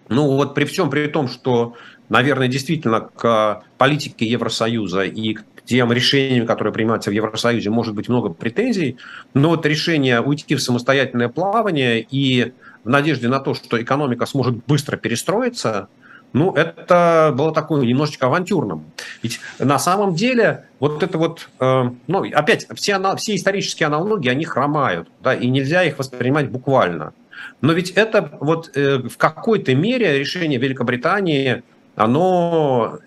Ну 0.08 0.28
вот 0.28 0.54
при 0.54 0.66
всем 0.66 0.90
при 0.90 1.08
том, 1.08 1.28
что, 1.28 1.76
наверное, 2.10 2.48
действительно 2.48 3.02
к 3.02 3.64
политике 3.78 4.26
Евросоюза 4.26 5.04
и 5.04 5.34
к 5.34 5.44
тем 5.66 5.92
решениям, 5.92 6.46
которые 6.46 6.74
принимаются 6.74 7.10
в 7.10 7.14
Евросоюзе, 7.14 7.70
может 7.70 7.96
быть 7.96 8.08
много 8.10 8.30
претензий, 8.30 8.98
но 9.34 9.50
вот 9.50 9.66
решение 9.66 10.22
уйти 10.22 10.56
в 10.56 10.62
самостоятельное 10.62 11.30
плавание 11.30 12.02
и 12.02 12.54
в 12.84 12.90
надежде 12.90 13.28
на 13.28 13.40
то, 13.40 13.54
что 13.54 13.82
экономика 13.82 14.26
сможет 14.26 14.64
быстро 14.66 14.98
перестроиться, 14.98 15.88
ну, 16.34 16.52
это 16.54 17.34
было 17.36 17.54
такое 17.54 17.86
немножечко 17.86 18.28
авантюрным. 18.28 18.84
Ведь 19.24 19.40
на 19.58 19.80
самом 19.80 20.16
деле 20.16 20.66
вот 20.80 21.02
это 21.02 21.18
вот, 21.18 21.50
э, 21.60 21.90
ну, 22.08 22.32
опять, 22.34 22.68
все, 22.76 23.00
все 23.16 23.36
исторические 23.36 23.88
аналогии, 23.88 24.30
они 24.30 24.44
хромают, 24.44 25.08
да, 25.24 25.34
и 25.34 25.48
нельзя 25.48 25.84
их 25.84 25.98
воспринимать 25.98 26.50
буквально. 26.50 27.14
Но 27.62 27.72
ведь 27.72 27.92
это 27.92 28.38
вот 28.42 28.70
э, 28.76 28.98
в 28.98 29.18
какой-то 29.18 29.74
мере 29.76 30.20
решение 30.20 30.60
Великобритании, 30.60 31.64
оно 31.96 33.00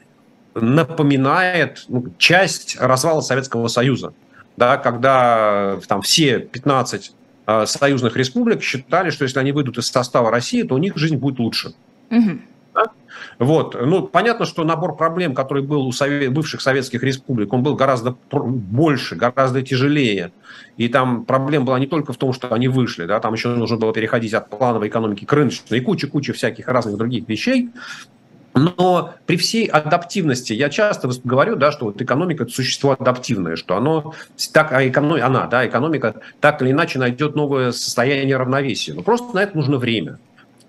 напоминает 0.55 1.85
ну, 1.89 2.07
часть 2.19 2.77
развала 2.81 3.21
Советского 3.21 3.69
Союза, 3.69 4.13
да, 4.57 4.77
когда 4.77 5.79
там 5.87 6.03
все 6.03 6.41
15 6.41 7.13
э, 7.47 7.67
союзных 7.67 8.17
республик 8.17 8.63
считали, 8.63 9.11
что 9.11 9.25
если 9.25 9.39
они 9.39 9.53
выйдут 9.53 9.79
из 9.79 9.89
состава 9.89 10.31
России, 10.31 10.63
то 10.63 10.75
у 10.75 10.79
них 10.79 10.97
жизнь 10.97 11.17
будет 11.17 11.39
лучше. 11.39 11.75
Угу. 12.11 12.39
Да? 12.75 12.85
Вот. 13.39 13.77
Ну, 13.81 14.07
понятно, 14.07 14.47
что 14.47 14.65
набор 14.65 14.97
проблем, 14.97 15.35
который 15.35 15.63
был 15.63 15.87
у 15.87 15.93
совет, 15.93 16.33
бывших 16.33 16.61
советских 16.61 17.03
республик, 17.03 17.53
он 17.53 17.63
был 17.63 17.75
гораздо 17.75 18.17
больше, 18.31 19.17
гораздо 19.17 19.63
тяжелее. 19.63 20.33
И 20.77 20.89
там 20.89 21.25
проблема 21.25 21.67
была 21.67 21.79
не 21.79 21.87
только 21.87 22.13
в 22.13 22.17
том, 22.17 22.33
что 22.33 22.53
они 22.53 22.69
вышли, 22.69 23.07
да, 23.07 23.21
там 23.21 23.35
еще 23.35 23.49
нужно 23.49 23.77
было 23.77 23.93
переходить 23.93 24.35
от 24.35 24.51
плановой 24.51 24.89
экономики 24.89 25.25
к 25.25 25.33
рыночной 25.33 25.79
и 25.79 25.81
куча-куча 25.81 26.33
всяких 26.33 26.69
разных 26.69 26.97
других 26.97 27.29
вещей. 27.29 27.71
Но 28.55 29.15
при 29.27 29.37
всей 29.37 29.67
адаптивности, 29.67 30.53
я 30.53 30.69
часто 30.69 31.09
говорю, 31.25 31.57
да, 31.57 31.71
что 31.71 31.87
вот 31.87 32.01
экономика– 32.01 32.43
это 32.45 32.53
существо 32.53 32.97
адаптивное, 32.99 33.57
что 33.57 33.77
оно, 33.77 34.15
так, 34.53 34.73
а 34.73 34.81
она, 34.81 35.47
да, 35.47 35.67
экономика 35.67 36.15
так 36.41 36.63
или 36.63 36.73
иначе 36.73 36.99
найдет 36.99 37.37
новое 37.37 37.73
состояние 37.73 38.37
равновесия. 38.37 38.95
Но 38.95 39.03
просто 39.03 39.35
на 39.35 39.41
это 39.41 39.57
нужно 39.57 39.77
время. 39.77 40.19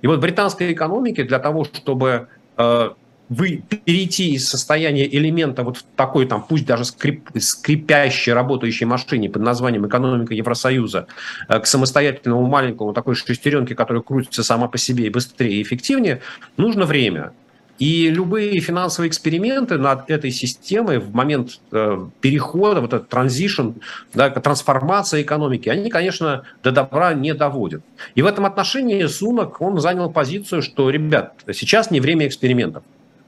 И 0.02 0.08
вот 0.08 0.20
британской 0.20 0.72
экономике 0.72 1.24
для 1.24 1.40
того, 1.40 1.66
чтобы 1.66 2.28
э, 2.58 2.90
вы 3.30 3.64
перейти 3.70 4.34
из 4.34 4.50
состояния 4.50 5.08
элемента 5.08 5.64
вот 5.64 5.78
в 5.78 5.84
такой 5.96 6.26
там, 6.26 6.44
пусть 6.44 6.66
даже 6.66 6.84
скрип, 6.86 7.30
скрипящей 7.40 8.34
работающей 8.34 8.86
машине 8.86 9.30
под 9.30 9.44
названием 9.44 9.88
экономика 9.88 10.34
Евросоюза 10.34 11.08
э, 11.48 11.60
к 11.60 11.68
самостоятельному 11.68 12.46
маленькому 12.48 12.94
такой 12.94 13.16
шестеренке, 13.16 13.76
которая 13.76 14.02
крутится 14.02 14.44
сама 14.44 14.68
по 14.68 14.78
себе 14.78 15.06
и 15.06 15.10
быстрее 15.10 15.54
и 15.54 15.62
эффективнее, 15.62 16.22
нужно 16.58 16.86
время. 16.86 17.32
И 17.80 18.10
любые 18.10 18.60
финансовые 18.60 19.10
эксперименты 19.10 19.78
над 19.78 20.10
этой 20.10 20.32
системой 20.32 21.00
в 21.00 21.16
момент 21.16 21.62
э, 21.72 21.98
перехода, 22.20 22.82
вот 22.82 22.94
этот 22.94 23.08
транзишн, 23.08 23.70
да, 24.14 24.30
трансформация 24.30 25.22
экономики, 25.22 25.70
они, 25.70 25.90
конечно, 25.90 26.44
до 26.62 26.72
добра 26.72 27.14
не 27.14 27.34
доводят. 27.34 27.82
И 28.16 28.22
в 28.22 28.26
этом 28.26 28.46
отношении 28.46 29.06
Сунок, 29.06 29.62
он 29.62 29.80
занял 29.80 30.12
позицию, 30.12 30.62
что, 30.62 30.90
ребят, 30.90 31.34
сейчас 31.54 31.90
не 31.90 32.02
время 32.02 32.28
экспериментов. 32.28 32.84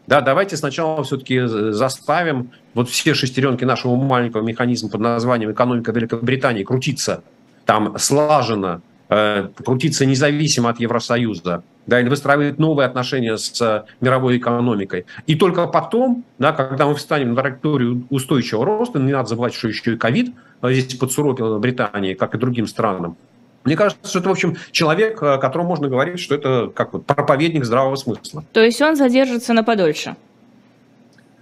Да, 0.05 0.19
давайте 0.19 0.57
сначала 0.57 1.01
все-таки 1.03 1.41
заставим 1.45 2.51
вот 2.73 2.89
все 2.89 3.13
шестеренки 3.13 3.63
нашего 3.63 3.95
маленького 3.95 4.41
механизма 4.41 4.89
под 4.89 4.99
названием 4.99 5.51
экономика 5.51 5.93
Великобритании 5.93 6.63
крутиться 6.63 7.23
там 7.65 7.97
слаженно, 7.97 8.81
э, 9.11 9.49
крутиться 9.63 10.05
независимо 10.05 10.69
от 10.69 10.79
Евросоюза, 10.79 11.63
да, 11.85 11.99
или 11.99 12.09
выстраивать 12.09 12.57
новые 12.57 12.87
отношения 12.87 13.37
с 13.37 13.61
э, 13.61 13.83
мировой 13.99 14.37
экономикой. 14.37 15.05
И 15.27 15.35
только 15.35 15.67
потом, 15.67 16.23
да, 16.39 16.53
когда 16.53 16.87
мы 16.87 16.95
встанем 16.95 17.33
на 17.33 17.41
траекторию 17.41 18.07
устойчивого 18.09 18.65
роста, 18.65 18.99
не 18.99 19.11
надо 19.11 19.29
забывать, 19.29 19.53
что 19.53 19.67
еще 19.67 19.93
и 19.93 19.97
ковид 19.97 20.33
э, 20.61 20.73
здесь 20.73 20.97
подсуропил 20.97 21.59
Британии, 21.59 22.13
как 22.13 22.33
и 22.33 22.37
другим 22.37 22.65
странам, 22.65 23.17
мне 23.63 23.75
кажется, 23.75 24.09
что 24.09 24.19
это, 24.19 24.29
в 24.29 24.31
общем, 24.31 24.57
человек, 24.71 25.21
о 25.21 25.37
котором 25.37 25.67
можно 25.67 25.87
говорить, 25.87 26.19
что 26.19 26.33
это 26.33 26.71
как 26.73 26.93
вот 26.93 27.05
проповедник 27.05 27.63
здравого 27.63 27.95
смысла. 27.95 28.43
То 28.53 28.63
есть 28.63 28.81
он 28.81 28.95
задержится 28.95 29.53
на 29.53 29.63
подольше? 29.63 30.15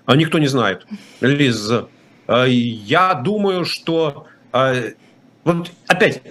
А 0.05 0.17
никто 0.17 0.38
не 0.38 0.47
знает. 0.47 0.86
Лиз, 1.22 1.72
я 2.28 3.13
думаю, 3.13 3.63
что... 3.63 4.28
Вот 5.45 5.72
опять, 5.88 6.22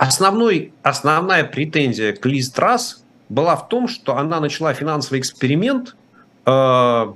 основной, 0.00 0.72
основная 0.82 1.44
претензия 1.44 2.14
к 2.14 2.24
Лиз 2.24 2.50
Трасс 2.50 3.04
была 3.28 3.54
в 3.54 3.68
том, 3.68 3.86
что 3.86 4.16
она 4.16 4.40
начала 4.40 4.72
финансовый 4.72 5.20
эксперимент, 5.20 5.94
э, 6.46 7.12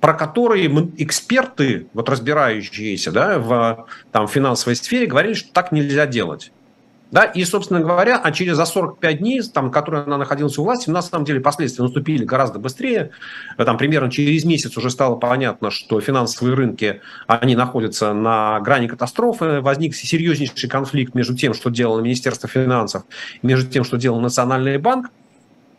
про 0.00 0.14
который 0.14 0.68
эксперты, 0.98 1.88
вот 1.92 2.08
разбирающиеся 2.08 3.10
да, 3.10 3.38
в 3.40 3.86
там, 4.12 4.28
финансовой 4.28 4.76
сфере, 4.76 5.06
говорили, 5.06 5.34
что 5.34 5.52
так 5.52 5.72
нельзя 5.72 6.06
делать. 6.06 6.52
Да, 7.14 7.26
и, 7.26 7.44
собственно 7.44 7.78
говоря, 7.78 8.18
а 8.18 8.32
через 8.32 8.56
за 8.56 8.64
45 8.64 9.18
дней, 9.18 9.40
там, 9.42 9.70
которые 9.70 10.02
она 10.02 10.18
находилась 10.18 10.58
у 10.58 10.64
власти, 10.64 10.90
на 10.90 11.00
самом 11.00 11.24
деле 11.24 11.38
последствия 11.38 11.84
наступили 11.84 12.24
гораздо 12.24 12.58
быстрее. 12.58 13.12
Там, 13.56 13.78
примерно 13.78 14.10
через 14.10 14.44
месяц 14.44 14.76
уже 14.76 14.90
стало 14.90 15.14
понятно, 15.14 15.70
что 15.70 16.00
финансовые 16.00 16.56
рынки, 16.56 17.02
они 17.28 17.54
находятся 17.54 18.12
на 18.14 18.58
грани 18.58 18.88
катастрофы. 18.88 19.60
Возник 19.60 19.94
серьезнейший 19.94 20.68
конфликт 20.68 21.14
между 21.14 21.36
тем, 21.36 21.54
что 21.54 21.70
делало 21.70 22.00
Министерство 22.00 22.48
финансов, 22.48 23.04
и 23.40 23.46
между 23.46 23.70
тем, 23.70 23.84
что 23.84 23.96
делал 23.96 24.18
Национальный 24.18 24.78
банк. 24.78 25.12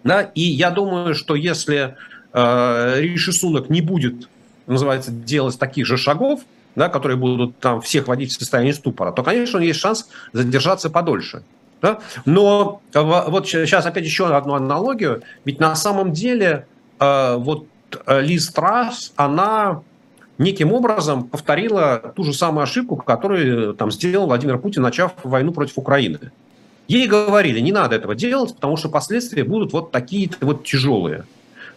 Да, 0.05 0.21
и 0.21 0.41
я 0.41 0.71
думаю, 0.71 1.15
что 1.15 1.35
если 1.35 1.97
э, 2.31 3.01
Риши 3.01 3.33
Сунок 3.33 3.69
не 3.69 3.81
будет, 3.81 4.29
называется, 4.67 5.11
делать 5.11 5.59
таких 5.59 5.85
же 5.85 5.97
шагов, 5.97 6.45
да, 6.75 6.89
которые 6.89 7.17
будут 7.17 7.57
там 7.59 7.81
всех 7.81 8.07
вводить 8.07 8.31
в 8.31 8.39
состояние 8.39 8.73
ступора, 8.73 9.11
то, 9.11 9.23
конечно, 9.23 9.59
есть 9.59 9.79
шанс 9.79 10.07
задержаться 10.33 10.89
подольше. 10.89 11.43
Да? 11.81 11.99
Но 12.25 12.81
вот 12.93 13.47
сейчас 13.47 13.85
опять 13.85 14.05
еще 14.05 14.35
одну 14.35 14.53
аналогию. 14.53 15.21
Ведь 15.43 15.59
на 15.59 15.75
самом 15.75 16.13
деле 16.13 16.65
э, 16.99 17.35
вот 17.37 17.67
э, 18.05 18.21
Лиз 18.21 18.49
Трасс, 18.49 19.13
она 19.15 19.81
неким 20.37 20.73
образом 20.73 21.27
повторила 21.27 22.13
ту 22.15 22.23
же 22.23 22.33
самую 22.33 22.63
ошибку, 22.63 22.95
которую 22.95 23.73
там 23.73 23.91
сделал 23.91 24.27
Владимир 24.27 24.57
Путин, 24.57 24.81
начав 24.81 25.13
войну 25.23 25.51
против 25.51 25.77
Украины. 25.77 26.31
Ей 26.87 27.07
говорили, 27.07 27.59
не 27.59 27.71
надо 27.71 27.95
этого 27.95 28.15
делать, 28.15 28.53
потому 28.53 28.77
что 28.77 28.89
последствия 28.89 29.43
будут 29.43 29.73
вот 29.73 29.91
такие 29.91 30.29
вот 30.41 30.65
тяжелые. 30.65 31.25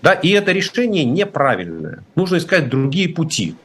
Да, 0.03 0.13
и 0.13 0.31
это 0.31 0.53
решение 0.53 1.05
неправильное. 1.05 2.05
Нужно 2.15 2.37
искать 2.37 2.69
другие 2.69 3.09
пути. 3.09 3.57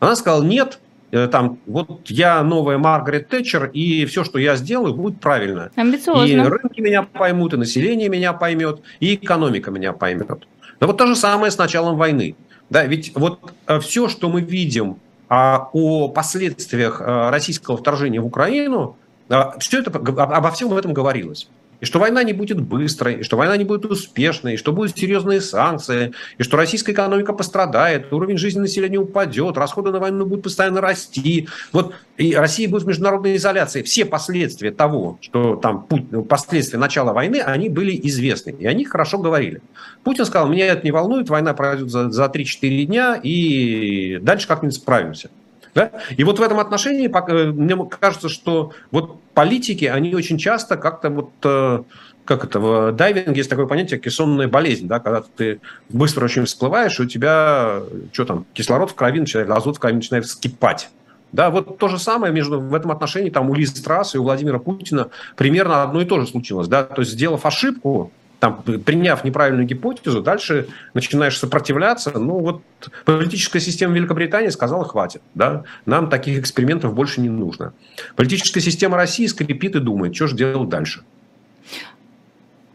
Она 0.00 0.16
сказала, 0.16 0.42
нет, 0.42 0.78
э, 1.10 1.28
там, 1.28 1.58
вот 1.66 2.08
я 2.10 2.42
новая 2.42 2.78
Маргарет 2.78 3.28
Тэтчер, 3.28 3.70
и 3.72 4.04
все, 4.06 4.24
что 4.24 4.38
я 4.38 4.56
сделаю, 4.56 4.94
будет 4.94 5.20
правильно. 5.20 5.70
Амбициозно. 5.76 6.24
И 6.26 6.36
рынки 6.36 6.80
меня 6.80 7.02
поймут, 7.02 7.54
и 7.54 7.56
население 7.56 8.08
меня 8.08 8.32
поймет, 8.32 8.80
и 9.00 9.14
экономика 9.14 9.70
меня 9.70 9.92
поймет. 9.92 10.46
Но 10.80 10.86
вот 10.86 10.96
то 10.96 11.06
же 11.06 11.16
самое 11.16 11.50
с 11.50 11.58
началом 11.58 11.96
войны. 11.96 12.36
Да, 12.70 12.84
ведь 12.84 13.12
вот 13.14 13.52
э, 13.66 13.80
все, 13.80 14.08
что 14.08 14.28
мы 14.28 14.40
видим 14.42 14.98
а, 15.28 15.68
о 15.72 16.08
последствиях 16.08 17.00
а, 17.00 17.30
российского 17.30 17.76
вторжения 17.76 18.20
в 18.20 18.26
Украину, 18.26 18.96
а, 19.28 19.58
все 19.58 19.80
это, 19.80 19.90
обо 19.90 20.50
всем 20.50 20.72
этом 20.74 20.92
говорилось 20.94 21.48
и 21.80 21.84
что 21.84 21.98
война 21.98 22.22
не 22.22 22.32
будет 22.32 22.60
быстрой, 22.60 23.20
и 23.20 23.22
что 23.22 23.36
война 23.36 23.56
не 23.56 23.64
будет 23.64 23.84
успешной, 23.84 24.54
и 24.54 24.56
что 24.56 24.72
будут 24.72 24.96
серьезные 24.98 25.40
санкции, 25.40 26.12
и 26.36 26.42
что 26.42 26.56
российская 26.56 26.92
экономика 26.92 27.32
пострадает, 27.32 28.12
уровень 28.12 28.38
жизни 28.38 28.60
населения 28.60 28.98
упадет, 28.98 29.56
расходы 29.56 29.90
на 29.90 30.00
войну 30.00 30.26
будут 30.26 30.44
постоянно 30.44 30.80
расти. 30.80 31.48
Вот 31.72 31.94
и 32.16 32.34
Россия 32.34 32.68
будет 32.68 32.82
в 32.82 32.88
международной 32.88 33.36
изоляции. 33.36 33.82
Все 33.82 34.04
последствия 34.04 34.72
того, 34.72 35.18
что 35.20 35.56
там 35.56 35.86
последствия 36.28 36.78
начала 36.78 37.12
войны, 37.12 37.36
они 37.36 37.68
были 37.68 37.98
известны, 38.08 38.50
и 38.58 38.66
они 38.66 38.84
хорошо 38.84 39.18
говорили. 39.18 39.62
Путин 40.02 40.24
сказал, 40.24 40.48
меня 40.48 40.66
это 40.66 40.84
не 40.84 40.90
волнует, 40.90 41.28
война 41.28 41.54
пройдет 41.54 41.90
за, 41.90 42.10
за 42.10 42.24
3-4 42.24 42.84
дня, 42.84 43.20
и 43.22 44.18
дальше 44.20 44.48
как-нибудь 44.48 44.74
справимся. 44.74 45.30
Да? 45.74 45.92
И 46.16 46.24
вот 46.24 46.38
в 46.38 46.42
этом 46.42 46.58
отношении 46.58 47.08
э, 47.08 47.52
мне 47.52 47.76
кажется, 47.88 48.28
что 48.28 48.72
вот 48.90 49.20
политики, 49.34 49.84
они 49.84 50.14
очень 50.14 50.38
часто 50.38 50.76
как-то 50.76 51.10
вот 51.10 51.30
э, 51.44 51.82
как 52.28 52.44
это, 52.44 52.60
в 52.60 52.92
дайвинге 52.92 53.38
есть 53.38 53.48
такое 53.48 53.66
понятие 53.66 53.98
кессонная 53.98 54.48
болезнь, 54.48 54.86
да, 54.86 55.00
когда 55.00 55.22
ты 55.22 55.60
быстро 55.88 56.26
очень 56.26 56.44
всплываешь, 56.44 57.00
и 57.00 57.02
у 57.04 57.06
тебя, 57.06 57.80
что 58.12 58.26
там, 58.26 58.44
кислород 58.52 58.90
в 58.90 58.94
крови 58.94 59.20
начинает, 59.20 59.48
азот 59.48 59.78
в 59.78 59.80
крови 59.80 59.94
начинает 59.94 60.26
вскипать. 60.26 60.90
Да, 61.32 61.50
вот 61.50 61.78
то 61.78 61.88
же 61.88 61.98
самое 61.98 62.32
между, 62.32 62.60
в 62.60 62.74
этом 62.74 62.90
отношении 62.90 63.30
там 63.30 63.50
у 63.50 63.54
Лиз 63.54 63.72
Трасс 63.72 64.14
и 64.14 64.18
у 64.18 64.24
Владимира 64.24 64.58
Путина 64.58 65.08
примерно 65.36 65.82
одно 65.82 66.00
и 66.00 66.04
то 66.04 66.20
же 66.20 66.26
случилось. 66.26 66.68
Да? 66.68 66.84
То 66.84 67.00
есть, 67.00 67.12
сделав 67.12 67.44
ошибку, 67.44 68.12
там, 68.40 68.62
приняв 68.62 69.24
неправильную 69.24 69.66
гипотезу, 69.66 70.22
дальше 70.22 70.68
начинаешь 70.94 71.38
сопротивляться. 71.38 72.18
Ну, 72.18 72.38
вот 72.38 72.62
политическая 73.04 73.60
система 73.60 73.94
Великобритании 73.94 74.50
сказала, 74.50 74.84
хватит, 74.84 75.22
да, 75.34 75.64
нам 75.86 76.08
таких 76.08 76.38
экспериментов 76.38 76.94
больше 76.94 77.20
не 77.20 77.28
нужно. 77.28 77.72
Политическая 78.16 78.60
система 78.60 78.96
России 78.96 79.26
скрипит 79.26 79.74
и 79.76 79.80
думает, 79.80 80.14
что 80.14 80.28
же 80.28 80.36
делать 80.36 80.68
дальше. 80.68 81.02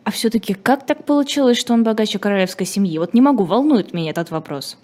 А 0.04 0.12
все-таки 0.12 0.54
как 0.54 0.86
так 0.86 1.06
получилось, 1.06 1.58
что 1.58 1.74
он 1.74 1.84
богаче 1.84 2.20
королевской 2.20 2.66
семьи? 2.66 2.98
Вот 2.98 3.14
не 3.14 3.22
могу, 3.22 3.46
волнует 3.46 3.94
меня 3.94 4.12
этот 4.12 4.32
вопрос. 4.32 4.78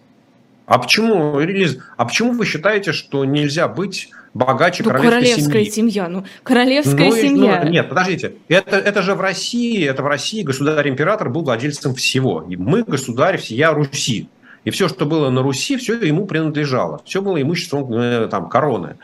А 0.66 0.78
почему, 0.78 1.40
Релиз, 1.40 1.80
а 1.98 2.06
почему 2.06 2.32
вы 2.32 2.46
считаете, 2.46 2.94
что 2.94 3.26
нельзя 3.26 3.68
быть 3.68 4.12
богаче 4.34 4.84
ну, 4.84 4.92
королевской, 4.92 5.20
королевская 5.20 5.66
семьи? 5.66 5.92
семья, 5.92 6.08
ну, 6.08 6.26
королевская 6.44 7.10
ну, 7.10 7.16
семья. 7.16 7.62
Ну, 7.64 7.70
нет, 7.70 7.90
подождите, 7.90 8.34
это, 8.48 8.78
это 8.78 9.02
же 9.02 9.16
в 9.16 9.22
России, 9.22 9.88
это 9.88 10.04
в 10.04 10.08
России 10.08 10.44
государь-император 10.44 11.30
был 11.30 11.42
владельцем 11.42 11.96
всего. 11.96 12.46
И 12.48 12.56
мы 12.56 12.84
государь 12.84 13.38
всея 13.38 13.72
Руси. 13.72 14.30
И 14.66 14.72
все, 14.72 14.88
что 14.88 15.06
было 15.06 15.30
на 15.30 15.42
Руси, 15.42 15.78
все 15.78 15.96
ему 15.96 16.26
принадлежало. 16.26 17.02
Все 17.06 17.22
было 17.22 17.42
имуществом 17.42 17.92
э, 17.94 18.28
там, 18.28 18.50
короны. 18.50 18.98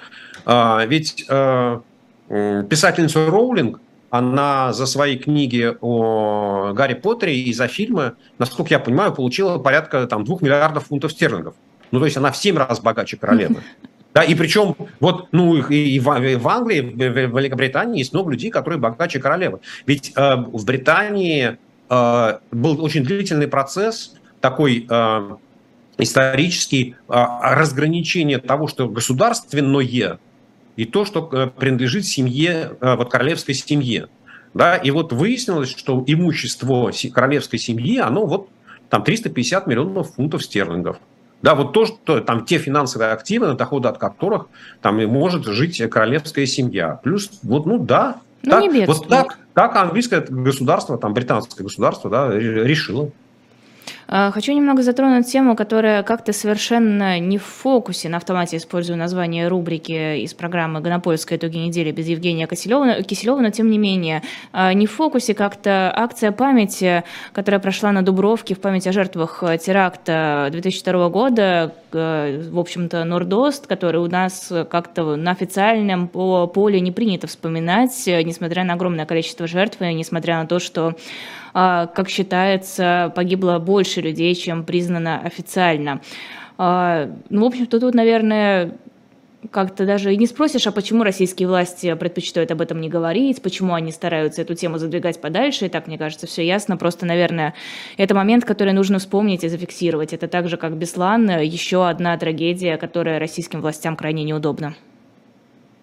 А, 0.46 0.86
ведь 0.86 1.26
а, 1.30 1.82
писательница 2.28 3.26
Роулинг, 3.28 3.80
она 4.10 4.74
за 4.74 4.86
свои 4.86 5.18
книги 5.18 5.76
о 5.82 6.74
Гарри 6.74 6.94
Поттере 6.94 7.36
и 7.36 7.54
за 7.54 7.68
фильмы, 7.68 8.14
насколько 8.38 8.74
я 8.74 8.80
понимаю, 8.80 9.14
получила 9.14 9.58
порядка 9.58 10.06
там, 10.08 10.24
2 10.24 10.38
миллиардов 10.42 10.88
фунтов 10.88 11.12
стерлингов. 11.12 11.56
Ну, 11.92 12.00
то 12.00 12.06
есть 12.06 12.18
она 12.18 12.32
в 12.32 12.38
7 12.38 12.58
раз 12.58 12.80
богаче 12.80 13.18
королевы. 13.18 13.58
Да, 14.16 14.24
и 14.24 14.34
причем 14.34 14.78
вот, 15.02 15.28
ну, 15.34 15.58
и 15.58 16.00
в, 16.00 16.06
в 16.06 16.48
Англии, 16.48 16.80
в 16.80 17.38
Великобритании 17.38 18.00
есть 18.00 18.14
много 18.14 18.32
людей, 18.32 18.50
которые 18.50 18.80
богаче 18.80 19.20
королевы. 19.20 19.60
Ведь 19.86 20.14
э, 20.16 20.36
в 20.38 20.64
Британии 20.64 21.58
э, 21.90 22.38
был 22.50 22.82
очень 22.82 23.04
длительный 23.04 23.50
процесс 23.50 24.16
такой 24.40 24.88
э, 24.90 25.36
исторический 25.98 26.96
э, 27.10 27.26
разграничения 27.42 28.40
того, 28.40 28.68
что 28.70 28.88
государственное 28.88 30.18
и 30.78 30.86
то, 30.86 31.04
что 31.04 31.30
э, 31.34 31.48
принадлежит 31.48 32.06
семье, 32.06 32.78
э, 32.80 32.96
вот 32.96 33.12
королевской 33.12 33.54
семье. 33.54 34.08
Да, 34.54 34.78
и 34.78 34.92
вот 34.92 35.12
выяснилось, 35.12 35.76
что 35.76 36.02
имущество 36.08 36.90
королевской 37.14 37.60
семьи, 37.60 37.98
оно 37.98 38.26
вот 38.26 38.48
там 38.90 39.04
350 39.04 39.68
миллионов 39.68 40.16
фунтов 40.16 40.42
стерлингов. 40.42 41.00
Да, 41.42 41.54
вот 41.54 41.74
то, 41.74 41.86
что 41.86 42.22
там 42.22 42.46
те 42.46 42.58
финансовые 42.58 43.12
активы, 43.12 43.48
на 43.48 43.56
доходы 43.56 43.88
от 43.88 43.98
которых 43.98 44.48
там 44.82 45.00
и 45.00 45.06
может 45.06 45.46
жить 45.46 45.82
королевская 45.90 46.46
семья. 46.46 47.00
Плюс, 47.04 47.30
вот, 47.44 47.66
ну 47.66 47.78
да, 47.78 48.18
ну, 48.42 48.52
так, 48.52 48.88
вот 48.88 49.08
так, 49.08 49.40
так 49.54 49.76
английское 49.76 50.22
государство, 50.22 50.98
там 50.98 51.14
британское 51.14 51.64
государство, 51.64 52.10
да, 52.10 52.32
решило. 52.32 53.12
А, 54.08 54.32
хочу 54.32 54.54
немного 54.54 54.84
затронуть 54.84 55.32
тему, 55.32 55.56
которая 55.56 56.04
как-то 56.04 56.32
совершенно 56.32 57.20
не 57.20 57.38
в 57.38 57.44
фокусе. 57.44 58.10
На 58.10 58.18
автомате 58.18 58.58
использую 58.58 58.98
название 58.98 59.48
рубрики 59.48 60.20
из 60.20 60.34
программы 60.34 60.82
«Гонопольская 60.82 61.38
итоги 61.38 61.58
недели» 61.58 61.92
без 61.92 62.08
Евгения 62.08 62.48
Киселева, 62.48 63.02
Киселева 63.02 63.40
но 63.40 63.50
тем 63.50 63.70
не 63.70 63.78
менее 63.78 64.22
а, 64.52 64.74
не 64.74 64.86
в 64.86 64.92
фокусе 64.92 65.34
как-то 65.34 65.92
акция 65.96 66.32
памяти, 66.32 67.04
которая 67.34 67.60
прошла 67.60 67.92
на 67.92 68.04
Дубровке 68.04 68.54
в 68.54 68.60
память 68.60 68.88
о 68.88 68.92
жертвах 68.92 69.44
теракта 69.60 70.50
2002 70.52 71.10
года, 71.10 71.74
в 71.92 72.60
общем-то, 72.60 73.04
Нордост, 73.06 73.68
который 73.68 74.02
у 74.02 74.08
нас 74.08 74.52
как-то 74.70 75.16
на 75.16 75.32
официальном 75.32 76.08
поле 76.08 76.80
не 76.80 76.92
принято 76.92 77.28
вспоминать, 77.28 78.04
несмотря 78.06 78.64
на 78.64 78.74
огромное 78.74 79.06
количество 79.06 79.48
жертв, 79.48 79.82
и 79.82 79.94
несмотря 79.94 80.38
на 80.38 80.48
то, 80.48 80.60
что 80.60 80.90
а, 80.90 81.45
как 81.56 82.10
считается, 82.10 83.14
погибло 83.16 83.60
больше 83.60 84.02
людей, 84.02 84.36
чем 84.36 84.66
признано 84.66 85.22
официально. 85.22 86.02
А, 86.58 87.10
ну, 87.30 87.44
в 87.44 87.46
общем-то, 87.46 87.80
тут, 87.80 87.94
наверное, 87.94 88.78
как-то 89.52 89.86
даже 89.86 90.14
и 90.14 90.18
не 90.18 90.28
спросишь, 90.28 90.68
а 90.68 90.72
почему 90.72 91.04
российские 91.04 91.48
власти 91.48 91.94
предпочитают 91.94 92.52
об 92.52 92.60
этом 92.60 92.82
не 92.82 92.90
говорить, 92.90 93.42
почему 93.42 93.74
они 93.74 93.94
стараются 93.94 94.42
эту 94.42 94.54
тему 94.54 94.80
задвигать 94.80 95.22
подальше, 95.22 95.68
и 95.68 95.70
так, 95.70 95.88
мне 95.88 95.98
кажется, 95.98 96.28
все 96.28 96.46
ясно. 96.46 96.76
Просто, 96.76 97.06
наверное, 97.06 97.54
это 97.96 98.16
момент, 98.16 98.44
который 98.44 98.74
нужно 98.74 99.00
вспомнить 99.00 99.46
и 99.46 99.48
зафиксировать. 99.48 100.12
Это 100.12 100.28
так 100.28 100.50
же, 100.50 100.58
как 100.58 100.76
Беслан, 100.76 101.40
еще 101.40 101.88
одна 101.88 102.18
трагедия, 102.18 102.76
которая 102.76 103.18
российским 103.18 103.62
властям 103.62 103.96
крайне 103.96 104.26
неудобна. 104.26 104.76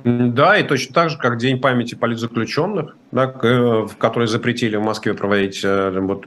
Да, 0.04 0.58
и 0.58 0.64
точно 0.64 0.94
так 0.94 1.10
же, 1.10 1.18
как 1.18 1.38
День 1.38 1.60
памяти 1.60 1.94
политзаключенных, 1.94 2.96
да, 3.12 3.26
который 3.26 4.26
запретили 4.26 4.76
в 4.76 4.82
Москве 4.82 5.14
проводить, 5.14 5.60
э, 5.62 5.90
вот, 6.00 6.26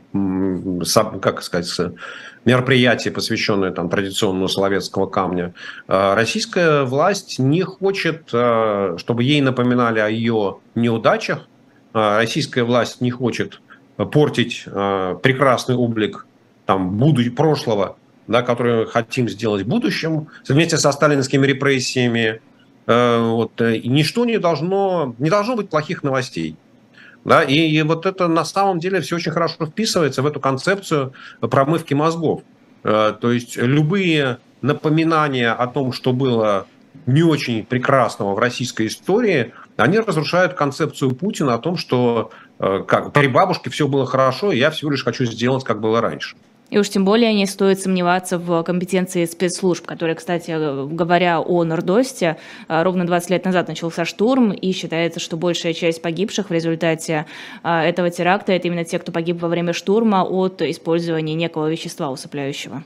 как 1.22 1.42
сказать, 1.42 1.94
мероприятия, 2.46 3.12
посвященные 3.12 3.72
там, 3.72 3.90
традиционному 3.90 4.48
словецкого 4.48 5.08
камня. 5.08 5.54
Э, 5.88 6.14
российская 6.14 6.84
власть 6.84 7.38
не 7.38 7.64
хочет, 7.64 8.30
э, 8.32 8.96
чтобы 8.98 9.24
ей 9.24 9.42
напоминали 9.42 10.00
о 10.00 10.08
ее 10.08 10.60
неудачах. 10.76 11.48
Российская 11.94 12.64
власть 12.64 13.00
не 13.00 13.10
хочет 13.10 13.62
портить 13.96 14.66
прекрасный 14.66 15.76
облик 15.76 16.28
там, 16.66 16.98
буду, 16.98 17.24
прошлого, 17.32 17.96
да, 18.28 18.42
который 18.42 18.86
хотим 18.86 19.30
сделать 19.30 19.64
в 19.64 19.68
будущем, 19.68 20.28
вместе 20.46 20.76
со 20.76 20.92
сталинскими 20.92 21.48
репрессиями, 21.48 22.42
Э, 22.42 22.55
вот, 22.88 23.60
э, 23.62 23.80
ничто 23.84 24.26
не 24.26 24.38
должно, 24.38 25.16
не 25.18 25.30
должно 25.30 25.56
быть 25.56 25.70
плохих 25.70 26.04
новостей. 26.04 26.56
Да, 27.24 27.44
и, 27.44 27.56
и 27.56 27.82
вот 27.82 28.06
это 28.06 28.28
на 28.28 28.46
самом 28.46 28.80
деле 28.80 29.02
все 29.02 29.16
очень 29.16 29.32
хорошо 29.32 29.66
вписывается 29.66 30.22
в 30.22 30.28
эту 30.28 30.40
концепцию 30.40 31.14
промывки 31.40 31.96
мозгов. 31.96 32.44
Э, 32.84 33.16
то 33.20 33.32
есть 33.32 33.58
любые 33.58 34.38
напоминания 34.62 35.52
о 35.52 35.66
том, 35.68 35.92
что 35.92 36.14
было 36.14 36.68
не 37.08 37.24
очень 37.24 37.66
прекрасного 37.66 38.36
в 38.36 38.40
российской 38.40 38.88
истории, 38.88 39.54
они 39.78 40.00
разрушают 40.00 40.54
концепцию 40.54 41.16
Путина 41.16 41.56
о 41.56 41.58
том, 41.58 41.78
что 41.78 42.32
как, 42.58 43.12
при 43.12 43.28
бабушке 43.28 43.70
все 43.70 43.88
было 43.88 44.06
хорошо, 44.06 44.54
и 44.54 44.58
я 44.58 44.72
всего 44.72 44.92
лишь 44.92 45.04
хочу 45.04 45.26
сделать, 45.26 45.66
как 45.66 45.82
было 45.82 46.00
раньше. 46.00 46.38
И 46.70 46.80
уж 46.80 46.90
тем 46.90 47.06
более 47.06 47.34
не 47.34 47.46
стоит 47.46 47.80
сомневаться 47.80 48.40
в 48.40 48.64
компетенции 48.64 49.26
спецслужб, 49.26 49.86
которые, 49.86 50.16
кстати, 50.16 50.52
говоря 50.94 51.40
о 51.40 51.64
Нордосте, 51.64 52.38
а, 52.68 52.84
ровно 52.84 53.06
20 53.06 53.30
лет 53.30 53.46
назад 53.46 53.68
начался 53.68 54.04
штурм, 54.04 54.52
и 54.52 54.72
считается, 54.72 55.20
что 55.20 55.38
большая 55.38 55.74
часть 55.74 56.02
погибших 56.02 56.50
в 56.50 56.54
результате 56.54 57.28
а, 57.62 57.84
этого 57.84 58.10
теракта– 58.10 58.52
это 58.54 58.68
именно 58.68 58.84
те, 58.84 58.98
кто 58.98 59.12
погиб 59.12 59.42
во 59.42 59.48
время 59.48 59.74
штурма 59.74 60.24
от 60.24 60.62
использования 60.64 61.36
некого 61.36 61.70
вещества 61.70 62.10
усыпляющего. 62.10 62.84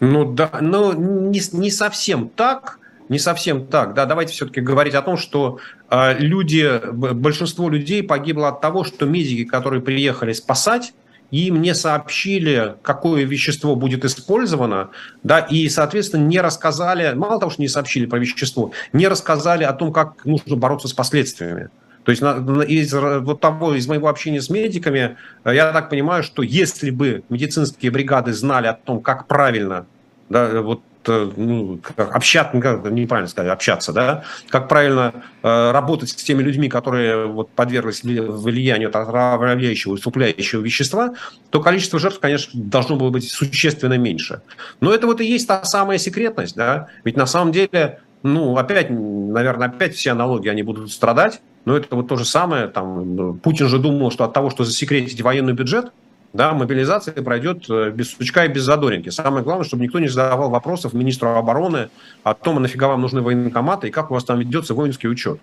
Ну 0.00 0.30
да, 0.32 0.50
но 0.60 0.92
не, 0.92 1.40
не 1.52 1.70
совсем 1.70 2.28
так, 2.28 2.78
не 3.08 3.18
совсем 3.18 3.66
так. 3.66 3.94
Да, 3.94 4.06
давайте 4.06 4.32
все-таки 4.32 4.60
говорить 4.60 4.94
о 4.94 5.02
том, 5.02 5.16
что 5.16 5.58
э, 5.90 6.18
люди, 6.18 6.80
большинство 6.92 7.68
людей 7.68 8.02
погибло 8.02 8.48
от 8.48 8.60
того, 8.60 8.84
что 8.84 9.04
медики, 9.06 9.44
которые 9.44 9.82
приехали 9.82 10.32
спасать, 10.32 10.94
и 11.30 11.50
мне 11.50 11.74
сообщили, 11.74 12.74
какое 12.82 13.24
вещество 13.24 13.76
будет 13.76 14.04
использовано, 14.04 14.90
да, 15.22 15.40
и, 15.40 15.68
соответственно, 15.68 16.24
не 16.24 16.40
рассказали, 16.40 17.14
мало 17.14 17.38
того, 17.38 17.50
что 17.50 17.62
не 17.62 17.68
сообщили 17.68 18.06
про 18.06 18.18
вещество, 18.18 18.72
не 18.92 19.08
рассказали 19.08 19.64
о 19.64 19.72
том, 19.72 19.92
как 19.92 20.24
нужно 20.24 20.56
бороться 20.56 20.88
с 20.88 20.92
последствиями. 20.92 21.68
То 22.04 22.12
есть 22.12 22.22
из 22.70 22.92
вот 22.94 23.40
того, 23.40 23.74
из 23.74 23.86
моего 23.86 24.08
общения 24.08 24.40
с 24.40 24.48
медиками, 24.48 25.16
э, 25.44 25.54
я 25.54 25.70
так 25.72 25.90
понимаю, 25.90 26.22
что 26.22 26.42
если 26.42 26.90
бы 26.90 27.22
медицинские 27.28 27.90
бригады 27.90 28.32
знали 28.32 28.66
о 28.66 28.72
том, 28.72 29.00
как 29.00 29.26
правильно 29.26 29.86
да, 30.30 30.62
вот 30.62 30.82
ну, 31.08 31.80
общаться, 31.96 32.50
ну, 32.52 32.90
неправильно 32.90 33.28
сказать, 33.28 33.50
общаться, 33.50 33.92
да, 33.92 34.24
как 34.48 34.68
правильно 34.68 35.12
э, 35.42 35.70
работать 35.70 36.10
с 36.10 36.14
теми 36.14 36.42
людьми, 36.42 36.68
которые 36.68 37.26
вот, 37.26 37.50
подверглись 37.50 38.02
влиянию 38.02 38.88
отравляющего, 38.88 39.92
усыпляющего 39.94 40.60
вещества, 40.60 41.14
то 41.50 41.60
количество 41.60 41.98
жертв, 41.98 42.20
конечно, 42.20 42.60
должно 42.60 42.96
было 42.96 43.10
быть 43.10 43.30
существенно 43.30 43.96
меньше. 43.98 44.42
Но 44.80 44.92
это 44.92 45.06
вот 45.06 45.20
и 45.20 45.24
есть 45.24 45.48
та 45.48 45.64
самая 45.64 45.98
секретность, 45.98 46.56
да, 46.56 46.88
ведь 47.04 47.16
на 47.16 47.26
самом 47.26 47.52
деле, 47.52 48.00
ну, 48.22 48.56
опять, 48.56 48.90
наверное, 48.90 49.68
опять 49.68 49.94
все 49.94 50.12
аналогии, 50.12 50.48
они 50.48 50.62
будут 50.62 50.92
страдать, 50.92 51.40
но 51.64 51.76
это 51.76 51.94
вот 51.94 52.08
то 52.08 52.16
же 52.16 52.24
самое, 52.24 52.68
там, 52.68 53.38
Путин 53.38 53.68
же 53.68 53.78
думал, 53.78 54.10
что 54.10 54.24
от 54.24 54.32
того, 54.32 54.50
что 54.50 54.64
засекретить 54.64 55.20
военный 55.22 55.52
бюджет, 55.52 55.92
да, 56.32 56.52
мобилизация 56.52 57.14
пройдет 57.14 57.68
э, 57.68 57.90
без 57.90 58.12
сучка 58.12 58.44
и 58.44 58.48
без 58.48 58.62
задоринки. 58.62 59.08
Самое 59.08 59.42
главное, 59.42 59.64
чтобы 59.64 59.82
никто 59.82 59.98
не 59.98 60.08
задавал 60.08 60.50
вопросов 60.50 60.92
министру 60.92 61.30
обороны 61.30 61.90
о 62.22 62.34
том, 62.34 62.58
а 62.58 62.60
нафига 62.60 62.88
вам 62.88 63.00
нужны 63.00 63.20
военкоматы 63.20 63.88
и 63.88 63.90
как 63.90 64.10
у 64.10 64.14
вас 64.14 64.24
там 64.24 64.38
ведется 64.38 64.74
воинский 64.74 65.08
учет. 65.08 65.40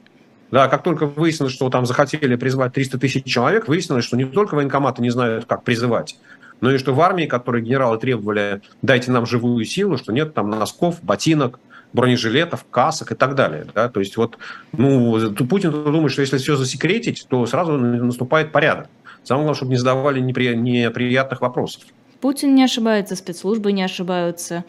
Да, 0.50 0.70
как 0.70 0.84
только 0.84 1.06
выяснилось, 1.06 1.54
что 1.54 1.70
там 1.70 1.86
захотели 1.86 2.38
призвать 2.38 2.72
300 2.72 3.00
тысяч 3.00 3.26
человек, 3.26 3.68
выяснилось, 3.68 4.06
что 4.06 4.16
не 4.16 4.24
только 4.24 4.56
военкоматы 4.56 5.02
не 5.02 5.10
знают, 5.10 5.44
как 5.46 5.64
призывать, 5.64 6.18
но 6.62 6.72
и 6.72 6.78
что 6.78 6.94
в 6.94 7.02
армии, 7.02 7.26
которые 7.26 7.66
генералы 7.66 7.98
требовали, 8.00 8.62
дайте 8.82 9.12
нам 9.12 9.26
живую 9.26 9.66
силу, 9.66 9.98
что 9.98 10.14
нет 10.14 10.34
там 10.34 10.50
носков, 10.50 11.04
ботинок, 11.04 11.60
бронежилетов, 11.92 12.66
касок 12.70 13.12
и 13.12 13.16
так 13.16 13.36
далее. 13.36 13.66
Да? 13.76 13.90
То 13.90 14.00
есть 14.00 14.16
вот, 14.16 14.38
ну, 14.72 15.34
Путин 15.50 15.72
думает, 15.72 16.14
что 16.14 16.22
если 16.22 16.38
все 16.38 16.56
засекретить, 16.56 17.26
то 17.30 17.46
сразу 17.46 17.74
наступает 17.74 18.54
порядок. 18.54 18.88
Самое 19.28 19.44
главное, 19.44 19.58
чтобы 19.58 19.72
не 19.72 19.78
задавали 19.78 20.22
непри... 20.22 20.56
неприятных 20.56 21.42
вопросов. 21.42 21.84
Путин 22.22 22.56
не 22.56 22.64
ошибается, 22.64 23.18
спецслужбы 23.18 23.74
не 23.74 23.84
ошибаются. 23.84 24.64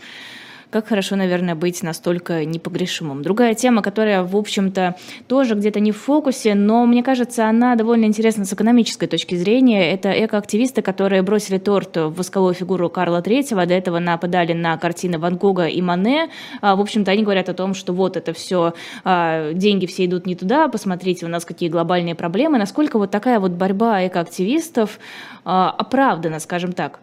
Как 0.70 0.88
хорошо, 0.88 1.16
наверное, 1.16 1.54
быть 1.54 1.82
настолько 1.82 2.44
непогрешимым. 2.44 3.22
Другая 3.22 3.54
тема, 3.54 3.80
которая, 3.80 4.22
в 4.22 4.36
общем-то, 4.36 4.96
тоже 5.26 5.54
где-то 5.54 5.80
не 5.80 5.92
в 5.92 5.96
фокусе, 5.96 6.54
но 6.54 6.84
мне 6.84 7.02
кажется, 7.02 7.48
она 7.48 7.74
довольно 7.74 8.04
интересна 8.04 8.44
с 8.44 8.52
экономической 8.52 9.06
точки 9.06 9.34
зрения. 9.34 9.90
Это 9.90 10.12
экоактивисты, 10.26 10.82
которые 10.82 11.22
бросили 11.22 11.56
торт 11.56 11.96
в 11.96 12.10
восковую 12.10 12.52
фигуру 12.52 12.90
Карла 12.90 13.22
III, 13.22 13.64
до 13.64 13.72
этого 13.72 13.98
нападали 13.98 14.52
на 14.52 14.76
картины 14.76 15.18
Ван 15.18 15.38
Гога 15.38 15.68
и 15.68 15.80
Мане. 15.80 16.28
А, 16.60 16.76
в 16.76 16.82
общем-то, 16.82 17.12
они 17.12 17.22
говорят 17.22 17.48
о 17.48 17.54
том, 17.54 17.72
что 17.72 17.94
вот 17.94 18.18
это 18.18 18.34
все, 18.34 18.74
а, 19.04 19.54
деньги 19.54 19.86
все 19.86 20.04
идут 20.04 20.26
не 20.26 20.34
туда, 20.34 20.68
посмотрите, 20.68 21.24
у 21.24 21.30
нас 21.30 21.46
какие 21.46 21.70
глобальные 21.70 22.14
проблемы. 22.14 22.58
Насколько 22.58 22.98
вот 22.98 23.10
такая 23.10 23.40
вот 23.40 23.52
борьба 23.52 24.06
экоактивистов 24.06 24.98
а, 25.46 25.70
оправдана, 25.70 26.40
скажем 26.40 26.72
так? 26.72 27.00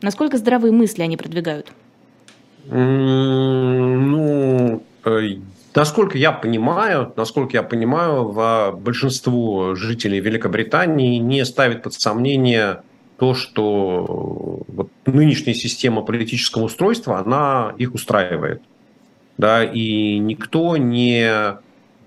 Насколько 0.00 0.38
здравые 0.38 0.72
мысли 0.72 1.02
они 1.02 1.18
продвигают? 1.18 1.70
Ну, 2.66 4.22
э, 5.04 5.20
насколько 5.74 6.16
я 6.16 6.32
понимаю, 6.32 7.12
насколько 7.16 7.56
я 7.56 7.62
понимаю, 7.62 8.28
в 8.28 8.78
большинство 8.80 9.74
жителей 9.74 10.20
Великобритании 10.20 11.18
не 11.18 11.44
ставит 11.44 11.82
под 11.82 11.92
сомнение 11.94 12.82
то, 13.18 13.34
что 13.34 14.62
вот 14.66 14.90
нынешняя 15.06 15.54
система 15.54 16.02
политического 16.02 16.64
устройства, 16.64 17.18
она 17.18 17.74
их 17.78 17.94
устраивает. 17.94 18.62
Да, 19.36 19.64
и 19.64 20.18
никто 20.18 20.76
не 20.76 21.56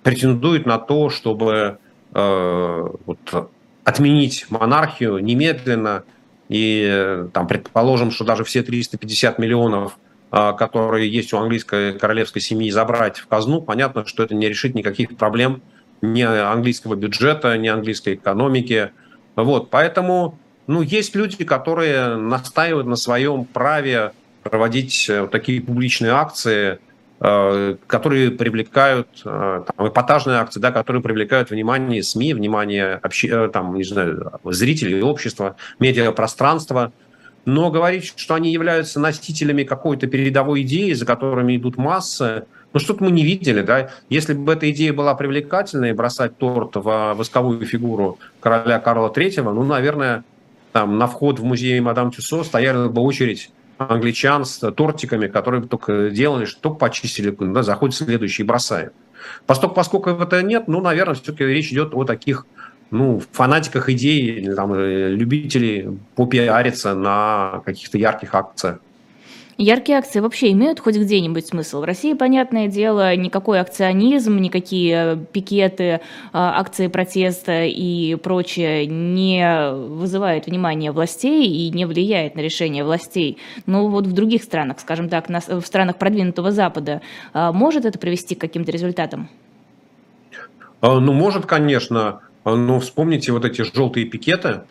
претендует 0.03 0.65
на 0.65 0.79
то, 0.79 1.09
чтобы 1.09 1.77
э, 2.13 2.87
вот, 3.05 3.51
отменить 3.83 4.45
монархию 4.49 5.17
немедленно. 5.19 6.03
И 6.49 7.25
там, 7.33 7.47
предположим, 7.47 8.11
что 8.11 8.23
даже 8.23 8.45
все 8.45 8.63
350 8.63 9.39
миллионов 9.39 9.97
которые 10.29 11.09
есть 11.09 11.33
у 11.33 11.37
английской 11.37 11.93
королевской 11.93 12.41
семьи, 12.41 12.69
забрать 12.69 13.17
в 13.17 13.27
казну, 13.27 13.61
понятно, 13.61 14.05
что 14.05 14.23
это 14.23 14.35
не 14.35 14.49
решит 14.49 14.75
никаких 14.75 15.15
проблем 15.15 15.61
ни 16.01 16.21
английского 16.21 16.95
бюджета, 16.95 17.57
ни 17.57 17.67
английской 17.67 18.15
экономики. 18.15 18.91
Вот, 19.35 19.69
поэтому 19.69 20.37
ну, 20.67 20.81
есть 20.81 21.15
люди, 21.15 21.43
которые 21.43 22.17
настаивают 22.17 22.87
на 22.87 22.97
своем 22.97 23.45
праве 23.45 24.11
проводить 24.43 25.09
э, 25.09 25.27
такие 25.31 25.61
публичные 25.61 26.11
акции, 26.11 26.79
э, 27.19 27.75
которые 27.87 28.31
привлекают, 28.31 29.07
э, 29.23 29.63
там, 29.65 29.87
эпатажные 29.87 30.39
акции, 30.39 30.59
да, 30.59 30.71
которые 30.71 31.01
привлекают 31.01 31.51
внимание 31.51 32.03
СМИ, 32.03 32.33
внимание 32.33 32.99
обще, 33.01 33.49
там, 33.49 33.75
не 33.75 33.83
знаю, 33.83 34.33
зрителей, 34.43 35.01
общества, 35.01 35.55
медиапространства– 35.79 36.91
но 37.47 37.71
говорить, 37.71 38.13
что 38.17 38.35
они 38.35 38.51
являются 38.51 38.99
носителями 38.99 39.63
какой-то 39.63 40.05
передовой 40.05 40.63
идеи, 40.63 40.91
за 40.91 41.05
которыми 41.05 41.55
идут 41.55 41.77
массы, 41.77 42.43
ну 42.73 42.79
что-то 42.81 43.05
мы 43.05 43.09
не 43.09 43.23
видели, 43.23 43.61
да. 43.61 43.89
Если 44.09 44.33
бы 44.33 44.51
эта 44.51 44.69
идея 44.69 44.91
была 44.91 45.15
привлекательной, 45.15 45.93
бросать 45.93 46.37
торт 46.37 46.75
в 46.75 47.13
восковую 47.13 47.65
фигуру 47.65 48.19
короля 48.41 48.79
Карла 48.79 49.13
III, 49.15 49.53
ну, 49.53 49.63
наверное, 49.63 50.25
там 50.73 50.97
на 50.97 51.07
вход 51.07 51.39
в 51.39 51.45
музей 51.45 51.79
Мадам 51.79 52.11
Тюсо 52.11 52.43
стояла 52.43 52.89
бы 52.89 53.01
очередь 53.01 53.49
англичан 53.77 54.43
с 54.43 54.69
тортиками, 54.71 55.27
которые 55.27 55.61
бы 55.61 55.69
только 55.69 56.09
делали, 56.09 56.43
что 56.43 56.59
только 56.59 56.79
почистили, 56.79 57.33
да, 57.39 57.63
заходят 57.63 57.95
следующие 57.95 58.43
и 58.43 58.47
бросают. 58.47 58.93
Поскольку, 59.45 59.75
поскольку 59.75 60.09
этого 60.09 60.41
нет, 60.41 60.67
ну, 60.67 60.81
наверное, 60.81 61.15
все-таки 61.15 61.45
речь 61.45 61.71
идет 61.71 61.93
о 61.93 62.03
таких 62.03 62.45
ну, 62.91 63.21
фанатиках 63.31 63.89
идей, 63.89 64.53
там, 64.55 64.73
э, 64.73 65.09
любителей 65.09 65.97
попиариться 66.15 66.95
на 66.95 67.61
каких-то 67.65 67.97
ярких 67.97 68.33
акциях. 68.33 68.79
Яркие 69.59 69.97
акции 69.97 70.19
вообще 70.19 70.51
имеют 70.51 70.79
хоть 70.79 70.97
где-нибудь 70.97 71.47
смысл? 71.47 71.81
В 71.81 71.83
России, 71.83 72.13
понятное 72.13 72.67
дело, 72.67 73.15
никакой 73.15 73.59
акционизм, 73.59 74.37
никакие 74.37 75.25
пикеты, 75.33 76.01
а, 76.31 76.59
акции 76.59 76.85
протеста 76.87 77.63
и 77.63 78.13
прочее 78.15 78.85
не 78.85 79.71
вызывают 79.71 80.45
внимания 80.45 80.91
властей 80.91 81.47
и 81.47 81.71
не 81.71 81.85
влияет 81.85 82.35
на 82.35 82.41
решение 82.41 82.83
властей. 82.83 83.39
Но 83.65 83.87
вот 83.87 84.05
в 84.05 84.11
других 84.11 84.43
странах, 84.43 84.79
скажем 84.79 85.09
так, 85.09 85.27
в 85.27 85.61
странах 85.63 85.97
продвинутого 85.97 86.51
Запада, 86.51 87.01
а, 87.33 87.51
может 87.51 87.85
это 87.85 87.97
привести 87.97 88.35
к 88.35 88.41
каким-то 88.41 88.71
результатам? 88.71 89.27
А, 90.81 90.99
ну, 90.99 91.13
может, 91.13 91.47
конечно. 91.47 92.21
Но 92.55 92.79
вспомните 92.79 93.31
вот 93.31 93.45
эти 93.45 93.61
желтые 93.61 94.05
пикеты, 94.05 94.61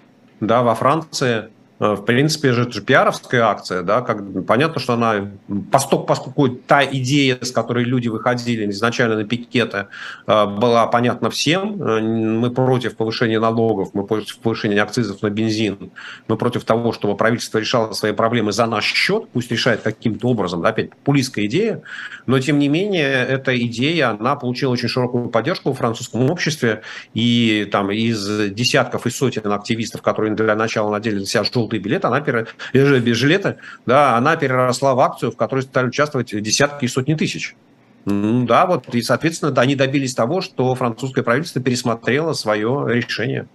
да, 0.40 0.62
во 0.62 0.74
Франции, 0.74 1.50
в 1.78 1.96
принципе, 1.96 2.52
же 2.52 2.62
это 2.62 2.72
же 2.72 2.82
пиаровская 2.82 3.42
акция, 3.42 3.82
да, 3.82 4.00
как, 4.00 4.46
понятно, 4.46 4.80
что 4.80 4.94
она, 4.94 5.30
поскольку, 5.70 6.06
поскольку 6.06 6.48
та 6.48 6.82
идея, 6.84 7.38
с 7.40 7.50
которой 7.50 7.84
люди 7.84 8.08
выходили 8.08 8.70
изначально 8.70 9.16
на 9.16 9.24
пикеты, 9.24 9.88
э, 10.26 10.46
была 10.46 10.86
понятна 10.86 11.28
всем, 11.28 11.82
э, 11.82 12.00
мы 12.00 12.50
против 12.50 12.96
повышения 12.96 13.38
налогов, 13.38 13.90
мы 13.92 14.06
против 14.06 14.38
повышения 14.38 14.80
акцизов 14.80 15.20
на 15.20 15.28
бензин, 15.28 15.90
мы 16.28 16.38
против 16.38 16.64
того, 16.64 16.92
чтобы 16.92 17.14
правительство 17.14 17.58
решало 17.58 17.92
свои 17.92 18.12
проблемы 18.12 18.52
за 18.52 18.64
наш 18.64 18.86
счет, 18.86 19.28
пусть 19.32 19.50
решает 19.50 19.82
каким-то 19.82 20.28
образом, 20.28 20.62
да, 20.62 20.70
опять 20.70 20.90
популистская 20.90 21.44
идея, 21.44 21.82
но 22.24 22.40
тем 22.40 22.58
не 22.58 22.68
менее 22.68 23.06
эта 23.06 23.54
идея, 23.66 24.10
она 24.10 24.36
получила 24.36 24.72
очень 24.72 24.88
широкую 24.88 25.28
поддержку 25.28 25.72
в 25.72 25.76
французском 25.76 26.30
обществе, 26.30 26.80
и 27.12 27.68
там 27.70 27.90
из 27.90 28.50
десятков 28.52 29.06
и 29.06 29.10
сотен 29.10 29.52
активистов, 29.52 30.00
которые 30.00 30.34
для 30.34 30.56
начала 30.56 30.90
надели 30.90 31.18
на 31.18 31.26
себя 31.26 31.44
желтые 31.65 31.65
желтый 31.66 31.78
билет, 31.78 32.04
она 32.04 32.20
пере... 32.20 32.46
без 32.72 33.16
жилета, 33.16 33.58
да, 33.84 34.16
она 34.16 34.36
переросла 34.36 34.94
в 34.94 35.00
акцию, 35.00 35.32
в 35.32 35.36
которой 35.36 35.62
стали 35.62 35.88
участвовать 35.88 36.40
десятки 36.42 36.84
и 36.84 36.88
сотни 36.88 37.14
тысяч. 37.14 37.56
Ну, 38.04 38.46
да, 38.46 38.66
вот, 38.66 38.94
и, 38.94 39.02
соответственно, 39.02 39.50
да, 39.50 39.62
они 39.62 39.74
добились 39.74 40.14
того, 40.14 40.40
что 40.40 40.74
французское 40.74 41.24
правительство 41.24 41.60
пересмотрело 41.60 42.34
свое 42.34 42.84
решение. 42.88 43.46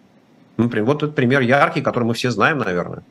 Ну, 0.58 0.70
вот 0.84 1.04
этот 1.04 1.16
пример 1.16 1.42
яркий, 1.42 1.82
который 1.82 2.04
мы 2.04 2.14
все 2.14 2.32
знаем, 2.32 2.58
наверное. 2.58 3.04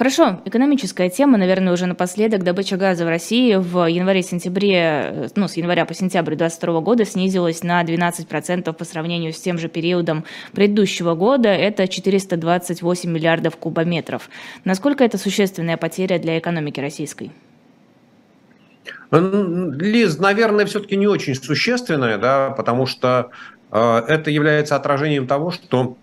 Хорошо, 0.00 0.40
экономическая 0.46 1.10
тема, 1.10 1.36
наверное, 1.36 1.74
уже 1.74 1.84
напоследок. 1.84 2.42
Добыча 2.42 2.78
газа 2.78 3.04
в 3.04 3.08
России 3.08 3.54
в 3.56 3.84
январе-сентябре, 3.84 5.28
ну, 5.36 5.46
с 5.46 5.58
января 5.58 5.84
по 5.84 5.92
сентябрь 5.92 6.36
2022 6.36 6.80
года 6.80 7.04
снизилась 7.04 7.62
на 7.62 7.84
12% 7.84 8.72
по 8.72 8.84
сравнению 8.86 9.34
с 9.34 9.40
тем 9.42 9.58
же 9.58 9.68
периодом 9.68 10.24
предыдущего 10.52 11.14
года. 11.14 11.50
Это 11.50 11.86
428 11.86 13.10
миллиардов 13.10 13.58
кубометров. 13.58 14.30
Насколько 14.64 15.04
это 15.04 15.18
существенная 15.18 15.76
потеря 15.76 16.18
для 16.18 16.38
экономики 16.38 16.80
российской? 16.80 17.30
Лиз, 19.10 20.18
наверное, 20.18 20.64
все-таки 20.64 20.96
не 20.96 21.08
очень 21.08 21.34
существенная, 21.34 22.16
да, 22.16 22.54
потому 22.56 22.86
что 22.86 23.32
э, 23.70 24.02
это 24.08 24.30
является 24.30 24.76
отражением 24.76 25.26
того, 25.26 25.50
что 25.50 25.98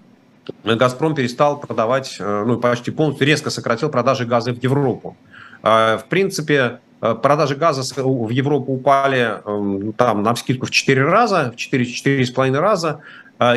«Газпром» 0.63 1.15
перестал 1.15 1.59
продавать, 1.59 2.17
э, 2.19 2.43
ну, 2.45 2.57
почти 2.57 2.91
полностью 2.91 3.27
резко 3.27 3.49
сократил 3.49 3.89
продажи 3.89 4.25
газа 4.25 4.53
в 4.53 4.63
Европу. 4.63 5.15
А, 5.63 5.97
в 5.97 6.05
принципе, 6.05 6.79
э, 7.01 7.15
продажи 7.15 7.55
газа 7.55 7.81
в 7.95 8.29
Европу 8.29 8.73
упали 8.73 9.41
эм, 9.45 9.93
там 9.93 10.23
на 10.23 10.35
скидку 10.35 10.65
в 10.65 10.71
4 10.71 11.03
раза, 11.03 11.51
в 11.51 11.55
4-4,5 11.55 12.59
раза, 12.59 13.01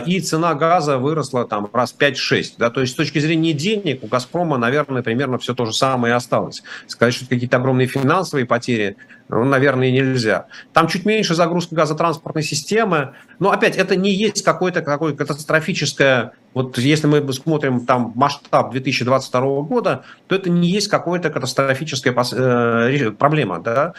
и 0.07 0.21
цена 0.21 0.55
газа 0.55 0.99
выросла 0.99 1.47
там 1.47 1.69
раз 1.73 1.95
5-6. 1.99 2.55
Да? 2.59 2.71
То 2.71 2.81
есть 2.81 2.93
с 2.93 2.97
точки 2.97 3.19
зрения 3.19 3.53
денег 3.53 4.05
у 4.05 4.09
«Газпрома», 4.09 4.59
наверное, 4.59 5.03
примерно 5.03 5.39
все 5.39 5.55
то 5.55 5.65
же 5.65 5.73
самое 5.73 6.13
и 6.13 6.17
осталось. 6.17 6.63
Сказать, 6.87 7.15
что 7.15 7.27
какие-то 7.27 7.57
огромные 7.57 7.87
финансовые 7.87 8.45
потери, 8.45 8.97
ну, 9.31 9.45
наверное, 9.45 9.91
нельзя. 9.91 10.47
Там 10.73 10.89
чуть 10.89 11.07
меньше 11.07 11.35
загрузка 11.35 11.75
газотранспортной 11.75 12.43
системы, 12.43 13.15
но 13.39 13.53
опять 13.53 13.77
это 13.77 13.97
не 13.97 14.13
есть 14.13 14.43
какое-то 14.43 14.83
какое 14.83 15.15
катастрофическое, 15.15 16.33
вот 16.53 16.77
если 16.79 17.07
мы 17.07 17.33
смотрим 17.33 17.87
там 17.87 18.13
масштаб 18.17 18.73
2022 18.73 19.63
года, 19.63 20.05
то 20.27 20.35
это 20.35 20.51
не 20.51 20.69
есть 20.69 20.89
какая-то 20.89 21.31
катастрофическая 21.31 22.13
э, 22.13 23.11
проблема. 23.13 23.61
Да? 23.61 23.95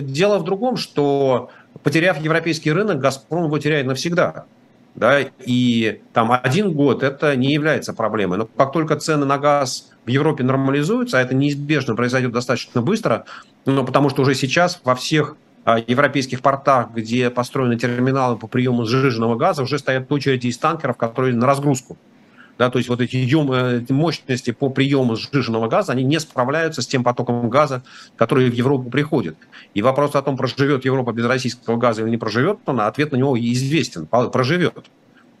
Дело 0.00 0.38
в 0.38 0.44
другом, 0.44 0.76
что 0.76 1.50
потеряв 1.82 2.20
европейский 2.20 2.72
рынок, 2.72 2.98
«Газпром» 2.98 3.44
его 3.44 3.58
теряет 3.58 3.86
навсегда 3.86 4.46
да, 4.94 5.20
и 5.20 6.02
там 6.12 6.30
один 6.32 6.72
год 6.72 7.02
это 7.02 7.34
не 7.36 7.52
является 7.52 7.92
проблемой. 7.92 8.38
Но 8.38 8.46
как 8.46 8.72
только 8.72 8.96
цены 8.96 9.26
на 9.26 9.38
газ 9.38 9.90
в 10.04 10.08
Европе 10.08 10.44
нормализуются, 10.44 11.18
а 11.18 11.22
это 11.22 11.34
неизбежно 11.34 11.96
произойдет 11.96 12.32
достаточно 12.32 12.80
быстро, 12.80 13.24
ну, 13.66 13.84
потому 13.84 14.10
что 14.10 14.22
уже 14.22 14.34
сейчас 14.34 14.80
во 14.84 14.94
всех 14.94 15.36
а, 15.64 15.78
европейских 15.78 16.42
портах, 16.42 16.90
где 16.94 17.30
построены 17.30 17.76
терминалы 17.76 18.36
по 18.36 18.46
приему 18.46 18.84
сжиженного 18.84 19.36
газа, 19.36 19.62
уже 19.62 19.78
стоят 19.78 20.10
очереди 20.12 20.46
из 20.48 20.58
танкеров, 20.58 20.96
которые 20.96 21.34
на 21.34 21.46
разгрузку. 21.46 21.96
Да, 22.56 22.70
то 22.70 22.78
есть 22.78 22.88
вот 22.88 23.00
эти 23.00 23.16
э, 23.16 23.92
мощности 23.92 24.52
по 24.52 24.70
приему 24.70 25.16
сжиженного 25.16 25.68
газа, 25.68 25.92
они 25.92 26.04
не 26.04 26.20
справляются 26.20 26.82
с 26.82 26.86
тем 26.86 27.02
потоком 27.02 27.50
газа, 27.50 27.82
который 28.16 28.48
в 28.48 28.54
Европу 28.54 28.90
приходит. 28.90 29.36
И 29.74 29.82
вопрос 29.82 30.14
о 30.14 30.22
том, 30.22 30.36
проживет 30.36 30.84
Европа 30.84 31.12
без 31.12 31.24
российского 31.24 31.76
газа 31.76 32.02
или 32.02 32.10
не 32.10 32.16
проживет, 32.16 32.58
он, 32.66 32.80
ответ 32.80 33.12
на 33.12 33.16
него 33.16 33.36
известен, 33.38 34.06
проживет. 34.06 34.86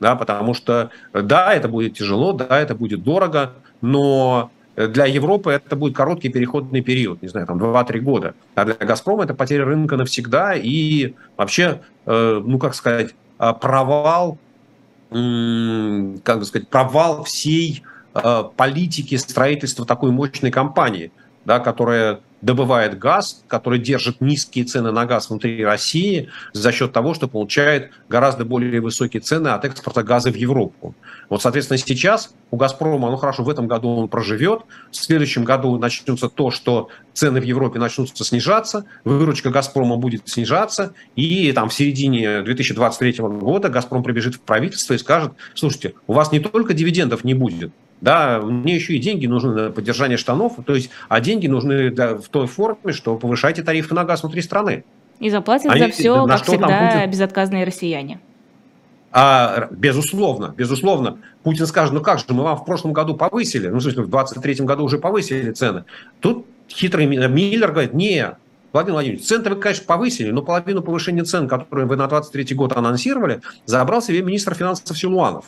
Да, 0.00 0.16
потому 0.16 0.54
что, 0.54 0.90
да, 1.12 1.54
это 1.54 1.68
будет 1.68 1.94
тяжело, 1.94 2.32
да, 2.32 2.58
это 2.60 2.74
будет 2.74 3.04
дорого, 3.04 3.52
но 3.80 4.50
для 4.76 5.06
Европы 5.06 5.52
это 5.52 5.76
будет 5.76 5.94
короткий 5.94 6.30
переходный 6.30 6.80
период, 6.80 7.22
не 7.22 7.28
знаю, 7.28 7.46
там 7.46 7.58
2-3 7.58 8.00
года. 8.00 8.34
А 8.56 8.64
для 8.64 8.74
«Газпрома» 8.74 9.22
это 9.22 9.34
потеря 9.34 9.64
рынка 9.64 9.96
навсегда 9.96 10.54
и 10.54 11.14
вообще, 11.36 11.80
э, 12.06 12.42
ну, 12.44 12.58
как 12.58 12.74
сказать, 12.74 13.14
э, 13.38 13.52
провал 13.60 14.38
как 15.14 16.38
бы 16.40 16.44
сказать, 16.44 16.68
провал 16.68 17.22
всей 17.22 17.84
э, 18.14 18.44
политики 18.56 19.14
строительства 19.14 19.86
такой 19.86 20.10
мощной 20.10 20.50
компании, 20.50 21.12
да, 21.44 21.60
которая 21.60 22.20
добывает 22.44 22.98
газ, 22.98 23.42
который 23.48 23.78
держит 23.78 24.20
низкие 24.20 24.66
цены 24.66 24.92
на 24.92 25.06
газ 25.06 25.30
внутри 25.30 25.64
России 25.64 26.28
за 26.52 26.72
счет 26.72 26.92
того, 26.92 27.14
что 27.14 27.26
получает 27.26 27.90
гораздо 28.10 28.44
более 28.44 28.80
высокие 28.82 29.22
цены 29.22 29.48
от 29.48 29.64
экспорта 29.64 30.02
газа 30.02 30.30
в 30.30 30.36
Европу. 30.36 30.94
Вот, 31.30 31.40
соответственно, 31.40 31.78
сейчас 31.78 32.34
у 32.50 32.56
«Газпрома», 32.56 33.10
ну 33.10 33.16
хорошо, 33.16 33.44
в 33.44 33.48
этом 33.48 33.66
году 33.66 33.88
он 33.96 34.08
проживет, 34.08 34.60
в 34.90 34.96
следующем 34.96 35.44
году 35.44 35.78
начнется 35.78 36.28
то, 36.28 36.50
что 36.50 36.90
цены 37.14 37.40
в 37.40 37.44
Европе 37.44 37.78
начнутся 37.78 38.24
снижаться, 38.24 38.84
выручка 39.04 39.48
«Газпрома» 39.48 39.96
будет 39.96 40.28
снижаться, 40.28 40.92
и 41.16 41.50
там 41.52 41.70
в 41.70 41.74
середине 41.74 42.42
2023 42.42 43.14
года 43.20 43.70
«Газпром» 43.70 44.02
прибежит 44.02 44.34
в 44.34 44.40
правительство 44.40 44.92
и 44.92 44.98
скажет, 44.98 45.32
слушайте, 45.54 45.94
у 46.06 46.12
вас 46.12 46.30
не 46.30 46.40
только 46.40 46.74
дивидендов 46.74 47.24
не 47.24 47.32
будет, 47.32 47.72
да, 48.04 48.38
мне 48.38 48.74
еще 48.74 48.94
и 48.94 48.98
деньги 48.98 49.26
нужны 49.26 49.52
на 49.54 49.70
поддержание 49.70 50.18
штанов, 50.18 50.58
то 50.66 50.74
есть, 50.74 50.90
а 51.08 51.20
деньги 51.22 51.46
нужны 51.46 51.90
для, 51.90 52.16
в 52.16 52.28
той 52.28 52.46
форме, 52.46 52.92
что 52.92 53.16
повышайте 53.16 53.62
тарифы 53.62 53.94
на 53.94 54.04
газ 54.04 54.22
внутри 54.22 54.42
страны. 54.42 54.84
И 55.20 55.30
заплатят 55.30 55.72
Они, 55.72 55.86
за 55.86 55.88
все, 55.88 56.26
как 56.26 56.42
всегда, 56.44 57.06
безотказные 57.06 57.64
россияне. 57.64 58.20
А, 59.10 59.68
безусловно, 59.70 60.52
безусловно. 60.54 61.18
Путин 61.44 61.66
скажет, 61.66 61.94
ну 61.94 62.02
как 62.02 62.18
же, 62.18 62.26
мы 62.28 62.42
вам 62.42 62.58
в 62.58 62.66
прошлом 62.66 62.92
году 62.92 63.14
повысили, 63.14 63.68
ну, 63.68 63.78
в 63.78 63.82
смысле, 63.82 64.02
в 64.02 64.10
23 64.10 64.66
году 64.66 64.84
уже 64.84 64.98
повысили 64.98 65.52
цены. 65.52 65.84
Тут 66.20 66.44
хитрый 66.68 67.06
Миллер 67.06 67.72
говорит, 67.72 67.94
не, 67.94 68.32
Владимир 68.74 68.94
Владимирович, 68.94 69.24
цены 69.24 69.48
вы, 69.48 69.56
конечно, 69.56 69.86
повысили, 69.86 70.30
но 70.30 70.42
половину 70.42 70.82
повышения 70.82 71.24
цен, 71.24 71.48
которые 71.48 71.86
вы 71.86 71.96
на 71.96 72.06
23 72.06 72.54
год 72.54 72.76
анонсировали, 72.76 73.40
забрал 73.64 74.02
себе 74.02 74.20
министр 74.20 74.54
финансов 74.54 74.98
Силуанов. 74.98 75.46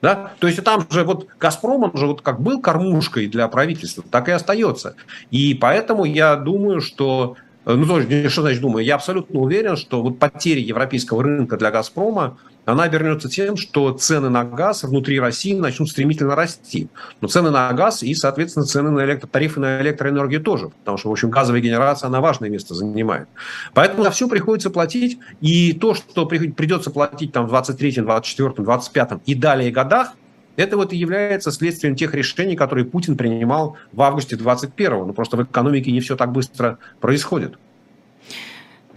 Да? 0.00 0.32
То 0.38 0.46
есть 0.46 0.62
там 0.62 0.86
же 0.90 1.04
вот 1.04 1.26
«Газпром», 1.40 1.84
он 1.84 1.96
же 1.96 2.06
вот 2.06 2.22
как 2.22 2.40
был 2.40 2.60
кормушкой 2.60 3.26
для 3.26 3.48
правительства, 3.48 4.04
так 4.08 4.28
и 4.28 4.32
остается. 4.32 4.94
И 5.30 5.54
поэтому 5.54 6.04
я 6.04 6.36
думаю, 6.36 6.80
что 6.80 7.36
э, 7.64 7.74
ну, 7.74 7.86
тоже, 7.86 8.28
что 8.28 8.42
значит 8.42 8.60
думаю? 8.60 8.84
Я 8.84 8.94
абсолютно 8.94 9.40
уверен, 9.40 9.76
что 9.76 10.02
вот 10.02 10.18
потеря 10.18 10.60
европейского 10.60 11.22
рынка 11.22 11.56
для 11.56 11.70
«Газпрома», 11.70 12.38
она 12.72 12.82
обернется 12.82 13.30
тем, 13.30 13.56
что 13.56 13.92
цены 13.92 14.28
на 14.28 14.44
газ 14.44 14.82
внутри 14.82 15.18
России 15.18 15.54
начнут 15.54 15.88
стремительно 15.88 16.36
расти. 16.36 16.88
Но 17.22 17.28
цены 17.28 17.50
на 17.50 17.72
газ 17.72 18.02
и, 18.02 18.14
соответственно, 18.14 18.66
цены 18.66 18.90
на 18.90 19.04
электро, 19.06 19.26
тарифы 19.26 19.58
на 19.58 19.80
электроэнергию 19.80 20.42
тоже, 20.42 20.68
потому 20.68 20.98
что, 20.98 21.08
в 21.08 21.12
общем, 21.12 21.30
газовая 21.30 21.62
генерация, 21.62 22.08
она 22.08 22.20
важное 22.20 22.50
место 22.50 22.74
занимает. 22.74 23.26
Поэтому 23.72 24.04
за 24.04 24.10
все 24.10 24.28
приходится 24.28 24.68
платить, 24.68 25.18
и 25.40 25.72
то, 25.72 25.94
что 25.94 26.26
придется 26.26 26.90
платить 26.90 27.32
там 27.32 27.46
в 27.46 27.48
23, 27.48 28.02
24, 28.02 28.52
25 28.58 29.10
и 29.24 29.34
далее 29.34 29.70
годах, 29.70 30.12
это 30.56 30.76
вот 30.76 30.92
и 30.92 30.96
является 30.96 31.52
следствием 31.52 31.94
тех 31.96 32.12
решений, 32.14 32.56
которые 32.56 32.84
Путин 32.84 33.16
принимал 33.16 33.76
в 33.92 34.02
августе 34.02 34.36
21 34.36 35.06
Но 35.06 35.12
просто 35.14 35.36
в 35.36 35.42
экономике 35.42 35.90
не 35.92 36.00
все 36.00 36.16
так 36.16 36.32
быстро 36.32 36.78
происходит. 37.00 37.54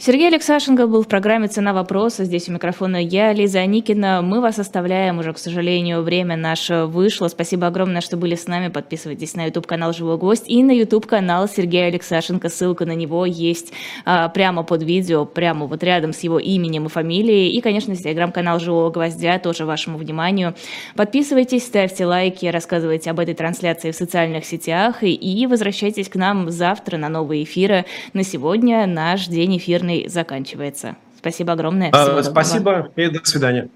Сергей 0.04 0.30
Алексашенко 0.30 0.88
был 0.88 1.04
в 1.04 1.08
программе 1.08 1.48
«Цена 1.48 1.74
вопроса». 1.74 2.26
Здесь 2.26 2.50
у 2.50 2.52
микрофона 2.52 2.96
я, 2.96 3.34
Лиза 3.34 3.60
Аникина. 3.60 4.24
Мы 4.24 4.42
вас 4.42 4.58
оставляем. 4.58 5.20
Уже, 5.20 5.32
к 5.32 5.38
сожалению, 5.38 6.02
время 6.02 6.36
наше 6.36 6.86
вышло. 6.86 7.28
Спасибо 7.28 7.68
огромное, 7.68 8.02
что 8.02 8.18
были 8.18 8.34
с 8.34 8.48
нами. 8.48 8.70
Подписывайтесь 8.70 9.36
на 9.36 9.46
YouTube-канал 9.46 9.94
«Живой 9.94 10.18
гость» 10.18 10.46
и 10.48 10.64
на 10.64 10.72
YouTube-канал 10.72 11.48
Сергея 11.48 11.90
Алексашенко. 11.90 12.50
Ссылка 12.50 12.88
на 12.88 12.96
него 12.96 13.28
есть 13.28 13.74
а, 14.04 14.30
прямо 14.30 14.64
под 14.64 14.82
видео, 14.82 15.26
прямо 15.26 15.68
вот 15.68 15.84
рядом 15.84 16.14
с 16.14 16.22
его 16.22 16.40
именем 16.40 16.88
и 16.88 16.90
фамилией. 16.90 17.52
И, 17.52 17.62
конечно, 17.62 17.96
Телеграм-канал 17.96 18.60
«Живого 18.60 18.90
гвоздя» 18.90 19.38
тоже 19.38 19.66
вашему 19.66 20.00
вниманию. 20.00 20.56
Подписывайтесь, 20.96 21.64
ставьте 21.64 22.08
лайки, 22.08 22.48
рассказывайте 22.48 23.12
об 23.12 23.20
этой 23.20 23.36
трансляции 23.36 23.92
в 23.92 23.96
социальных 23.96 24.46
сетях 24.46 25.04
и, 25.04 25.14
и 25.14 25.46
возвращайтесь 25.46 26.10
к 26.10 26.16
нам 26.16 26.50
завтра 26.50 26.98
на 26.98 27.08
новые 27.08 27.44
эфиры. 27.44 27.86
На 28.14 28.24
сегодня 28.24 28.88
наш 28.88 29.28
день 29.28 29.58
эфирный 29.58 29.91
заканчивается. 30.08 30.96
Спасибо 31.18 31.54
огромное. 31.54 31.90
А, 31.92 32.24
спасибо 32.24 32.92
и 32.96 33.08
до 33.08 33.24
свидания. 33.24 33.70